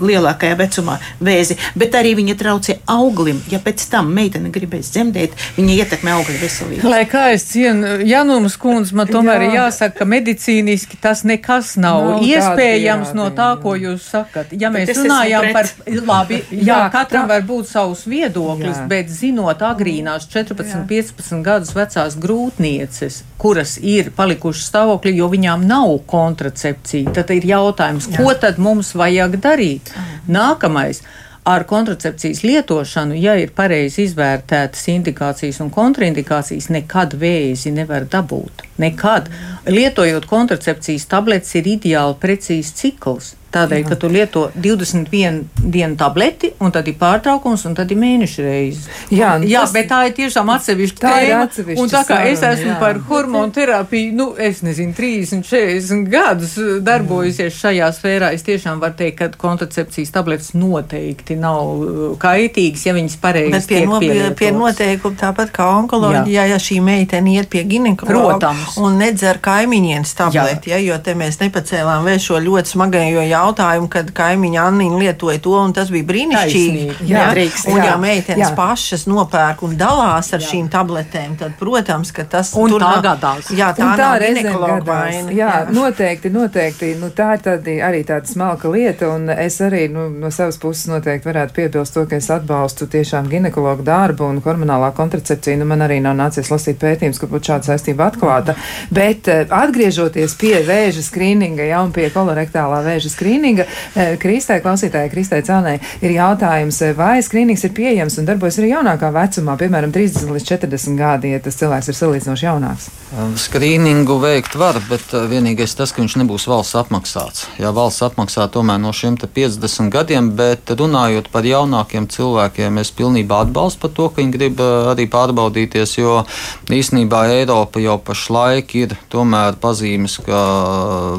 lielākajā 0.02 0.58
vecumā 0.60 0.98
vēzi, 1.22 1.58
bet 1.78 1.96
arī 1.98 2.14
viņa 2.20 2.36
traucē 2.38 2.78
auglim. 2.94 3.40
Ja 3.50 3.60
pēc 3.62 3.84
tam 3.90 4.12
meitene 4.14 4.52
gribēs 4.54 4.92
dzemdēt, 4.94 5.34
viņa 5.56 5.78
ietekmē 5.82 6.14
augļu 6.18 6.38
veselību. 6.42 6.92
Lai 6.92 7.02
kā 7.10 7.28
es 7.34 7.46
cienu 7.50 7.98
Janums 8.06 8.56
kundz, 8.60 8.92
man 8.96 9.10
tomēr 9.10 9.46
Jā. 9.46 9.48
ir 9.48 9.58
jāsaka, 9.58 10.02
ka 10.02 10.08
medicīniski 10.08 11.00
tas 11.02 11.24
nekas 11.28 11.74
nav, 11.80 12.12
nav 12.12 12.26
iespējams 12.26 13.12
no 13.18 13.28
tā, 13.34 13.50
ko 13.62 13.74
jūs 13.78 14.06
sakat. 14.14 14.54
Ja 14.58 14.70
mēs 14.74 14.92
runājam 14.96 15.48
par, 15.54 15.68
labi, 15.86 16.40
jā, 16.50 16.64
jā 16.68 16.80
katram 16.94 17.26
tā... 17.26 17.34
var 17.34 17.46
būt 17.48 17.70
savs 17.70 18.04
viedoklis, 18.10 18.78
jā. 18.78 18.86
bet 18.90 19.10
zinot 19.12 19.62
agrīnās 19.66 20.28
14, 20.32 20.72
jā. 20.72 20.82
15 21.02 21.42
gadus 21.42 21.74
vecās 21.74 22.14
grūtības, 22.14 22.52
sūtnieces, 22.52 23.22
kuras 23.38 23.78
ir 23.78 24.12
palikušas 24.16 24.68
stāvoklī, 24.70 25.16
jo 25.16 25.28
viņām 25.32 25.66
nav 25.66 25.98
kontracepcija, 26.06 27.12
tad 27.14 27.30
ir 27.30 27.44
jautājums, 27.46 28.08
Jā. 28.10 28.18
ko 28.18 28.34
tad 28.34 28.58
mums 28.58 28.94
vajag 28.94 29.38
darīt? 29.40 29.92
Nākamais. 30.28 31.02
Ar 31.44 31.64
kontracepcijas 31.66 32.44
lietošanu, 32.44 33.16
ja 33.18 33.34
ir 33.34 33.50
pareizi 33.50 34.04
izvērtētas 34.06 34.84
indikācijas 34.92 35.58
un 35.64 35.72
kontraindikācijas, 35.74 36.68
nekad 36.70 37.16
vēzi 37.18 37.72
nevar 37.74 38.06
dabūt. 38.06 38.62
Nekad. 38.78 39.26
Lietojot 39.66 40.28
kontracepcijas 40.30 41.08
tabletes, 41.10 41.50
ir 41.58 41.66
ideāli 41.66 42.14
precīzs 42.22 42.70
cikls. 42.78 43.32
Tādēļ, 43.52 43.82
Jā. 43.82 43.88
ka 43.90 43.96
tu 44.00 44.08
lieto 44.08 44.42
21 44.56 45.42
dienu 45.60 45.96
tableti, 46.00 46.54
un 46.64 46.72
tad 46.72 46.86
ir 46.88 46.94
pārtraukums, 46.96 47.66
un 47.68 47.74
tad 47.76 47.90
ir 47.92 47.98
mēneša 48.00 48.44
reizes. 48.46 48.86
Jā, 49.12 49.34
jā 49.44 49.64
tas, 49.66 49.74
bet 49.76 49.90
tā 49.90 49.98
ir 50.08 50.14
tiešām 50.16 50.48
atsevišķa 50.54 51.02
tēma. 51.02 51.76
Un 51.82 51.92
tā 51.92 52.00
kā 52.08 52.22
es 52.30 52.40
esmu 52.48 52.70
jā. 52.70 52.78
par 52.80 53.00
hormonu 53.10 53.52
terapiju, 53.52 54.14
nu, 54.16 54.28
es 54.40 54.62
nezinu, 54.64 54.94
30, 54.96 55.44
40 55.44 56.08
gadus 56.12 56.54
darbojusies 56.86 57.58
šajā 57.58 57.90
sfērā, 57.92 58.30
es 58.32 58.46
tiešām 58.46 58.80
varu 58.80 58.96
teikt, 59.02 59.18
ka 59.20 59.28
kontracepcijas 59.44 60.14
tabletes 60.16 60.54
noteikti 60.56 61.36
nav 61.36 61.60
uh, 61.74 62.00
kaitīgas, 62.22 62.86
ja 62.88 62.96
viņas 62.96 63.18
pareizi 63.20 63.52
bet 63.58 63.68
pie, 63.68 63.82
no, 63.84 64.00
pie 64.38 64.50
noteikuma 64.56 65.20
tāpat 65.26 65.52
kā 65.52 65.68
onkoloģijā, 65.82 66.48
ja 66.54 66.62
šī 66.62 66.80
meitene 66.84 67.36
iet 67.36 67.52
pie 67.52 67.66
ginekologa 67.68 68.54
un 68.80 68.96
nedzer 69.02 69.42
kaimiņienes 69.44 70.16
tableti, 70.16 70.72
ja, 70.72 70.80
jo 70.80 70.96
te 71.04 71.12
mēs 71.18 71.42
nepacēlām 71.44 72.08
vēl 72.08 72.20
šo 72.22 72.40
ļoti 72.48 72.76
smagējo 72.76 73.20
jautājumu 73.28 73.41
jautājumu, 73.42 73.90
kad 73.92 74.10
kaimiņa 74.16 74.66
Anniņa 74.70 74.98
lietoja 75.02 75.40
to, 75.42 75.54
un 75.58 75.74
tas 75.76 75.90
bija 75.92 76.06
brīnišķīgi. 76.08 76.86
Taisnīgi, 76.92 77.10
jā, 77.10 77.26
drīkst, 77.34 77.68
un, 77.72 77.80
ja 77.82 77.96
meitenes 78.00 78.44
jā. 78.46 78.50
pašas 78.56 79.06
nopērk 79.10 79.64
un 79.66 79.76
dalās 79.80 80.32
ar 80.32 80.42
jā. 80.42 80.48
šīm 80.52 80.70
tabletēm, 80.72 81.36
tad, 81.40 81.56
protams, 81.60 82.12
ka 82.14 82.24
tas 82.28 82.52
un 82.58 82.72
tur 82.72 82.82
tā 82.82 82.92
gadās. 83.04 83.50
Jā, 83.52 83.72
tā, 83.76 83.86
un 83.86 84.00
tā 84.00 84.10
reizēm 84.22 84.58
vaina. 84.86 85.32
Jā, 85.32 85.50
jā, 85.52 85.74
noteikti, 85.74 86.32
noteikti. 86.32 86.92
Nu, 87.00 87.10
tā 87.14 87.32
ir 87.36 87.44
tādi, 87.46 87.76
arī 87.84 88.02
tāda 88.08 88.28
smalka 88.30 88.70
lieta, 88.72 89.10
un 89.16 89.30
es 89.32 89.58
arī 89.64 89.86
nu, 89.92 90.08
no 90.22 90.30
savas 90.34 90.58
puses 90.62 90.88
noteikti 90.90 91.28
varētu 91.30 91.56
piebilst 91.58 91.96
to, 91.96 92.04
ka 92.08 92.18
es 92.18 92.30
atbalstu 92.32 92.88
tiešām 92.92 93.30
ginekologu 93.32 93.84
darbu 93.86 94.28
un 94.30 94.40
hormonālā 94.44 94.92
kontracepciju. 94.96 95.62
Nu, 95.62 95.68
man 95.68 95.84
arī 95.86 96.00
nav 96.04 96.16
nācies 96.18 96.50
lasīt 96.52 96.80
pētījums, 96.82 97.20
ka 97.20 97.30
būtu 97.30 97.52
šāda 97.52 97.72
saistība 97.72 98.10
atklāta. 98.10 98.56
Bet 98.92 99.30
eh, 99.32 99.44
atgriežoties 99.48 100.36
pie 100.40 100.54
vēža 100.66 101.04
skrīninga, 101.06 101.66
jau 101.70 101.84
un 101.86 101.94
pie 101.94 102.08
kolorektālā 102.12 102.82
vēža 102.86 103.12
skrīninga, 103.12 103.31
skrīninga. 103.32 103.66
Eh, 103.94 104.16
Kristai, 104.20 104.60
klausītājai, 104.60 105.10
Kristai 105.10 105.42
Cēlnei, 105.42 105.80
ir 106.02 106.10
jautājums, 106.10 106.82
eh, 106.82 106.92
vai 106.94 107.18
skrīnings 107.22 107.64
ir 107.64 107.70
pieejams 107.70 108.18
un 108.18 108.26
darbojas 108.26 108.58
arī 108.58 108.72
jaunākā 108.72 109.12
vecumā, 109.12 109.56
piemēram, 109.58 109.92
30 109.92 110.30
līdz 110.30 110.44
40 110.44 110.96
gadi, 110.96 111.32
ja 111.32 111.38
tas 111.40 111.56
cilvēks 111.56 111.88
ir 111.88 111.94
salīdzinoši 111.94 112.46
jaunāks? 112.46 112.90
Um, 113.12 113.34
skrīningu 113.36 114.20
veikt 114.20 114.54
var, 114.54 114.80
bet 114.88 115.02
uh, 115.12 115.26
vienīgais 115.28 115.76
tas, 115.76 115.92
ka 115.92 116.02
viņš 116.02 116.16
nebūs 116.22 116.46
valsts 116.48 116.76
apmaksāts. 116.76 117.46
Jā, 117.58 117.72
valsts 117.72 118.02
apmaksā 118.02 118.48
tomēr 118.50 118.80
no 118.80 118.92
šiem 118.92 119.16
50 119.16 119.90
gadiem, 119.90 120.30
bet 120.36 120.64
runājot 120.68 121.28
par 121.30 121.42
jaunākiem 121.44 122.08
cilvēkiem, 122.08 122.80
es 122.80 122.90
pilnībā 122.90 123.42
atbalstu 123.46 123.80
par 123.80 123.90
to, 123.90 124.08
ka 124.08 124.22
viņi 124.22 124.32
grib 124.32 124.60
uh, 124.60 124.92
arī 124.92 125.08
pārbaudīties, 125.08 125.98
jo 125.98 126.24
īsnībā 126.68 127.26
Eiropa 127.40 127.80
jau 127.80 127.98
pašlaik 127.98 128.74
ir 128.74 128.96
tomēr 129.12 129.56
pazīmes, 129.60 130.18
ka 130.24 130.40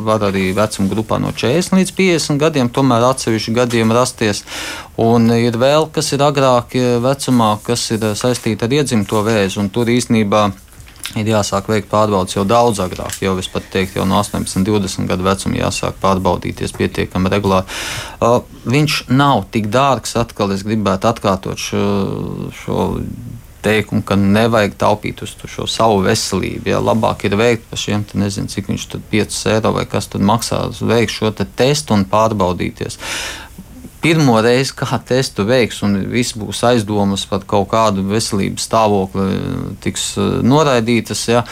var 0.03 0.30
arī 0.30 0.51
vecuma 0.53 0.89
grupā 0.89 1.22
no 1.22 1.32
40 1.32 1.78
līdz 1.78 1.93
50. 1.93 2.03
50 2.04 2.41
gadiem, 2.41 2.72
tomēr 2.74 3.08
atsevišķi 3.12 3.56
gadiem 3.56 3.93
rasties. 3.95 4.43
Un 5.01 5.32
ir 5.36 5.58
vēl, 5.60 5.89
kas 5.93 6.12
ir 6.14 6.26
agrāk 6.26 6.76
vecumā, 7.04 7.56
kas 7.66 7.89
ir 7.95 8.12
saistīti 8.20 8.68
ar 8.68 8.78
iedzimto 8.82 9.24
vēzi, 9.26 9.60
un 9.64 9.72
tur 9.74 9.91
īstenībā 9.91 10.49
ir 11.20 11.30
jāsāk 11.30 11.68
veikt 11.70 11.89
pārbaudas 11.91 12.36
jau 12.36 12.45
daudz 12.47 12.82
agrāk, 12.84 13.20
jau 13.22 13.36
es 13.41 13.49
pat 13.51 13.68
teiktu, 13.74 13.99
jau 13.99 14.08
no 14.10 14.18
18, 14.22 14.64
20 14.66 15.10
gadu 15.10 15.28
vecuma 15.28 15.60
jāsāk 15.60 15.99
pārbaudīties 16.01 16.74
pietiekami 16.78 17.32
regulāri. 17.34 17.68
Uh, 18.20 18.39
viņš 18.66 19.04
nav 19.14 19.45
tik 19.54 19.70
dārgs, 19.74 20.16
atkal 20.20 20.56
es 20.56 20.66
gribētu 20.66 21.12
atkārtot 21.12 21.60
šo, 21.60 21.84
šo 22.64 22.88
teikumu, 23.64 24.03
ka 24.05 24.18
nevajag 24.20 24.76
taupīt 24.80 25.24
uz 25.26 25.36
šo 25.49 25.68
savu 25.70 26.01
veselību. 26.05 26.70
Ja? 26.74 26.82
Labāk 26.84 27.26
ir 27.28 27.38
veikt 27.39 27.70
par 27.70 27.82
šiem, 27.82 28.05
nezinu, 28.20 28.51
cik 28.51 28.70
viņš 28.72 28.89
tur 28.91 29.03
5 29.11 29.39
eiro 29.55 29.74
vai 29.78 29.88
kas 29.89 30.11
tur 30.11 30.24
maksā, 30.26 30.66
veikt 30.84 31.16
šo 31.16 31.32
te 31.36 31.47
testu 31.59 31.97
un 31.97 32.05
pārbaudīties 32.09 32.99
pirmo 34.03 34.36
reizi 34.43 34.76
kā 34.76 34.99
testu 35.07 35.45
veiks, 35.47 35.80
un 35.86 35.95
viss 36.11 36.36
būs 36.36 36.64
aizdomas 36.68 37.24
par 37.30 37.45
kaut 37.47 37.70
kādu 37.72 38.03
veselības 38.09 38.68
stāvokli, 38.68 39.28
tiks 39.84 40.09
eh, 40.20 40.39
noraidītas. 40.43 41.24
Ja, 41.32 41.45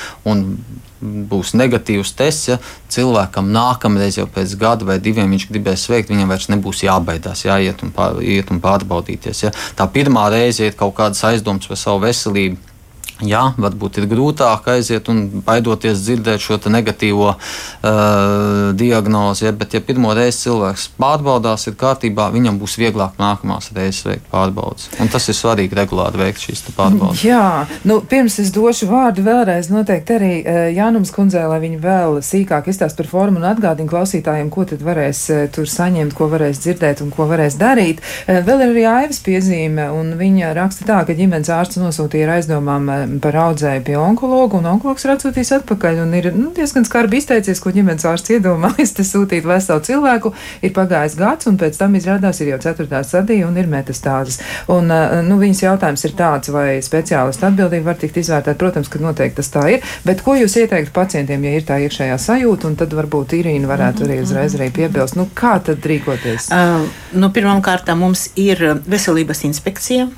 Būs 1.01 1.55
negatīvs 1.57 2.13
tests, 2.13 2.47
ja 2.51 2.57
cilvēkam 2.93 3.47
nākamreiz, 3.53 4.19
jau 4.19 4.27
pēc 4.29 4.53
gada 4.61 4.85
vai 4.85 4.99
diviem, 5.01 5.31
viņš 5.33 5.47
gribēs 5.49 5.87
veikt, 5.89 6.11
viņam 6.13 6.29
vairs 6.29 6.49
nebūs 6.53 6.83
jābaidās, 6.85 7.45
jāiet 7.47 7.81
un, 7.81 7.93
pār, 7.95 8.19
un 8.21 8.61
pārbaudīties. 8.61 9.45
Ja. 9.47 9.53
Tā 9.77 9.87
pirmā 9.89 10.27
reize 10.33 10.69
ir 10.69 10.77
kaut 10.77 10.93
kādas 10.99 11.23
aizdomas 11.25 11.69
par 11.71 11.81
savu 11.81 12.05
veselību 12.05 12.70
Jā, 13.21 13.43
varbūt 13.61 13.99
ir 14.01 14.07
grūtāk 14.09 14.67
aiziet 14.73 15.09
un 15.11 15.23
baidoties 15.45 16.01
dzirdēt 16.01 16.41
šo 16.41 16.57
negatīvo 16.71 17.29
uh, 17.35 18.71
diagnozi, 18.77 19.45
ja, 19.45 19.51
bet, 19.55 19.75
ja 19.75 19.81
pirmo 19.85 20.13
reizi 20.17 20.47
cilvēks 20.47 20.87
pārbaudās, 21.01 21.67
ir 21.69 21.77
kārtībā, 21.79 22.29
viņam 22.33 22.57
būs 22.61 22.77
vieglāk 22.81 23.19
nākamās 23.21 23.69
reizes 23.75 24.05
veikt 24.07 24.25
pārbaudas. 24.31 24.89
Un 25.01 25.11
tas 25.11 25.27
ir 25.29 25.37
svarīgi 25.37 25.77
regulāri 25.77 26.21
veikt 26.23 26.45
šīs 26.47 26.63
pārbaudas. 26.77 27.21
Jā, 27.25 27.67
nu, 27.87 27.99
pirms 28.01 28.39
es 28.41 28.49
došu 28.55 28.89
vārdu 28.89 29.25
vēlreiz 29.25 29.69
noteikti 29.73 30.17
arī 30.17 30.31
uh, 30.41 30.61
Jānums 30.73 31.13
kundzei, 31.13 31.45
lai 31.49 31.61
viņi 31.63 31.81
vēl 31.83 32.19
sīkāk 32.25 32.71
izstāst 32.71 32.97
par 32.97 33.09
formu 33.11 33.41
un 33.41 33.49
atgādina 33.51 33.91
klausītājiem, 33.91 34.49
ko 34.53 34.65
tad 34.69 34.81
varēs 34.85 35.23
uh, 35.29 35.43
tur 35.53 35.69
saņemt, 35.69 36.17
ko 36.17 36.29
varēs 36.31 36.63
dzirdēt 36.65 37.05
un 37.05 37.13
ko 37.13 37.29
varēs 37.29 37.59
darīt. 37.61 38.01
Uh, 38.25 38.41
vēl 38.47 38.65
ir 38.65 38.73
arī 38.73 38.87
Aivas 38.91 39.21
piezīme, 39.23 39.91
un 39.93 40.15
viņa 40.19 40.55
raksta 40.57 40.89
tā, 40.89 41.01
ka 41.05 41.17
ģimenes 41.17 41.51
ārsts 41.53 41.81
nosūtīja 41.81 42.39
aizdomām 42.39 42.89
uh, 42.89 43.10
par 43.23 43.37
audzēju 43.47 43.83
pie 43.87 43.97
onkologa, 43.99 44.59
un 44.59 44.69
onkologs 44.73 45.05
ir 45.05 45.13
atsūtījis 45.15 45.53
atpakaļ. 45.59 46.01
Ir 46.19 46.29
nu, 46.35 46.51
diezgan 46.55 46.85
skarbi 46.87 47.19
izteicies, 47.21 47.61
ko 47.61 47.73
ģimenes 47.75 48.05
ārsts 48.07 48.33
iedomājas. 48.37 48.93
Tas 48.97 49.11
sūtīt 49.13 49.47
veselu 49.47 49.83
cilvēku, 49.87 50.33
ir 50.63 50.73
pagājis 50.75 51.17
gads, 51.19 51.47
un 51.49 51.57
pēc 51.61 51.79
tam 51.79 51.95
izrādās 51.99 52.41
ir 52.41 52.53
jau 52.53 52.59
ceturtā 52.63 53.01
sadija 53.07 53.47
un 53.47 53.57
ir 53.59 53.69
metastāzes. 53.71 54.41
Un, 54.71 54.91
nu, 55.27 55.39
viņas 55.41 55.63
jautājums 55.65 56.05
ir 56.07 56.15
tāds, 56.19 56.51
vai 56.53 56.67
speciālistu 56.85 57.47
atbildība 57.49 57.91
var 57.91 57.99
tikt 58.01 58.21
izvērtēta. 58.21 58.59
Protams, 58.61 58.91
ka 58.91 59.01
noteikti 59.01 59.39
tas 59.41 59.51
tā 59.53 59.65
ir, 59.75 59.91
bet 60.07 60.23
ko 60.25 60.35
jūs 60.37 60.57
ieteiktu 60.61 60.93
pacientiem, 60.95 61.43
ja 61.47 61.57
ir 61.57 61.67
tā 61.67 61.79
iekšējā 61.85 62.17
sajūta, 62.21 62.69
un 62.69 62.77
tad 62.79 62.93
varbūt 62.97 63.37
Irīna 63.39 63.69
varētu 63.69 64.05
arī 64.07 64.21
uzreiz 64.21 64.55
arī 64.57 64.69
piebilst, 64.75 65.17
nu, 65.19 65.27
kā 65.37 65.57
tad 65.65 65.85
rīkoties? 65.87 66.51
Uh, 66.53 66.87
nu, 67.17 67.31
Pirmkārt, 67.33 67.89
mums 67.97 68.27
ir 68.39 68.61
veselības 68.85 69.45
inspekcija, 69.47 70.09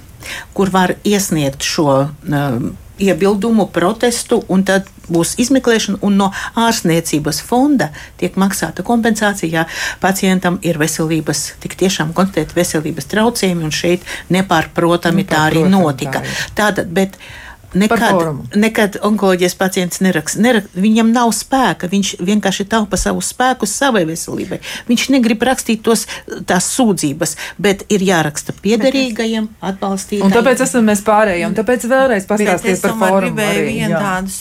kur 0.54 0.72
var 0.74 0.96
iesniegt 1.08 1.64
šo 1.66 1.90
um, 2.04 2.74
iebildumu, 3.02 3.68
protestu, 3.74 4.44
un 4.54 4.64
tad 4.68 4.90
būs 5.10 5.34
izmeklēšana, 5.42 6.00
un 6.06 6.18
no 6.22 6.30
ārstniecības 6.60 7.42
fonda 7.44 7.90
tiek 8.22 8.38
maksāta 8.40 8.86
kompensācija, 8.88 9.52
ja 9.52 9.66
pacientam 10.04 10.60
ir 10.64 10.80
veselības, 10.82 11.46
tik 11.64 11.76
tiešām 11.80 12.14
konstatēta 12.16 12.56
veselības 12.58 13.10
traucējumi, 13.12 13.66
un 13.68 13.74
šeit 13.74 14.06
nepārprotami 14.34 15.26
tā 15.28 15.48
arī 15.50 15.66
notika. 15.68 16.24
Tātad, 16.56 16.94
bet, 16.94 17.18
uh, 17.18 17.43
Nekad, 17.74 18.20
nekad 18.56 18.98
onkoloģijas 19.02 19.56
pacients 19.58 20.02
neraksta. 20.04 20.42
Nerak, 20.44 20.68
viņam 20.78 21.10
nav 21.14 21.32
spēka. 21.34 21.90
Viņš 21.90 22.16
vienkārši 22.22 22.68
taupa 22.70 23.00
savu 23.02 23.24
spēku 23.26 23.68
savai 23.70 24.04
veselībai. 24.10 24.60
Viņš 24.90 25.08
negrib 25.14 25.44
rakstīt 25.48 25.82
tos, 25.86 26.06
tās 26.50 26.70
sūdzības, 26.76 27.36
bet 27.62 27.86
ir 27.94 28.06
jāraksta 28.06 28.56
piederīgajiem, 28.64 29.50
atbalstītājiem. 29.64 30.28
Un 30.28 30.36
tāpēc 30.36 30.64
esam 30.68 30.86
mēs 30.90 31.04
pārējie. 31.06 31.48
Un 31.50 31.58
tāpēc 31.58 31.88
vēlreiz 31.90 32.28
pastāstiet 32.30 32.84
par 32.84 32.96
fórumu. 33.00 33.34
Gribēju 33.34 33.66
vienu 33.70 34.02
tādu 34.04 34.32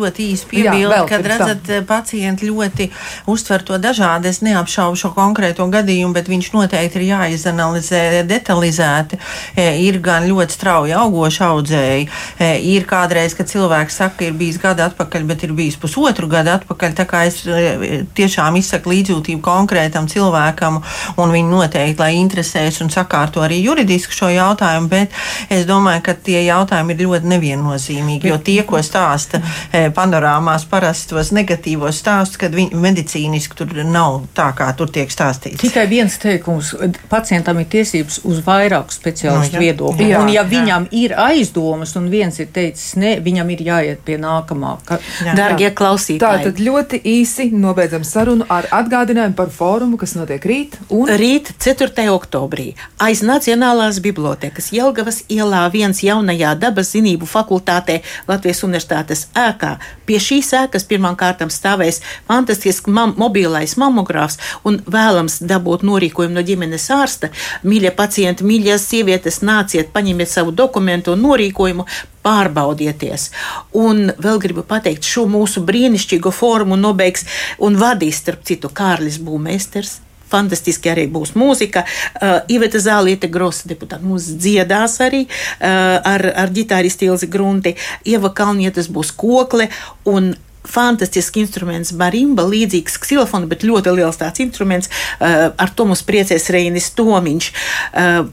ļoti 0.00 0.26
īsu 0.34 0.50
piebildi, 0.50 1.00
kad 1.10 1.26
redzat, 1.32 1.62
tam. 1.66 1.86
pacienti 1.88 2.48
ļoti 2.48 2.88
uztver 3.30 3.64
to 3.66 3.78
dažādi. 3.82 4.30
Es 4.30 4.42
neapšaubu 4.44 4.98
šo 4.98 5.12
konkrēto 5.16 5.66
gadījumu, 5.70 6.14
bet 6.16 6.30
viņš 6.30 6.50
noteikti 6.56 7.00
ir 7.00 7.06
jāizanalizē 7.10 8.02
detalizēti. 8.28 9.20
E, 9.54 9.68
ir 9.86 10.00
gan 10.04 10.26
ļoti 10.28 10.56
strauji 10.56 10.96
augoši 10.96 11.42
audzēji 11.46 12.06
e, 12.06 12.50
ir 12.80 12.86
kādreiz, 12.88 13.34
kad 13.36 13.48
cilvēks 13.50 14.00
saka, 14.02 14.26
ir 14.26 14.36
bijis 14.38 14.58
gada 14.60 14.88
atpakaļ, 14.90 15.26
bet 15.28 15.44
ir 15.46 15.54
bijis 15.56 15.78
pusotru 15.80 16.28
gadu 16.30 16.54
atpakaļ. 16.56 16.94
Tā 16.98 17.06
kā 17.08 17.22
es 17.28 17.42
e, 17.46 18.02
tiešām 18.16 18.56
izsaku 18.60 18.92
līdzjūtību 18.94 19.42
konkrētam 19.44 20.08
cilvēkam, 20.10 20.80
un 21.20 21.34
viņi 21.34 21.50
noteikti, 21.50 22.00
lai 22.00 22.12
interesēs 22.18 22.80
un 22.84 22.92
sakārto 22.92 23.44
arī 23.44 23.60
juridiski 23.62 24.16
šo 24.16 24.30
jautājumu, 24.32 24.90
bet 24.90 25.16
es 25.52 25.66
domāju, 25.68 26.04
ka 26.08 26.16
tie 26.16 26.42
jautājumi 26.46 26.96
ir 26.96 27.04
ļoti 27.06 27.32
neviennozīmīgi, 27.34 28.30
jo 28.32 28.40
tie, 28.44 28.60
ko 28.68 28.80
stāsta 28.84 29.42
e, 29.70 29.88
panorāmās, 29.94 30.66
parasti 30.70 31.14
tos 31.14 31.32
negatīvos 31.36 32.00
stāstus, 32.00 32.40
kad 32.40 32.54
viņi 32.56 32.78
medicīniski 32.80 33.58
tur 33.58 33.74
nav 33.84 34.22
tā, 34.36 34.50
kā 34.56 34.70
tur 34.78 34.90
tiek 34.92 35.10
stāstīts. 35.12 35.60
Tikai 35.60 35.86
viens 35.90 36.16
teikums- 36.20 36.74
pacientam 37.14 37.58
ir 37.60 37.66
tiesības 37.70 38.20
uz 38.24 38.40
vairāku 38.46 38.94
speciālistu 38.94 39.58
no, 39.58 39.64
viedokli. 39.64 40.10
Jā, 40.10 40.20
un 40.22 40.28
ja 40.32 40.42
jā. 40.42 40.48
viņam 40.48 40.88
ir 40.90 41.14
aizdomas 41.18 41.96
un 41.96 42.08
viens 42.10 42.38
ir 42.40 42.46
teicis, 42.46 42.69
teicis, 42.70 42.94
ne, 42.96 43.16
viņam 43.22 43.50
ir 43.54 43.62
jāiet 43.66 44.02
pie 44.06 44.16
nākamā. 44.20 44.76
Ka... 44.86 44.98
Dārgie 45.36 45.70
klausītāji, 45.74 46.20
tātad 46.20 46.60
ļoti 46.62 47.00
īsi 47.06 47.50
nobeidzam 47.52 48.04
sarunu 48.06 48.46
ar 48.50 48.68
atgādinājumu 48.74 49.36
par 49.38 49.50
fórumu, 49.54 49.98
kas 50.00 50.14
notiek 50.18 50.44
rīt. 50.46 50.78
Un... 50.94 51.10
Rīt, 51.20 51.52
4. 51.60 52.06
oktobrī, 52.12 52.72
aiz 53.02 53.24
Nacionālās 53.26 54.00
bibliotekas 54.02 54.70
Jelgavas 54.74 55.22
ielā 55.30 55.64
viens 55.72 56.02
jaunajā 56.04 56.54
dabas 56.60 56.92
zinību 56.94 57.28
fakultātē 57.30 58.00
Latvijas 58.30 58.62
universitātes 58.66 59.26
ēkā. 59.38 59.76
Pie 60.06 60.20
šīs 60.22 60.52
ēkas 60.64 60.86
pirmām 60.90 61.18
kārtām 61.18 61.50
stāvēs 61.52 62.00
fantastisks 62.28 62.90
mam 62.90 63.14
mobilais 63.20 63.76
mamogrāfs 63.80 64.38
un 64.66 64.80
vēlams 64.90 65.40
dabūt 65.46 65.84
norīkojumu 65.86 66.38
no 66.38 66.46
ģimenes 66.46 66.88
ārsta. 66.94 67.30
Mīļie 67.66 67.92
pacienti, 67.96 68.46
mīļās 68.46 68.86
sievietes, 68.90 69.42
nāciet, 69.46 69.92
paņemiet 69.94 70.30
savu 70.30 70.54
dokumentu 70.54 71.14
un 71.14 71.24
norīkojumu, 71.26 71.86
pārbaudieties. 72.24 73.30
Un 73.76 74.10
vēl 74.20 74.40
gribu 74.42 74.64
pateikt, 74.66 75.06
šo 75.06 75.26
mūsu 75.30 75.62
brīnišķīgo 75.66 76.32
formu 76.34 76.78
nobeigs 76.80 77.26
un 77.62 77.78
vadīs, 77.80 78.20
starp 78.22 78.44
citu, 78.48 78.72
Kārlis 78.72 79.20
Būmēsters. 79.24 79.98
Fantastiski 80.30 80.92
arī 80.92 81.08
būs 81.10 81.32
mūzika. 81.34 81.82
Uh, 81.82 82.36
Iveta 82.54 82.78
Zāliete, 82.78 83.26
Grosa 83.32 83.66
deputāta, 83.70 84.04
mūs 84.06 84.28
dziedās 84.38 85.00
arī 85.02 85.24
uh, 85.26 85.98
ar, 86.06 86.22
ar 86.44 86.52
ģitāristu 86.54 87.08
Ilzi 87.08 87.26
Grunti. 87.30 87.74
Ieva 88.06 88.30
Kalnietes 88.30 88.86
būs 88.92 89.10
kokle 89.10 89.66
un 90.06 90.30
fantastisks 90.70 91.40
instruments, 91.40 91.90
barimba, 91.96 92.44
līdzīgs 92.46 93.00
ksilofona, 93.02 93.48
bet 93.50 93.64
ļoti 93.66 93.96
liels 93.96 94.20
tāds 94.20 94.42
instruments. 94.44 94.92
Uh, 95.18 95.50
ar 95.50 95.74
to 95.74 95.88
mums 95.88 96.04
priecēs 96.06 96.46
Reinis 96.54 96.92
Tomiņš. 96.94 97.50
Uh, 97.90 98.28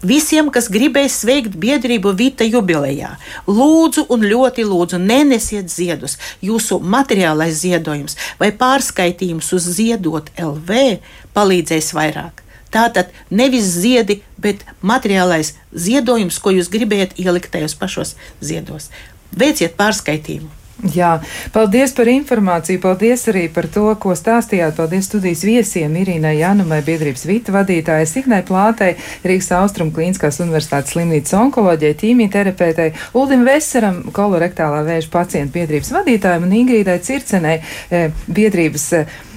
Visiem, 0.00 0.48
kas 0.48 0.70
gribēs 0.72 1.18
sveikt 1.20 1.56
biedrību 1.60 2.14
Vita 2.16 2.46
jubilejā, 2.48 3.10
lūdzu 3.44 4.06
un 4.08 4.24
ļoti 4.24 4.64
lūdzu, 4.64 5.00
nenesiet 5.00 5.68
ziedus. 5.68 6.16
Jūsu 6.40 6.78
materiālais 6.80 7.58
ziedojums 7.60 8.16
vai 8.40 8.48
pārskaitījums 8.56 9.52
uz 9.52 9.66
ziedot 9.76 10.30
LV 10.40 11.00
palīdzēs 11.36 11.92
vairāk. 11.96 12.40
Tātad 12.72 13.10
nevis 13.34 13.66
ziedi, 13.82 14.20
bet 14.38 14.62
materiālais 14.80 15.52
ziedojums, 15.74 16.38
ko 16.38 16.54
jūs 16.54 16.70
gribējat 16.72 17.18
ielikt 17.20 17.52
tajos 17.52 17.76
pašos 17.76 18.14
ziedos. 18.40 18.88
Veiciet 19.36 19.76
pārskaitījumu! 19.76 20.59
Jā, 20.88 21.18
paldies 21.52 21.92
par 21.92 22.08
informāciju, 22.08 22.80
paldies 22.80 23.26
arī 23.28 23.42
par 23.52 23.66
to, 23.72 23.84
ko 24.00 24.14
stāstījāt. 24.16 24.78
Paldies 24.78 25.10
studijas 25.10 25.42
viesiem 25.44 25.98
Irīnai 26.00 26.38
Janumai, 26.38 26.80
biedrības 26.86 27.26
vita 27.28 27.52
vadītājai, 27.52 28.06
Signai 28.08 28.40
Plātei, 28.48 28.94
Rīgas 29.26 29.50
Austrum 29.58 29.92
Klīniskās 29.92 30.40
universitātes 30.40 30.96
slimnīcas 30.96 31.36
onkoloģijai, 31.36 31.98
ķīmijterapeitei, 32.00 32.94
Uldim 33.12 33.44
Veseram, 33.48 34.02
kolorektālā 34.16 34.80
vēža 34.88 35.12
pacientu 35.12 35.58
biedrības 35.58 35.92
vadītājiem 35.98 36.48
un 36.48 36.58
Ingrīdai 36.62 36.98
Circenei, 37.04 37.60
eh, 37.90 38.08
biedrības. 38.26 38.90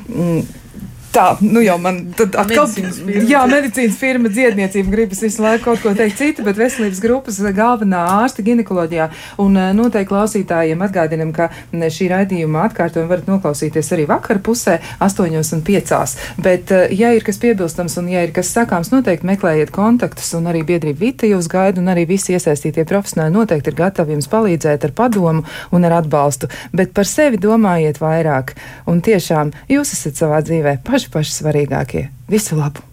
Mm, 0.07 0.62
Tā, 1.13 1.35
nu 1.45 1.61
jau 1.61 1.75
man 1.77 1.99
atkal 2.17 2.65
Medicīnas 2.65 2.95
firma. 2.97 3.23
jā, 3.29 3.41
medicīnas 3.45 3.97
firma 4.01 4.29
dziedniecība 4.33 4.89
gribas 4.95 5.19
visu 5.21 5.43
laiku 5.43 5.67
kaut 5.67 5.83
ko 5.83 5.91
teikt 5.93 6.17
citu, 6.17 6.45
bet 6.45 6.57
veselības 6.57 7.01
grupas 7.03 7.37
galvenā 7.53 7.99
ārsta 8.15 8.41
ginekoloģijā. 8.45 9.09
Un 9.43 9.59
eh, 9.61 9.67
noteikti 9.77 10.09
klausītājiem 10.09 10.81
atgādinam, 10.81 11.29
ka 11.35 11.51
šī 11.69 12.07
raidījuma 12.09 12.63
atkārtojumu 12.65 13.11
varat 13.11 13.29
noklausīties 13.29 13.91
arī 13.93 14.07
vakar 14.09 14.41
pusē, 14.41 14.79
8 15.05 15.37
un 15.53 15.61
5. 15.67 16.15
Bet, 16.41 16.73
eh, 16.73 16.95
ja 16.97 17.13
ir 17.13 17.21
kas 17.27 17.37
piebilstams 17.43 17.99
un 18.01 18.09
ja 18.09 18.25
ir 18.25 18.33
kas 18.33 18.49
sakāms, 18.55 18.89
noteikti 18.95 19.29
meklējiet 19.29 19.69
kontaktus 19.75 20.33
un 20.33 20.49
arī 20.49 20.65
biedrība 20.65 21.03
Vita 21.03 21.29
jūs 21.29 21.49
gaida 21.51 21.81
un 21.81 21.93
arī 21.93 22.07
visi 22.09 22.33
iesaistītie 22.33 22.87
profesionāļi 22.89 23.35
noteikti 23.37 23.69
ir 23.69 23.77
gatavi 23.77 24.15
jums 24.15 24.31
palīdzēt 24.31 24.89
ar 24.89 24.97
padomu 24.97 25.45
un 25.75 25.85
ar 25.85 25.99
atbalstu. 25.99 26.49
Bet 26.73 26.93
par 26.97 27.05
sevi 27.09 27.37
domājiet 27.37 28.01
vairāk 28.01 28.55
un 28.89 29.01
tiešām 29.03 29.53
jūs 29.69 29.93
esat 29.97 30.21
savā 30.23 30.41
dzīvē 30.45 30.79
paši 31.11 31.11
paši 31.13 31.37
svarīgākie. 31.41 32.07
Visu 32.31 32.55
labu! 32.59 32.92